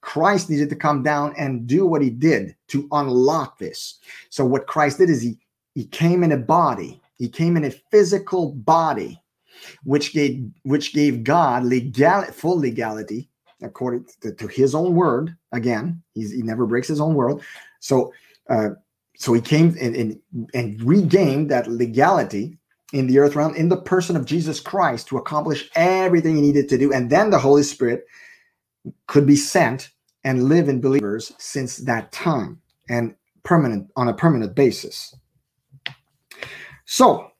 Christ 0.00 0.50
needed 0.50 0.68
to 0.70 0.76
come 0.76 1.02
down 1.02 1.34
and 1.36 1.66
do 1.66 1.86
what 1.86 2.02
he 2.02 2.10
did 2.10 2.56
to 2.68 2.88
unlock 2.92 3.58
this. 3.58 3.98
So 4.30 4.44
what 4.44 4.66
Christ 4.66 4.98
did 4.98 5.10
is 5.10 5.22
he 5.22 5.38
he 5.74 5.84
came 5.84 6.22
in 6.24 6.32
a 6.32 6.38
body 6.38 7.00
he 7.18 7.28
came 7.28 7.56
in 7.56 7.64
a 7.64 7.70
physical 7.70 8.52
body, 8.52 9.20
which 9.84 10.12
gave 10.12 10.44
which 10.62 10.92
gave 10.92 11.24
God 11.24 11.64
legal 11.64 12.22
full 12.24 12.58
legality 12.58 13.30
according 13.62 14.06
to, 14.20 14.32
to 14.32 14.46
his 14.46 14.74
own 14.74 14.94
word. 14.94 15.34
Again, 15.52 16.02
he's, 16.14 16.32
he 16.32 16.42
never 16.42 16.66
breaks 16.66 16.88
his 16.88 17.00
own 17.00 17.14
word. 17.14 17.40
So, 17.80 18.12
uh, 18.50 18.70
so 19.16 19.32
he 19.32 19.40
came 19.40 19.74
and, 19.80 19.96
and, 19.96 20.20
and 20.52 20.82
regained 20.82 21.50
that 21.50 21.68
legality 21.68 22.58
in 22.92 23.06
the 23.06 23.18
earth 23.18 23.34
realm 23.34 23.54
in 23.54 23.70
the 23.70 23.80
person 23.80 24.14
of 24.14 24.26
Jesus 24.26 24.60
Christ 24.60 25.08
to 25.08 25.16
accomplish 25.16 25.70
everything 25.74 26.36
he 26.36 26.42
needed 26.42 26.68
to 26.68 26.78
do. 26.78 26.92
And 26.92 27.08
then 27.08 27.30
the 27.30 27.38
Holy 27.38 27.62
Spirit 27.62 28.04
could 29.06 29.26
be 29.26 29.36
sent 29.36 29.90
and 30.24 30.48
live 30.48 30.68
in 30.68 30.80
believers 30.80 31.32
since 31.38 31.76
that 31.78 32.12
time 32.12 32.60
and 32.88 33.14
permanent 33.42 33.90
on 33.96 34.08
a 34.08 34.14
permanent 34.14 34.54
basis. 34.54 35.14
So 36.84 37.30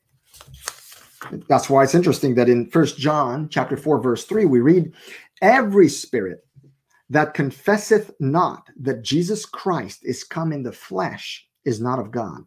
that's 1.48 1.68
why 1.68 1.82
it's 1.82 1.94
interesting 1.94 2.34
that 2.36 2.48
in 2.48 2.70
First 2.70 2.98
John 2.98 3.48
chapter 3.48 3.76
4, 3.76 4.00
verse 4.00 4.24
3, 4.24 4.44
we 4.44 4.60
read, 4.60 4.92
Every 5.42 5.88
spirit 5.88 6.44
that 7.10 7.34
confesseth 7.34 8.12
not 8.20 8.68
that 8.80 9.02
Jesus 9.02 9.44
Christ 9.44 10.00
is 10.02 10.24
come 10.24 10.52
in 10.52 10.62
the 10.62 10.72
flesh 10.72 11.46
is 11.64 11.80
not 11.80 11.98
of 11.98 12.10
God. 12.10 12.44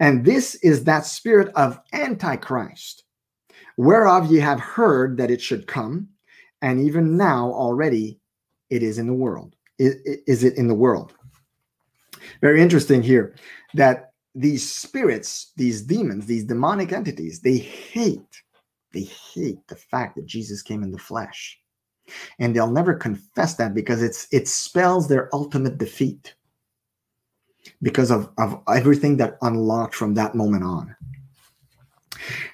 And 0.00 0.24
this 0.24 0.54
is 0.56 0.84
that 0.84 1.06
spirit 1.06 1.52
of 1.54 1.80
Antichrist, 1.92 3.04
whereof 3.76 4.30
ye 4.30 4.38
have 4.40 4.60
heard 4.60 5.16
that 5.18 5.30
it 5.30 5.40
should 5.40 5.66
come, 5.66 6.08
and 6.64 6.80
even 6.80 7.18
now 7.18 7.52
already 7.52 8.18
it 8.70 8.82
is 8.82 8.96
in 8.96 9.06
the 9.06 9.12
world. 9.12 9.54
Is, 9.78 10.44
it 10.44 10.56
in 10.56 10.66
the 10.66 10.74
world? 10.74 11.12
Very 12.40 12.62
interesting 12.62 13.02
here 13.02 13.36
that 13.74 14.12
these 14.34 14.66
spirits, 14.72 15.52
these 15.56 15.82
demons, 15.82 16.24
these 16.24 16.44
demonic 16.44 16.90
entities, 16.90 17.40
they 17.40 17.58
hate, 17.58 18.42
they 18.94 19.02
hate 19.02 19.58
the 19.68 19.76
fact 19.76 20.16
that 20.16 20.24
Jesus 20.24 20.62
came 20.62 20.82
in 20.82 20.90
the 20.90 20.98
flesh. 20.98 21.60
And 22.38 22.56
they'll 22.56 22.70
never 22.70 22.94
confess 22.94 23.56
that 23.56 23.74
because 23.74 24.02
it's 24.02 24.26
it 24.32 24.48
spells 24.48 25.06
their 25.06 25.28
ultimate 25.34 25.76
defeat 25.76 26.34
because 27.82 28.10
of, 28.10 28.30
of 28.38 28.62
everything 28.68 29.18
that 29.18 29.36
unlocked 29.42 29.94
from 29.94 30.14
that 30.14 30.34
moment 30.34 30.64
on. 30.64 30.96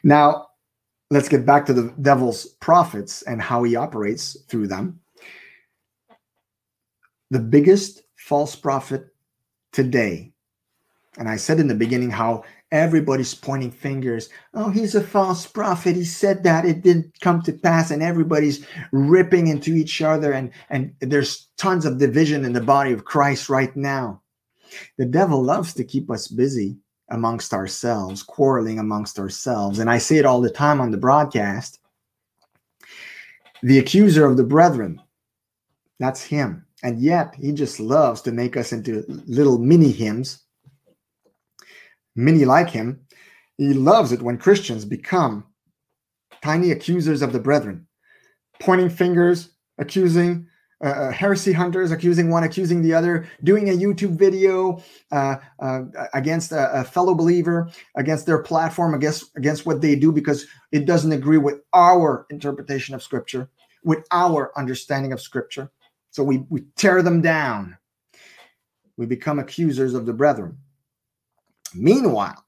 Now, 0.02 0.49
let's 1.10 1.28
get 1.28 1.44
back 1.44 1.66
to 1.66 1.72
the 1.72 1.92
devil's 2.00 2.46
prophets 2.46 3.22
and 3.22 3.42
how 3.42 3.62
he 3.64 3.76
operates 3.76 4.36
through 4.48 4.68
them. 4.68 5.00
the 7.30 7.38
biggest 7.38 8.02
false 8.16 8.56
prophet 8.56 9.06
today. 9.72 10.32
And 11.16 11.28
I 11.28 11.36
said 11.36 11.60
in 11.60 11.68
the 11.68 11.74
beginning 11.74 12.10
how 12.10 12.44
everybody's 12.72 13.34
pointing 13.34 13.70
fingers. 13.70 14.28
Oh, 14.54 14.70
he's 14.70 14.94
a 14.94 15.00
false 15.00 15.46
prophet. 15.46 15.96
He 15.96 16.04
said 16.04 16.44
that 16.44 16.64
it 16.64 16.82
didn't 16.82 17.20
come 17.20 17.42
to 17.42 17.52
pass, 17.52 17.90
and 17.90 18.02
everybody's 18.02 18.64
ripping 18.92 19.48
into 19.48 19.74
each 19.74 20.02
other, 20.02 20.32
and, 20.32 20.50
and 20.70 20.94
there's 21.00 21.48
tons 21.56 21.84
of 21.84 21.98
division 21.98 22.44
in 22.44 22.52
the 22.52 22.60
body 22.60 22.92
of 22.92 23.04
Christ 23.04 23.48
right 23.48 23.74
now. 23.76 24.22
The 24.98 25.06
devil 25.06 25.42
loves 25.42 25.74
to 25.74 25.84
keep 25.84 26.10
us 26.10 26.28
busy 26.28 26.76
amongst 27.10 27.52
ourselves, 27.52 28.22
quarreling 28.22 28.78
amongst 28.78 29.18
ourselves. 29.18 29.78
And 29.78 29.90
I 29.90 29.98
say 29.98 30.16
it 30.16 30.26
all 30.26 30.40
the 30.40 30.50
time 30.50 30.80
on 30.80 30.90
the 30.90 30.96
broadcast. 30.96 31.78
The 33.62 33.78
accuser 33.78 34.24
of 34.26 34.36
the 34.36 34.44
brethren, 34.44 35.00
that's 35.98 36.22
him. 36.22 36.64
And 36.82 37.00
yet 37.00 37.34
he 37.34 37.52
just 37.52 37.78
loves 37.78 38.22
to 38.22 38.32
make 38.32 38.56
us 38.56 38.72
into 38.72 39.04
little 39.26 39.58
mini 39.58 39.92
hymns 39.92 40.44
mini 42.16 42.44
like 42.44 42.70
him, 42.70 43.00
he 43.58 43.74
loves 43.74 44.12
it 44.12 44.22
when 44.22 44.38
Christians 44.38 44.84
become 44.84 45.44
tiny 46.42 46.70
accusers 46.70 47.22
of 47.22 47.32
the 47.32 47.40
brethren, 47.40 47.86
pointing 48.60 48.88
fingers, 48.88 49.50
accusing 49.78 50.46
uh, 50.82 50.88
uh, 50.88 51.12
heresy 51.12 51.52
hunters, 51.52 51.90
accusing 51.90 52.30
one, 52.30 52.42
accusing 52.42 52.80
the 52.80 52.94
other, 52.94 53.28
doing 53.44 53.68
a 53.68 53.72
YouTube 53.72 54.16
video 54.16 54.82
uh, 55.12 55.36
uh, 55.58 55.82
against 56.14 56.52
a, 56.52 56.80
a, 56.80 56.84
fellow 56.84 57.14
believer, 57.14 57.70
against 57.96 58.24
their 58.24 58.42
platform, 58.42 58.94
against 58.94 59.36
against 59.36 59.66
what 59.66 59.82
they 59.82 59.94
do 59.94 60.10
because 60.10 60.46
it 60.72 60.86
doesn't 60.86 61.12
agree 61.12 61.36
with 61.36 61.60
our 61.74 62.26
interpretation 62.30 62.94
of 62.94 63.02
Scripture, 63.02 63.50
with 63.84 64.06
our 64.10 64.56
understanding 64.56 65.12
of 65.12 65.20
Scripture. 65.20 65.70
So 66.12 66.24
we 66.24 66.38
we 66.48 66.62
tear 66.76 67.02
them 67.02 67.20
down. 67.20 67.76
We 68.96 69.04
become 69.04 69.38
accusers 69.38 69.92
of 69.92 70.06
the 70.06 70.14
brethren. 70.14 70.56
Meanwhile, 71.74 72.42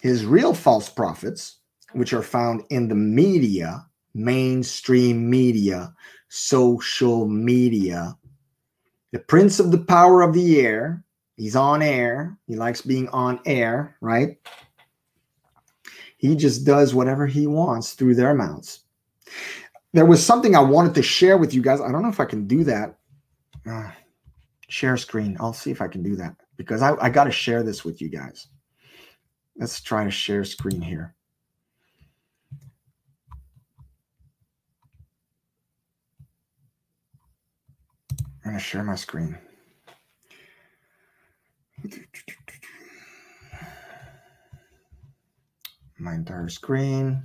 his 0.00 0.24
real 0.24 0.54
false 0.54 0.88
prophets, 0.88 1.58
which 1.94 2.12
are 2.12 2.22
found 2.22 2.62
in 2.70 2.86
the 2.86 2.94
media, 2.94 3.84
mainstream 4.14 5.28
media, 5.28 5.92
social 6.34 7.28
media, 7.28 8.16
the 9.10 9.18
prince 9.18 9.60
of 9.60 9.70
the 9.70 9.76
power 9.76 10.22
of 10.22 10.32
the 10.32 10.62
air, 10.62 11.04
he's 11.36 11.54
on 11.54 11.82
air, 11.82 12.38
he 12.46 12.56
likes 12.56 12.80
being 12.80 13.06
on 13.10 13.38
air, 13.44 13.98
right? 14.00 14.38
He 16.16 16.34
just 16.34 16.64
does 16.64 16.94
whatever 16.94 17.26
he 17.26 17.46
wants 17.46 17.92
through 17.92 18.14
their 18.14 18.32
mouths. 18.32 18.84
There 19.92 20.06
was 20.06 20.24
something 20.24 20.56
I 20.56 20.60
wanted 20.60 20.94
to 20.94 21.02
share 21.02 21.36
with 21.36 21.52
you 21.52 21.60
guys. 21.60 21.82
I 21.82 21.92
don't 21.92 22.00
know 22.00 22.08
if 22.08 22.20
I 22.20 22.24
can 22.24 22.46
do 22.46 22.64
that. 22.64 22.98
Uh, 23.68 23.90
share 24.68 24.96
screen. 24.96 25.36
I'll 25.38 25.52
see 25.52 25.70
if 25.70 25.82
I 25.82 25.86
can 25.86 26.02
do 26.02 26.16
that 26.16 26.34
because 26.56 26.80
I, 26.80 26.94
I 26.94 27.10
got 27.10 27.24
to 27.24 27.30
share 27.30 27.62
this 27.62 27.84
with 27.84 28.00
you 28.00 28.08
guys. 28.08 28.48
Let's 29.58 29.82
try 29.82 30.04
to 30.04 30.10
share 30.10 30.44
screen 30.44 30.80
here. 30.80 31.14
I'm 38.44 38.50
going 38.50 38.58
to 38.58 38.64
share 38.64 38.82
my 38.82 38.96
screen. 38.96 39.38
My 45.98 46.14
entire 46.14 46.48
screen. 46.48 47.22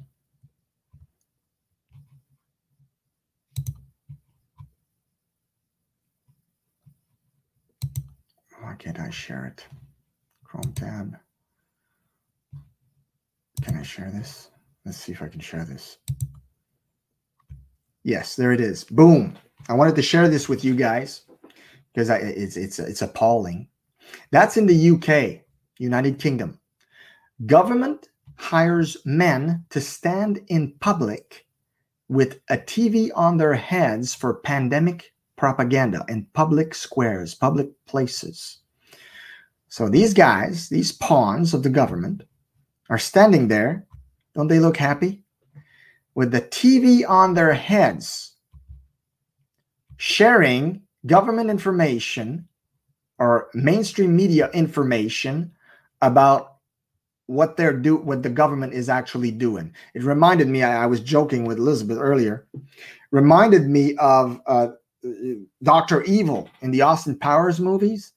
Why 8.62 8.76
can't 8.78 9.00
I 9.00 9.10
share 9.10 9.46
it? 9.46 9.66
Chrome 10.44 10.74
tab. 10.74 11.18
Can 13.64 13.78
I 13.78 13.82
share 13.82 14.12
this? 14.12 14.52
Let's 14.86 14.98
see 14.98 15.14
if 15.14 15.22
I 15.24 15.28
can 15.30 15.40
share 15.40 15.66
this. 15.66 15.98
Yes, 18.04 18.36
there 18.36 18.52
it 18.52 18.62
is. 18.62 18.84
Boom. 18.84 19.36
I 19.70 19.74
wanted 19.74 19.96
to 19.96 20.02
share 20.02 20.30
this 20.30 20.48
with 20.48 20.64
you 20.64 20.76
guys 20.76 21.24
because 21.94 22.10
I, 22.10 22.18
it's 22.18 22.58
it's 22.58 22.80
it's 22.80 23.02
appalling. 23.02 23.68
That's 24.32 24.58
in 24.58 24.66
the 24.66 24.92
UK, 24.92 25.42
United 25.78 26.20
Kingdom. 26.20 26.60
Government 27.46 28.10
hires 28.36 28.98
men 29.06 29.66
to 29.70 29.82
stand 29.82 30.42
in 30.48 30.74
public 30.80 31.46
with 32.08 32.40
a 32.50 32.58
TV 32.58 33.10
on 33.16 33.38
their 33.38 33.56
heads 33.56 34.16
for 34.16 34.36
pandemic 34.36 35.14
propaganda 35.36 36.06
in 36.08 36.28
public 36.34 36.74
squares, 36.74 37.36
public 37.36 37.70
places. 37.86 38.60
So 39.68 39.90
these 39.90 40.14
guys, 40.14 40.70
these 40.70 40.92
pawns 40.92 41.54
of 41.54 41.64
the 41.64 41.70
government, 41.70 42.24
are 42.90 42.98
standing 42.98 43.50
there. 43.50 43.86
Don't 44.34 44.48
they 44.48 44.60
look 44.60 44.78
happy? 44.78 45.24
With 46.16 46.32
the 46.32 46.42
TV 46.42 47.08
on 47.08 47.34
their 47.34 47.54
heads, 47.54 48.37
sharing 49.98 50.82
government 51.06 51.50
information 51.50 52.48
or 53.20 53.50
mainstream 53.54 54.16
media 54.16 54.50
information 54.52 55.52
about 56.02 56.58
what 57.26 57.58
they're 57.58 57.74
do 57.74 57.98
what 57.98 58.24
the 58.24 58.30
government 58.30 58.74
is 58.74 58.88
actually 58.88 59.32
doing. 59.32 59.74
It 59.94 60.04
reminded 60.04 60.48
me. 60.48 60.64
I, 60.64 60.84
I 60.84 60.86
was 60.86 61.02
joking 61.02 61.46
with 61.46 61.58
Elizabeth 61.58 61.98
earlier. 62.00 62.48
Reminded 63.12 63.68
me 63.68 63.96
of 63.98 64.40
uh, 64.46 64.70
Doctor 65.64 66.04
Evil 66.04 66.50
in 66.62 66.72
the 66.72 66.82
Austin 66.82 67.18
Powers 67.18 67.60
movies 67.60 68.14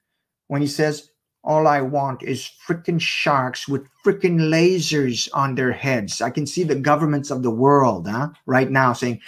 when 0.48 0.60
he 0.60 0.68
says, 0.68 1.10
all 1.42 1.66
I 1.66 1.80
want 1.80 2.22
is 2.22 2.50
freaking 2.66 3.00
sharks 3.00 3.66
with 3.66 3.86
freaking 4.04 4.38
lasers 4.38 5.28
on 5.32 5.54
their 5.54 5.72
heads. 5.72 6.20
I 6.20 6.30
can 6.30 6.46
see 6.46 6.64
the 6.64 6.74
governments 6.74 7.30
of 7.30 7.42
the 7.42 7.50
world 7.50 8.08
huh, 8.08 8.30
right 8.46 8.70
now 8.70 8.92
saying, 8.92 9.20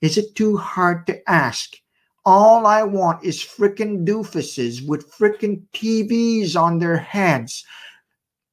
Is 0.00 0.16
it 0.16 0.34
too 0.34 0.56
hard 0.56 1.06
to 1.08 1.30
ask? 1.30 1.76
All 2.24 2.66
I 2.66 2.82
want 2.82 3.24
is 3.24 3.38
freaking 3.38 4.04
doofuses 4.04 4.86
with 4.86 5.10
freaking 5.12 5.62
TVs 5.72 6.60
on 6.60 6.78
their 6.78 6.96
heads, 6.96 7.64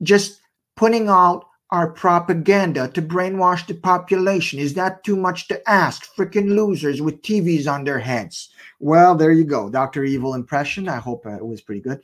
just 0.02 0.40
putting 0.76 1.10
out 1.10 1.46
our 1.72 1.92
propaganda 1.92 2.88
to 2.88 3.02
brainwash 3.02 3.68
the 3.68 3.74
population. 3.74 4.58
Is 4.58 4.74
that 4.76 5.04
too 5.04 5.18
much 5.18 5.50
to 5.50 5.70
ask? 5.70 6.16
Freaking 6.16 6.56
losers 6.56 7.02
with 7.02 7.22
TVs 7.22 7.70
on 7.70 7.84
their 7.84 8.00
heads. 8.00 8.50
Well, 8.80 9.16
there 9.16 9.34
you 9.34 9.44
go. 9.44 9.70
Dr. 9.70 10.06
Evil 10.06 10.34
impression. 10.34 10.88
I 10.88 10.98
hope 10.98 11.26
uh, 11.26 11.36
it 11.36 11.46
was 11.46 11.62
pretty 11.62 11.82
good. 11.82 12.00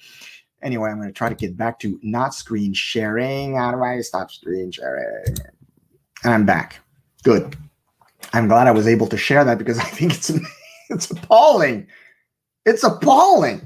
Anyway, 0.62 0.90
I'm 0.90 0.98
going 0.98 1.08
to 1.10 1.14
try 1.14 1.30
to 1.30 1.36
get 1.36 1.56
back 1.56 1.80
to 1.80 2.00
not 2.04 2.34
screen 2.34 2.74
sharing. 2.74 3.56
How 3.56 3.72
do 3.72 3.82
I 3.82 4.02
stop 4.02 4.32
screen 4.32 4.72
sharing? 4.72 5.24
And 6.24 6.34
I'm 6.34 6.46
back. 6.46 6.80
Good. 7.24 7.56
I'm 8.34 8.48
glad 8.48 8.68
I 8.68 8.72
was 8.72 8.88
able 8.88 9.08
to 9.08 9.18
share 9.18 9.44
that 9.46 9.58
because 9.58 9.78
I 9.80 9.84
think 9.84 10.14
it's 10.14 10.32
it's 10.90 11.10
appalling. 11.10 11.88
It's 12.66 12.84
appalling. 12.84 13.62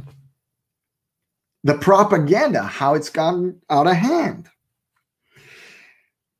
The 1.63 1.77
propaganda, 1.77 2.63
how 2.63 2.93
it's 2.93 3.09
gotten 3.09 3.61
out 3.69 3.87
of 3.87 3.95
hand. 3.95 4.47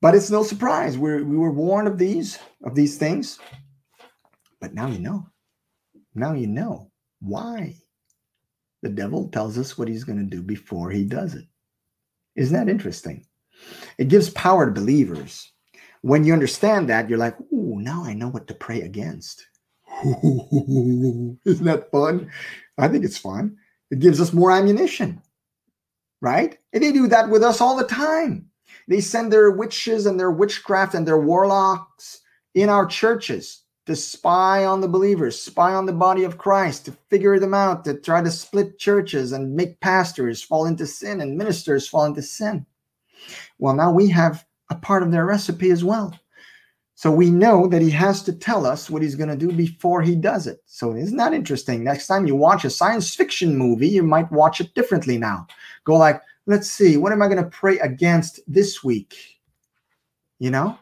But 0.02 0.16
it's 0.16 0.30
no 0.30 0.44
surprise. 0.44 0.98
we 0.98 1.24
we 1.24 1.38
were 1.38 1.52
warned 1.52 1.88
of 1.88 1.98
these 1.98 2.40
of 2.64 2.76
these 2.76 2.98
things. 2.98 3.40
But 4.62 4.74
now 4.74 4.88
you 4.88 5.00
know. 5.00 5.28
Now 6.16 6.34
you 6.34 6.48
know 6.48 6.92
why. 7.20 7.76
The 8.84 8.90
devil 8.90 9.28
tells 9.30 9.58
us 9.58 9.78
what 9.78 9.88
he's 9.88 10.04
going 10.04 10.20
to 10.20 10.36
do 10.36 10.42
before 10.42 10.92
he 10.92 11.04
does 11.04 11.34
it. 11.34 11.46
Isn't 12.36 12.56
that 12.56 12.72
interesting? 12.72 13.26
It 13.98 14.08
gives 14.08 14.30
power 14.30 14.68
to 14.68 14.72
believers. 14.72 15.52
When 16.02 16.24
you 16.24 16.34
understand 16.34 16.90
that, 16.90 17.10
you're 17.10 17.18
like, 17.18 17.36
ooh, 17.52 17.80
now 17.80 18.04
I 18.04 18.14
know 18.14 18.30
what 18.30 18.48
to 18.48 18.54
pray 18.54 18.82
against. 18.82 19.46
Isn't 20.06 21.66
that 21.66 21.90
fun? 21.92 22.32
I 22.78 22.88
think 22.88 23.04
it's 23.04 23.18
fun. 23.18 23.58
It 23.90 24.00
gives 24.00 24.22
us 24.22 24.34
more 24.34 24.52
ammunition, 24.52 25.22
right? 26.22 26.58
And 26.74 26.84
they 26.84 26.92
do 26.92 27.08
that 27.08 27.30
with 27.30 27.44
us 27.44 27.62
all 27.62 27.76
the 27.76 27.86
time. 27.86 28.50
They 28.88 29.02
send 29.02 29.32
their 29.32 29.52
witches 29.52 30.06
and 30.06 30.20
their 30.20 30.32
witchcraft 30.32 30.94
and 30.94 31.08
their 31.08 31.20
warlocks 31.20 32.22
in 32.54 32.70
our 32.70 32.86
churches 32.86 33.64
to 33.88 33.96
spy 33.96 34.66
on 34.66 34.82
the 34.82 34.88
believers, 34.88 35.40
spy 35.40 35.74
on 35.74 35.86
the 35.86 35.94
body 35.94 36.26
of 36.26 36.38
Christ, 36.38 36.86
to 36.86 36.98
figure 37.10 37.40
them 37.40 37.54
out, 37.54 37.86
to 37.86 37.94
try 37.94 38.22
to 38.22 38.30
split 38.30 38.78
churches 38.78 39.32
and 39.32 39.56
make 39.56 39.80
pastors 39.80 40.44
fall 40.44 40.66
into 40.66 40.86
sin 40.86 41.22
and 41.22 41.38
ministers 41.38 41.88
fall 41.88 42.06
into 42.06 42.22
sin. 42.22 42.66
Well, 43.58 43.74
now 43.74 43.92
we 43.92 44.10
have 44.10 44.46
a 44.70 44.76
part 44.76 45.04
of 45.04 45.12
their 45.12 45.26
recipe 45.26 45.72
as 45.72 45.84
well. 45.84 46.14
So 46.98 47.12
we 47.12 47.30
know 47.30 47.68
that 47.68 47.84
he 47.84 47.92
has 47.92 48.24
to 48.24 48.34
tell 48.34 48.66
us 48.66 48.90
what 48.90 49.04
he's 49.04 49.14
going 49.14 49.30
to 49.30 49.36
do 49.36 49.52
before 49.52 50.02
he 50.02 50.16
does 50.16 50.48
it. 50.48 50.64
So 50.66 50.96
isn't 50.96 51.18
that 51.18 51.32
interesting? 51.32 51.84
Next 51.84 52.08
time 52.08 52.26
you 52.26 52.36
watch 52.36 52.66
a 52.66 52.72
science 52.72 53.14
fiction 53.14 53.56
movie, 53.56 53.88
you 53.88 54.02
might 54.02 54.32
watch 54.32 54.62
it 54.62 54.74
differently 54.74 55.20
now. 55.20 55.46
Go 55.84 55.94
like, 55.94 56.20
let's 56.48 56.72
see, 56.72 56.98
what 56.98 57.12
am 57.12 57.22
I 57.22 57.28
going 57.28 57.44
to 57.44 57.52
pray 57.52 57.78
against 57.78 58.40
this 58.48 58.84
week? 58.84 59.16
You 60.40 60.50
know? 60.50 60.80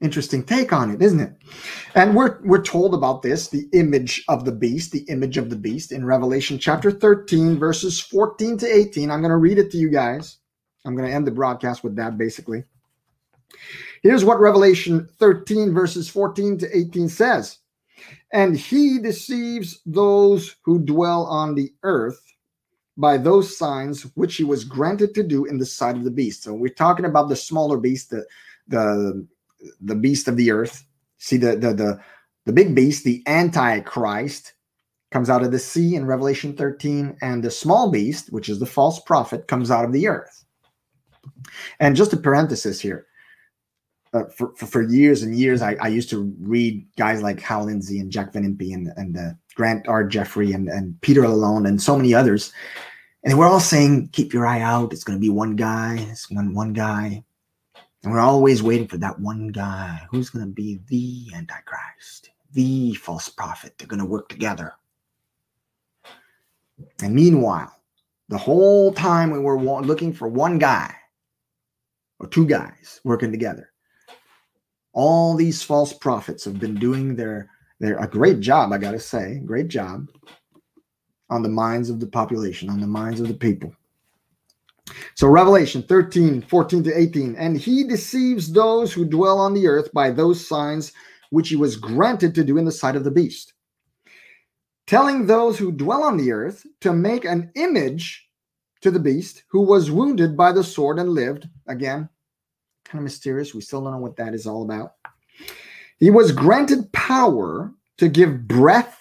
interesting 0.00 0.44
take 0.44 0.72
on 0.72 0.90
it, 0.90 1.02
isn't 1.02 1.20
it? 1.20 1.32
And 1.94 2.14
we're 2.14 2.40
we're 2.42 2.62
told 2.62 2.94
about 2.94 3.22
this, 3.22 3.48
the 3.48 3.68
image 3.72 4.24
of 4.28 4.44
the 4.44 4.52
beast, 4.52 4.92
the 4.92 5.04
image 5.08 5.36
of 5.36 5.50
the 5.50 5.56
beast 5.56 5.90
in 5.90 6.04
Revelation 6.04 6.58
chapter 6.58 6.90
13, 6.92 7.58
verses 7.58 8.00
14 8.00 8.58
to 8.58 8.66
18. 8.66 9.10
I'm 9.10 9.20
going 9.20 9.30
to 9.30 9.36
read 9.36 9.58
it 9.58 9.72
to 9.72 9.76
you 9.76 9.90
guys. 9.90 10.38
I'm 10.84 10.96
going 10.96 11.08
to 11.08 11.14
end 11.14 11.26
the 11.26 11.32
broadcast 11.32 11.82
with 11.82 11.96
that 11.96 12.16
basically. 12.16 12.62
Here's 14.02 14.24
what 14.24 14.40
Revelation 14.40 15.08
13, 15.18 15.72
verses 15.72 16.08
14 16.08 16.58
to 16.58 16.76
18 16.76 17.08
says. 17.08 17.58
And 18.32 18.56
he 18.56 18.98
deceives 18.98 19.80
those 19.86 20.56
who 20.62 20.78
dwell 20.78 21.24
on 21.24 21.54
the 21.54 21.72
earth 21.82 22.20
by 22.96 23.16
those 23.16 23.56
signs 23.56 24.02
which 24.16 24.36
he 24.36 24.44
was 24.44 24.64
granted 24.64 25.14
to 25.14 25.22
do 25.22 25.44
in 25.44 25.58
the 25.58 25.66
sight 25.66 25.96
of 25.96 26.04
the 26.04 26.10
beast. 26.10 26.42
So 26.42 26.52
we're 26.52 26.68
talking 26.68 27.06
about 27.06 27.28
the 27.28 27.36
smaller 27.36 27.78
beast, 27.78 28.10
the 28.10 28.26
the 28.66 29.26
the 29.80 29.94
beast 29.94 30.28
of 30.28 30.36
the 30.36 30.50
earth. 30.50 30.84
See 31.16 31.36
the 31.36 31.56
the 31.56 31.72
the, 31.72 32.00
the 32.44 32.52
big 32.52 32.74
beast, 32.74 33.04
the 33.04 33.22
antichrist, 33.26 34.52
comes 35.10 35.30
out 35.30 35.42
of 35.42 35.52
the 35.52 35.58
sea 35.58 35.94
in 35.94 36.06
Revelation 36.06 36.54
13, 36.54 37.16
and 37.22 37.42
the 37.42 37.50
small 37.50 37.90
beast, 37.90 38.32
which 38.32 38.48
is 38.48 38.58
the 38.58 38.66
false 38.66 39.00
prophet, 39.00 39.48
comes 39.48 39.70
out 39.70 39.84
of 39.84 39.92
the 39.92 40.08
earth. 40.08 40.44
And 41.80 41.96
just 41.96 42.12
a 42.12 42.16
parenthesis 42.16 42.80
here. 42.80 43.06
Uh, 44.14 44.24
for, 44.34 44.54
for, 44.56 44.66
for 44.66 44.82
years 44.82 45.22
and 45.22 45.36
years, 45.36 45.60
I, 45.60 45.76
I 45.80 45.88
used 45.88 46.08
to 46.10 46.34
read 46.40 46.86
guys 46.96 47.22
like 47.22 47.40
Hal 47.40 47.66
Lindsey 47.66 47.98
and 48.00 48.10
Jack 48.10 48.32
Van 48.32 48.44
Impe 48.44 48.72
and, 48.72 48.90
and 48.96 49.16
uh, 49.18 49.30
Grant 49.54 49.86
R. 49.86 50.04
Jeffrey 50.04 50.52
and, 50.52 50.68
and 50.68 50.98
Peter 51.02 51.22
Lalonde 51.22 51.68
and 51.68 51.80
so 51.80 51.96
many 51.96 52.14
others. 52.14 52.52
And 53.24 53.38
we're 53.38 53.48
all 53.48 53.60
saying, 53.60 54.08
keep 54.12 54.32
your 54.32 54.46
eye 54.46 54.62
out. 54.62 54.92
It's 54.92 55.04
going 55.04 55.18
to 55.18 55.20
be 55.20 55.28
one 55.28 55.56
guy. 55.56 55.98
It's 56.10 56.30
one, 56.30 56.54
one 56.54 56.72
guy. 56.72 57.22
And 58.02 58.12
we're 58.12 58.20
always 58.20 58.62
waiting 58.62 58.88
for 58.88 58.96
that 58.98 59.18
one 59.18 59.48
guy 59.48 60.00
who's 60.10 60.30
going 60.30 60.46
to 60.46 60.52
be 60.52 60.78
the 60.86 61.36
Antichrist, 61.36 62.30
the 62.52 62.94
false 62.94 63.28
prophet. 63.28 63.74
They're 63.76 63.88
going 63.88 63.98
to 64.00 64.06
work 64.06 64.28
together. 64.28 64.74
And 67.02 67.14
meanwhile, 67.14 67.74
the 68.28 68.38
whole 68.38 68.92
time 68.92 69.30
we 69.30 69.38
were 69.40 69.60
looking 69.60 70.12
for 70.12 70.28
one 70.28 70.58
guy 70.58 70.94
or 72.20 72.28
two 72.28 72.46
guys 72.46 73.00
working 73.04 73.32
together, 73.32 73.70
all 74.92 75.34
these 75.34 75.62
false 75.62 75.92
prophets 75.92 76.44
have 76.44 76.58
been 76.58 76.74
doing 76.74 77.16
their 77.16 77.50
their 77.80 77.98
a 77.98 78.08
great 78.08 78.40
job, 78.40 78.72
I 78.72 78.78
gotta 78.78 78.98
say, 78.98 79.40
great 79.44 79.68
job 79.68 80.08
on 81.30 81.42
the 81.42 81.48
minds 81.48 81.90
of 81.90 82.00
the 82.00 82.06
population, 82.06 82.70
on 82.70 82.80
the 82.80 82.86
minds 82.86 83.20
of 83.20 83.28
the 83.28 83.34
people. 83.34 83.72
So 85.14 85.28
Revelation 85.28 85.82
13, 85.82 86.42
14 86.42 86.84
to 86.84 86.98
18, 86.98 87.36
and 87.36 87.56
he 87.56 87.84
deceives 87.84 88.50
those 88.50 88.92
who 88.92 89.04
dwell 89.04 89.38
on 89.38 89.54
the 89.54 89.66
earth 89.66 89.92
by 89.92 90.10
those 90.10 90.46
signs 90.46 90.92
which 91.30 91.50
he 91.50 91.56
was 91.56 91.76
granted 91.76 92.34
to 92.34 92.44
do 92.44 92.56
in 92.56 92.64
the 92.64 92.72
sight 92.72 92.96
of 92.96 93.04
the 93.04 93.10
beast, 93.10 93.52
telling 94.86 95.26
those 95.26 95.58
who 95.58 95.70
dwell 95.70 96.02
on 96.02 96.16
the 96.16 96.32
earth 96.32 96.66
to 96.80 96.92
make 96.92 97.24
an 97.24 97.50
image 97.54 98.28
to 98.80 98.90
the 98.90 99.00
beast 99.00 99.42
who 99.48 99.60
was 99.60 99.90
wounded 99.90 100.36
by 100.36 100.52
the 100.52 100.64
sword 100.64 100.98
and 100.98 101.10
lived. 101.10 101.48
Again, 101.66 102.08
kind 102.88 103.00
of 103.00 103.04
mysterious. 103.04 103.54
We 103.54 103.60
still 103.60 103.82
don't 103.82 103.92
know 103.92 103.98
what 103.98 104.16
that 104.16 104.34
is 104.34 104.46
all 104.46 104.62
about. 104.62 104.94
He 105.98 106.10
was 106.10 106.32
granted 106.32 106.90
power 106.92 107.72
to 107.98 108.08
give 108.08 108.48
breath 108.48 108.98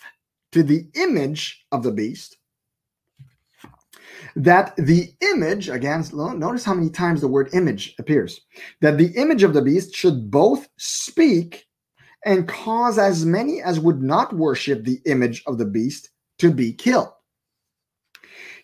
to 0.51 0.63
the 0.63 0.87
image 0.95 1.65
of 1.71 1.83
the 1.83 1.91
beast. 1.91 2.37
That 4.35 4.75
the 4.77 5.13
image, 5.21 5.69
again, 5.69 6.03
notice 6.13 6.63
how 6.63 6.73
many 6.73 6.89
times 6.89 7.21
the 7.21 7.27
word 7.27 7.49
image 7.53 7.95
appears. 7.97 8.41
That 8.81 8.97
the 8.97 9.11
image 9.15 9.43
of 9.43 9.53
the 9.53 9.61
beast 9.61 9.95
should 9.95 10.29
both 10.29 10.67
speak 10.77 11.65
and 12.25 12.47
cause 12.47 12.97
as 12.97 13.25
many 13.25 13.61
as 13.61 13.79
would 13.79 14.01
not 14.01 14.35
worship 14.35 14.83
the 14.83 14.99
image 15.05 15.43
of 15.47 15.57
the 15.57 15.65
beast 15.65 16.09
to 16.39 16.51
be 16.51 16.73
killed. 16.73 17.09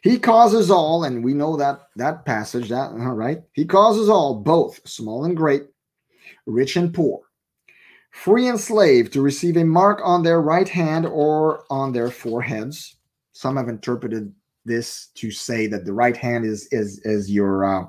He 0.03 0.19
causes 0.19 0.69
all, 0.69 1.05
and 1.05 1.23
we 1.23 1.33
know 1.33 1.55
that 1.55 1.87
that 1.95 2.25
passage, 2.25 2.67
that 2.67 2.91
all 2.91 3.13
right. 3.13 3.41
He 3.53 3.63
causes 3.63 4.09
all, 4.09 4.35
both 4.35 4.85
small 4.85 5.23
and 5.23 5.35
great, 5.35 5.63
rich 6.45 6.75
and 6.75 6.93
poor, 6.93 7.21
free 8.11 8.49
and 8.49 8.59
slave, 8.59 9.11
to 9.11 9.21
receive 9.21 9.55
a 9.55 9.63
mark 9.63 10.01
on 10.03 10.21
their 10.21 10.41
right 10.41 10.67
hand 10.67 11.05
or 11.05 11.63
on 11.69 11.93
their 11.93 12.11
foreheads. 12.11 12.97
Some 13.31 13.55
have 13.55 13.69
interpreted 13.69 14.33
this 14.65 15.07
to 15.15 15.31
say 15.31 15.67
that 15.67 15.85
the 15.85 15.93
right 15.93 16.17
hand 16.17 16.43
is 16.43 16.67
is 16.73 16.99
is 17.05 17.31
your 17.31 17.63
uh, 17.63 17.85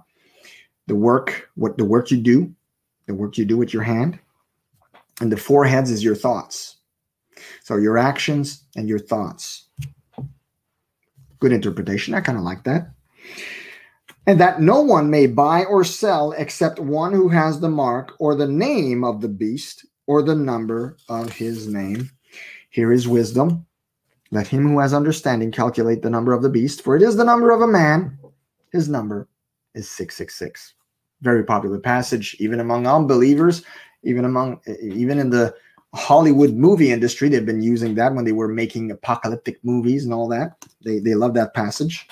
the 0.87 0.95
work, 0.95 1.51
what 1.57 1.77
the 1.79 1.85
work 1.85 2.13
you 2.13 2.19
do, 2.19 2.55
the 3.07 3.15
work 3.15 3.37
you 3.37 3.45
do 3.45 3.57
with 3.57 3.75
your 3.75 3.83
hand, 3.83 4.21
and 5.21 5.33
the 5.33 5.37
foreheads 5.37 5.91
is 5.91 6.05
your 6.05 6.15
thoughts. 6.15 6.77
So 7.65 7.77
your 7.77 7.99
actions 7.99 8.63
and 8.77 8.89
your 8.89 9.01
thoughts 9.01 9.65
good 11.45 11.53
interpretation. 11.53 12.15
I 12.15 12.23
kind 12.23 12.39
of 12.39 12.45
like 12.45 12.65
that. 12.65 12.89
And 14.27 14.41
that 14.41 14.63
no 14.63 14.81
one 14.81 15.11
may 15.11 15.27
buy 15.27 15.65
or 15.65 15.85
sell 15.85 16.33
except 16.33 16.79
one 16.79 17.13
who 17.13 17.29
has 17.29 17.61
the 17.61 17.69
mark 17.69 18.15
or 18.19 18.35
the 18.35 18.49
name 18.49 19.05
of 19.05 19.21
the 19.21 19.29
beast 19.29 19.85
or 20.07 20.23
the 20.23 20.35
number 20.35 20.97
of 21.11 21.31
his 21.31 21.69
name. 21.69 22.11
Here 22.71 22.95
is 22.95 23.07
wisdom. 23.07 23.67
Let 24.31 24.47
him 24.47 24.67
who 24.67 24.79
has 24.79 24.95
understanding 24.95 25.53
calculate 25.53 26.01
the 26.01 26.09
number 26.09 26.33
of 26.33 26.43
the 26.43 26.49
beast, 26.49 26.81
for 26.83 26.97
it 26.97 27.03
is 27.03 27.17
the 27.17 27.25
number 27.25 27.51
of 27.51 27.61
a 27.61 27.67
man. 27.67 28.19
His 28.73 28.89
number 28.89 29.29
is 29.75 29.91
666. 29.91 30.73
Very 31.21 31.45
popular 31.45 31.79
passage, 31.79 32.37
even 32.41 32.59
among 32.59 32.87
unbelievers, 32.87 33.65
even 34.03 34.25
among 34.25 34.61
even 34.81 35.19
in 35.19 35.29
the 35.29 35.55
Hollywood 35.95 36.55
movie 36.55 36.91
industry, 36.91 37.29
they've 37.29 37.47
been 37.47 37.63
using 37.63 37.95
that 37.95 38.15
when 38.15 38.25
they 38.25 38.33
were 38.33 38.49
making 38.49 38.91
apocalyptic 38.91 39.65
movies 39.65 40.05
and 40.05 40.13
all 40.13 40.29
that. 40.29 40.65
They, 40.85 40.99
they 40.99 41.15
love 41.15 41.35
that 41.35 41.55
passage, 41.55 42.09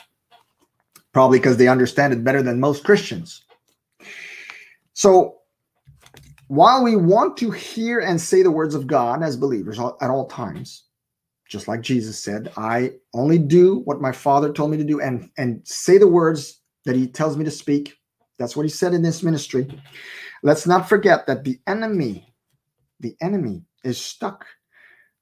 probably 1.13 1.39
because 1.39 1.57
they 1.57 1.67
understand 1.69 2.13
it 2.13 2.23
better 2.23 2.43
than 2.43 2.61
most 2.61 2.85
Christians. 2.85 3.45
So, 4.95 5.39
while 6.47 6.85
we 6.85 6.97
want 6.97 7.37
to 7.39 7.51
hear 7.51 8.01
and 8.01 8.21
say 8.21 8.43
the 8.43 8.51
words 8.51 8.75
of 8.75 8.87
God 8.87 9.23
as 9.23 9.37
believers 9.37 9.79
at 9.79 10.11
all 10.11 10.27
times, 10.27 10.85
just 11.49 11.67
like 11.67 11.81
Jesus 11.81 12.19
said, 12.19 12.53
I 12.57 12.93
only 13.15 13.39
do 13.39 13.81
what 13.81 14.01
my 14.01 14.13
Father 14.13 14.53
told 14.53 14.71
me 14.71 14.77
to 14.77 14.85
do 14.85 15.01
and, 15.01 15.31
and 15.39 15.61
say 15.67 15.99
the 15.99 16.07
words 16.07 16.61
that 16.85 16.95
He 16.95 17.09
tells 17.09 17.37
me 17.37 17.45
to 17.45 17.51
speak. 17.51 17.97
That's 18.39 18.55
what 18.55 18.65
He 18.65 18.71
said 18.71 18.95
in 18.95 19.03
this 19.03 19.23
ministry. 19.23 19.67
Let's 20.43 20.67
not 20.67 20.89
forget 20.89 21.27
that 21.27 21.45
the 21.45 21.59
enemy, 21.67 22.33
the 23.01 23.17
enemy 23.21 23.65
is 23.85 24.01
stuck 24.01 24.47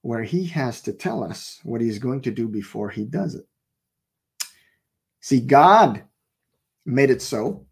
where 0.02 0.22
he 0.22 0.46
has 0.46 0.80
to 0.82 0.92
tell 0.92 1.22
us 1.22 1.60
what 1.62 1.80
he's 1.80 1.98
going 1.98 2.22
to 2.22 2.30
do 2.30 2.48
before 2.48 2.88
he 2.88 3.04
does 3.04 3.34
it. 3.34 3.46
See, 5.20 5.40
God 5.40 6.02
made 6.86 7.10
it 7.10 7.20
so. 7.20 7.66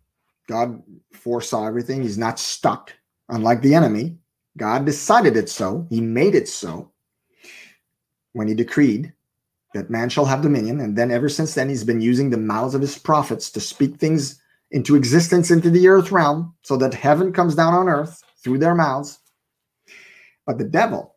God 0.48 0.82
foresaw 1.12 1.66
everything. 1.66 2.02
He's 2.02 2.18
not 2.18 2.38
stuck, 2.38 2.92
unlike 3.28 3.62
the 3.62 3.74
enemy. 3.74 4.18
God 4.56 4.84
decided 4.84 5.36
it 5.36 5.48
so. 5.48 5.86
He 5.88 6.00
made 6.00 6.34
it 6.34 6.48
so 6.48 6.92
when 8.32 8.48
he 8.48 8.54
decreed 8.54 9.12
that 9.74 9.90
man 9.90 10.08
shall 10.08 10.24
have 10.24 10.42
dominion. 10.42 10.80
And 10.80 10.96
then 10.96 11.10
ever 11.10 11.28
since 11.28 11.54
then, 11.54 11.68
he's 11.68 11.84
been 11.84 12.00
using 12.00 12.30
the 12.30 12.36
mouths 12.36 12.74
of 12.74 12.80
his 12.80 12.98
prophets 12.98 13.50
to 13.50 13.60
speak 13.60 13.96
things 13.96 14.40
into 14.70 14.96
existence 14.96 15.50
into 15.50 15.70
the 15.70 15.88
earth 15.88 16.12
realm 16.12 16.54
so 16.62 16.76
that 16.76 16.92
heaven 16.92 17.32
comes 17.32 17.54
down 17.54 17.72
on 17.72 17.88
earth 17.88 18.22
through 18.42 18.58
their 18.58 18.74
mouths. 18.74 19.18
But 20.48 20.56
the 20.56 20.64
devil 20.64 21.14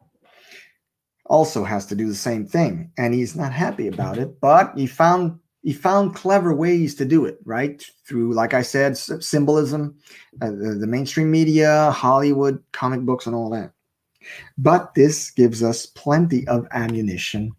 also 1.26 1.64
has 1.64 1.86
to 1.86 1.96
do 1.96 2.10
the 2.10 2.14
same 2.14 2.46
thing, 2.46 2.92
and 2.98 3.14
he's 3.14 3.34
not 3.34 3.54
happy 3.54 3.88
about 3.88 4.18
it. 4.18 4.42
But 4.42 4.74
he 4.76 4.86
found 4.86 5.40
he 5.64 5.72
found 5.72 6.16
clever 6.16 6.54
ways 6.54 6.96
to 6.96 7.06
do 7.06 7.24
it, 7.24 7.40
right? 7.46 7.82
Through, 8.06 8.34
like 8.34 8.54
I 8.54 8.62
said, 8.62 8.98
symbolism, 8.98 9.96
uh, 10.42 10.52
the, 10.52 10.76
the 10.82 10.88
mainstream 10.88 11.32
media, 11.32 11.92
Hollywood, 11.92 12.62
comic 12.74 13.02
books, 13.02 13.26
and 13.26 13.34
all 13.34 13.50
that. 13.52 13.72
But 14.58 14.96
this 14.96 15.32
gives 15.32 15.64
us 15.64 15.86
plenty 15.86 16.46
of 16.50 16.68
ammunition 16.72 17.54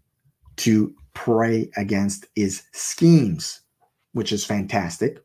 to 0.56 0.94
pray 1.14 1.70
against 1.78 2.26
his 2.34 2.64
schemes, 2.72 3.62
which 4.12 4.30
is 4.30 4.44
fantastic. 4.44 5.24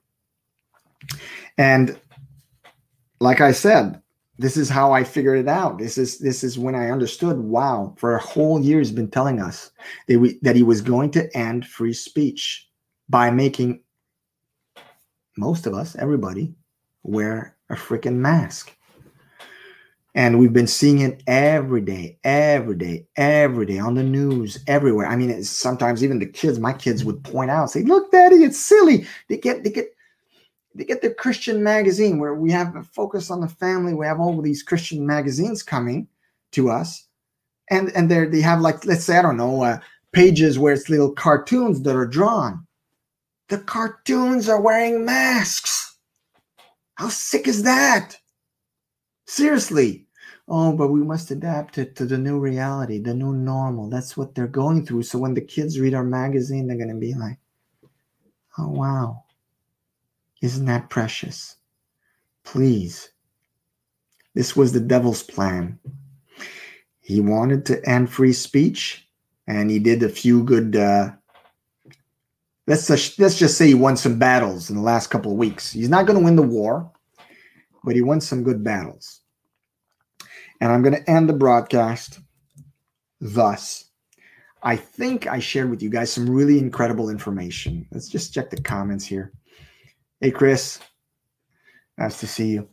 And 1.58 2.00
like 3.20 3.42
I 3.42 3.52
said, 3.52 4.02
this 4.40 4.58
is 4.58 4.70
how 4.70 4.92
I 4.92 5.04
figured 5.04 5.40
it 5.40 5.48
out. 5.48 5.80
This 5.80 5.98
is 5.98 6.20
this 6.20 6.44
is 6.44 6.60
when 6.60 6.76
I 6.76 6.90
understood. 6.92 7.40
Wow, 7.40 7.96
for 7.98 8.16
a 8.16 8.22
whole 8.22 8.62
year, 8.62 8.80
he's 8.80 8.92
been 8.92 9.10
telling 9.10 9.42
us 9.42 9.72
that 10.08 10.20
we 10.20 10.40
that 10.44 10.56
he 10.56 10.64
was 10.64 10.82
going 10.82 11.12
to 11.12 11.36
end 11.36 11.66
free 11.66 11.94
speech 11.94 12.68
by 13.10 13.32
making 13.32 13.82
most 15.38 15.66
of 15.66 15.74
us, 15.74 15.96
everybody, 15.96 16.54
wear 17.04 17.56
a 17.70 17.76
freaking 17.76 18.16
mask. 18.16 18.76
And 20.16 20.40
we've 20.40 20.54
been 20.54 20.68
seeing 20.68 21.02
it 21.02 21.22
every 21.28 21.82
day, 21.82 22.18
every 22.24 22.76
day, 22.76 23.08
every 23.18 23.68
day 23.68 23.78
on 23.78 23.94
the 23.94 24.04
news, 24.04 24.58
everywhere. 24.66 25.06
I 25.06 25.16
mean, 25.16 25.44
sometimes 25.44 26.04
even 26.04 26.18
the 26.18 26.26
kids, 26.26 26.60
my 26.60 26.74
kids 26.74 27.04
would 27.04 27.24
point 27.24 27.52
out, 27.52 27.70
say, 27.70 27.84
"Look, 27.84 28.12
Daddy, 28.12 28.38
it's 28.38 28.60
silly." 28.60 29.06
They 29.30 29.38
get 29.38 29.64
they 29.64 29.70
get 29.70 29.90
they 30.78 30.86
get 30.86 31.02
the 31.02 31.10
Christian 31.10 31.64
magazine 31.64 32.20
where 32.20 32.36
we 32.36 32.52
have 32.52 32.76
a 32.76 32.84
focus 32.84 33.32
on 33.32 33.42
the 33.42 33.48
family. 33.48 33.96
We 33.96 34.06
have 34.06 34.20
all 34.20 34.40
these 34.42 34.62
Christian 34.62 35.06
magazines 35.06 35.64
coming 35.64 36.08
to 36.52 36.70
us, 36.70 37.08
and 37.72 37.92
and 37.96 38.10
they 38.10 38.26
they 38.26 38.42
have 38.42 38.62
like 38.62 38.86
let's 38.86 39.04
say 39.04 39.18
I 39.18 39.24
don't 39.24 39.38
know 39.38 39.64
uh, 39.64 39.80
pages 40.12 40.60
where 40.60 40.74
it's 40.74 40.90
little 40.90 41.12
cartoons 41.12 41.82
that 41.82 41.96
are 41.96 42.06
drawn. 42.06 42.66
The 43.50 43.58
cartoons 43.58 44.48
are 44.48 44.62
wearing 44.62 45.04
masks. 45.04 45.98
How 46.96 47.10
sick 47.10 47.48
is 47.48 47.64
that? 47.64 48.18
Seriously. 49.26 50.06
Oh, 50.48 50.74
but 50.74 50.90
we 50.90 51.04
must 51.04 51.32
adapt 51.32 51.78
it 51.78 51.96
to 51.98 52.06
the 52.06 52.18
new 52.18 52.40
reality, 52.40 53.00
the 53.00 53.14
new 53.14 53.34
normal. 53.34 53.90
That's 53.90 54.16
what 54.16 54.34
they're 54.34 54.48
going 54.48 54.86
through. 54.86 55.04
So 55.04 55.20
when 55.20 55.34
the 55.34 55.42
kids 55.42 55.80
read 55.80 55.94
our 55.94 56.06
magazine, 56.06 56.68
they're 56.68 56.78
going 56.78 56.88
to 56.88 56.96
be 56.96 57.14
like, 57.14 57.38
oh, 58.58 58.70
wow. 58.70 59.24
Isn't 60.42 60.66
that 60.66 60.90
precious? 60.90 61.56
Please. 62.44 63.10
This 64.36 64.56
was 64.56 64.72
the 64.72 64.80
devil's 64.80 65.24
plan. 65.24 65.80
He 67.00 67.22
wanted 67.22 67.66
to 67.68 67.90
end 67.90 68.10
free 68.10 68.34
speech, 68.34 69.08
and 69.48 69.72
he 69.72 69.80
did 69.80 70.04
a 70.04 70.10
few 70.10 70.44
good. 70.44 70.76
Uh, 70.76 71.12
let's 72.68 72.88
just, 72.88 73.18
let's 73.20 73.40
just 73.40 73.58
say 73.58 73.68
he 73.68 73.74
won 73.74 73.98
some 73.98 74.20
battles 74.20 74.70
in 74.70 74.76
the 74.76 74.82
last 74.82 75.08
couple 75.08 75.32
of 75.32 75.38
weeks. 75.38 75.72
He's 75.72 75.90
not 75.90 76.06
going 76.06 76.20
to 76.20 76.26
win 76.26 76.36
the 76.36 76.42
war, 76.42 76.92
but 77.84 77.96
he 77.96 78.02
won 78.02 78.22
some 78.22 78.44
good 78.44 78.64
battles. 78.64 79.22
And 80.60 80.72
I'm 80.72 80.82
going 80.82 80.96
to 80.96 81.10
end 81.10 81.30
the 81.30 81.34
broadcast 81.34 82.20
thus. 83.22 83.86
I 84.64 84.76
think 84.76 85.28
I 85.28 85.40
shared 85.40 85.70
with 85.70 85.82
you 85.82 85.90
guys 85.90 86.12
some 86.12 86.30
really 86.30 86.60
incredible 86.60 87.10
information. 87.10 87.88
Let's 87.92 88.10
just 88.10 88.34
check 88.34 88.50
the 88.50 88.62
comments 88.62 89.06
here. 89.06 89.32
Hey, 90.20 90.32
Chris. 90.32 90.80
Nice 92.00 92.20
to 92.22 92.28
see 92.28 92.48
you. 92.48 92.68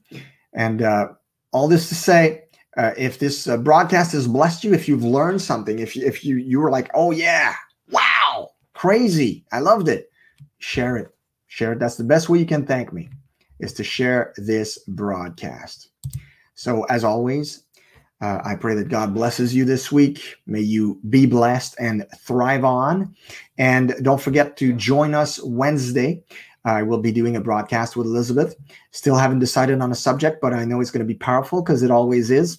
And 0.55 0.80
uh, 0.80 1.09
all 1.53 1.68
this 1.68 1.90
to 1.90 1.95
say, 1.95 2.45
uh, 2.78 2.92
if 2.97 3.18
this 3.18 3.47
uh, 3.47 3.59
broadcast 3.59 4.12
has 4.12 4.26
blessed 4.26 4.64
you, 4.64 4.72
if 4.72 4.88
you've 4.88 5.05
learned 5.05 5.42
something, 5.42 5.78
if 5.78 5.95
you, 5.95 6.07
if 6.07 6.24
you 6.24 6.36
you 6.36 6.59
were 6.59 6.70
like, 6.70 6.90
oh 6.95 7.11
yeah, 7.11 7.55
wow, 7.90 8.49
crazy, 8.72 9.45
I 9.53 9.61
loved 9.61 9.88
it, 9.88 10.11
share 10.59 10.97
it, 10.97 11.14
share 11.47 11.74
it. 11.74 11.80
That's 11.80 11.97
the 11.97 12.05
best 12.05 12.30
way 12.30 12.38
you 12.38 12.47
can 12.47 12.64
thank 12.66 12.95
me, 12.95 13.11
is 13.61 13.74
to 13.74 13.84
share 13.84 14.32
this 14.38 14.78
broadcast. 14.88 15.90
So 16.55 16.84
as 16.84 17.05
always, 17.05 17.64
uh, 18.22 18.40
I 18.42 18.55
pray 18.55 18.74
that 18.76 18.88
God 18.88 19.12
blesses 19.12 19.55
you 19.55 19.66
this 19.66 19.92
week. 19.92 20.36
May 20.47 20.61
you 20.61 20.99
be 21.11 21.26
blessed 21.26 21.76
and 21.78 22.07
thrive 22.16 22.64
on. 22.64 23.14
And 23.59 23.95
don't 24.03 24.20
forget 24.20 24.57
to 24.59 24.72
join 24.72 25.14
us 25.14 25.42
Wednesday. 25.45 26.24
I 26.65 26.83
will 26.83 26.99
be 26.99 27.12
doing 27.12 27.37
a 27.37 27.41
broadcast 27.41 27.97
with 27.97 28.07
Elizabeth. 28.07 28.57
Still 28.91 29.17
haven't 29.17 29.39
decided 29.39 29.81
on 29.81 29.93
a 29.93 29.95
subject, 29.97 30.41
but 30.41 30.53
I 30.53 30.65
know 30.65 30.81
it's 30.81 30.91
going 30.91 31.07
to 31.07 31.12
be 31.12 31.19
powerful 31.19 31.62
because 31.62 31.83
it 31.83 31.91
always 31.91 32.31
is. 32.31 32.59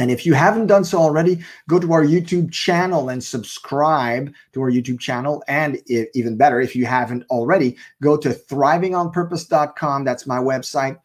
And 0.00 0.10
if 0.10 0.26
you 0.26 0.34
haven't 0.34 0.66
done 0.66 0.84
so 0.84 0.98
already, 0.98 1.38
go 1.68 1.78
to 1.78 1.92
our 1.92 2.02
YouTube 2.02 2.50
channel 2.50 3.10
and 3.10 3.22
subscribe 3.22 4.34
to 4.52 4.60
our 4.62 4.70
YouTube 4.70 4.98
channel. 4.98 5.44
And 5.46 5.80
if, 5.86 6.08
even 6.14 6.36
better, 6.36 6.60
if 6.60 6.74
you 6.74 6.84
haven't 6.84 7.22
already, 7.30 7.76
go 8.02 8.16
to 8.16 8.30
thrivingonpurpose.com. 8.30 10.04
That's 10.04 10.26
my 10.26 10.38
website 10.38 10.98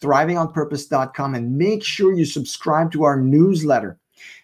thrivingonpurpose.com 0.00 1.34
and 1.34 1.58
make 1.58 1.84
sure 1.84 2.14
you 2.14 2.24
subscribe 2.24 2.90
to 2.92 3.04
our 3.04 3.20
newsletter 3.20 3.98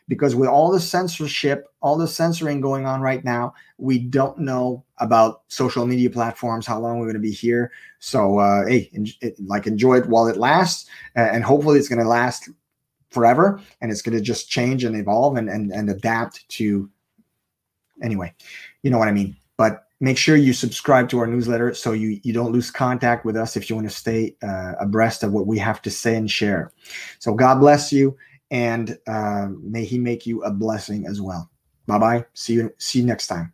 because 0.08 0.34
with 0.34 0.48
all 0.48 0.70
the 0.70 0.80
censorship, 0.80 1.68
all 1.80 1.96
the 1.96 2.06
censoring 2.06 2.60
going 2.60 2.86
on 2.86 3.00
right 3.00 3.24
now, 3.24 3.54
we 3.78 3.98
don't 3.98 4.38
know 4.38 4.84
about 4.98 5.42
social 5.48 5.86
media 5.86 6.10
platforms, 6.10 6.66
how 6.66 6.78
long 6.78 6.98
we're 6.98 7.06
going 7.06 7.14
to 7.14 7.20
be 7.20 7.32
here. 7.32 7.72
So, 7.98 8.38
uh, 8.38 8.66
hey, 8.66 8.90
en- 8.94 9.34
like 9.46 9.66
enjoy 9.66 9.98
it 9.98 10.06
while 10.06 10.28
it 10.28 10.36
lasts, 10.36 10.88
and 11.14 11.42
hopefully 11.42 11.78
it's 11.78 11.88
going 11.88 12.02
to 12.02 12.08
last 12.08 12.48
forever, 13.10 13.60
and 13.80 13.90
it's 13.90 14.02
going 14.02 14.16
to 14.16 14.22
just 14.22 14.48
change 14.48 14.84
and 14.84 14.96
evolve 14.96 15.36
and, 15.36 15.48
and 15.48 15.72
and 15.72 15.90
adapt 15.90 16.48
to. 16.50 16.88
Anyway, 18.02 18.32
you 18.82 18.90
know 18.90 18.98
what 18.98 19.08
I 19.08 19.12
mean. 19.12 19.36
But 19.56 19.86
make 20.00 20.18
sure 20.18 20.36
you 20.36 20.52
subscribe 20.52 21.08
to 21.08 21.18
our 21.18 21.26
newsletter 21.26 21.72
so 21.72 21.92
you, 21.92 22.20
you 22.22 22.32
don't 22.32 22.52
lose 22.52 22.70
contact 22.70 23.24
with 23.24 23.36
us 23.36 23.56
if 23.56 23.70
you 23.70 23.76
want 23.76 23.88
to 23.88 23.94
stay 23.94 24.36
uh, 24.42 24.72
abreast 24.78 25.22
of 25.22 25.32
what 25.32 25.46
we 25.46 25.58
have 25.58 25.80
to 25.82 25.90
say 25.90 26.16
and 26.16 26.30
share. 26.30 26.72
So 27.18 27.32
God 27.32 27.60
bless 27.60 27.92
you, 27.92 28.16
and 28.50 28.98
uh, 29.06 29.48
may 29.60 29.84
He 29.84 29.98
make 29.98 30.26
you 30.26 30.42
a 30.42 30.50
blessing 30.50 31.06
as 31.06 31.20
well. 31.20 31.50
Bye 31.86 31.98
bye. 31.98 32.26
See 32.34 32.54
you. 32.54 32.72
See 32.78 33.00
you 33.00 33.06
next 33.06 33.28
time. 33.28 33.52